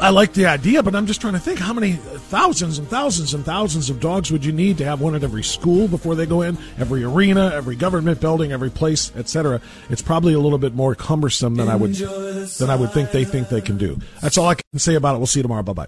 I 0.02 0.12
like 0.12 0.34
the 0.34 0.46
idea, 0.46 0.82
but 0.82 0.96
I'm 0.96 1.06
just 1.06 1.20
trying 1.20 1.34
to 1.34 1.40
think 1.40 1.60
how 1.60 1.74
many 1.74 1.94
thousands 1.94 2.78
and 2.78 2.88
thousands 2.88 3.34
and 3.34 3.44
thousands 3.46 3.90
of 3.90 4.00
dogs 4.00 4.32
would 4.32 4.46
you 4.46 4.52
need 4.52 4.78
to 4.78 4.86
have 4.86 5.02
one 5.02 5.16
at 5.16 5.24
every 5.24 5.44
school 5.44 5.88
before 5.88 6.16
they 6.16 6.26
go 6.26 6.42
in, 6.42 6.58
every 6.78 7.04
arena, 7.04 7.52
every 7.54 7.76
government 7.76 8.22
building, 8.22 8.52
every 8.52 8.70
place, 8.70 9.12
etc. 9.16 9.62
It's 9.90 10.02
probably 10.02 10.34
a 10.34 10.40
little 10.40 10.58
bit 10.58 10.74
more 10.74 10.96
cumbersome 10.96 11.56
than 11.56 11.68
I 11.68 11.76
would 11.76 11.96
than 11.96 12.70
I 12.70 12.76
would 12.76 12.92
think 12.92 13.12
they 13.12 13.26
think 13.26 13.50
they 13.50 13.62
can 13.62 13.78
do. 13.78 14.00
That's 14.22 14.38
all 14.38 14.48
I 14.48 14.56
can 14.56 14.80
say 14.80 14.96
about 14.96 15.16
it. 15.16 15.18
We'll 15.18 15.28
see 15.28 15.40
you 15.40 15.44
tomorrow. 15.44 15.64
Bye 15.64 15.74
bye. 15.74 15.88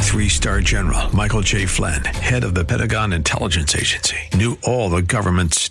Three 0.00 0.28
star 0.28 0.60
general 0.60 1.14
Michael 1.14 1.42
J. 1.42 1.66
Flynn, 1.66 2.04
head 2.04 2.44
of 2.44 2.54
the 2.54 2.64
Pentagon 2.64 3.12
Intelligence 3.12 3.74
Agency, 3.74 4.16
knew 4.34 4.58
all 4.64 4.90
the 4.90 5.02
government's 5.02 5.70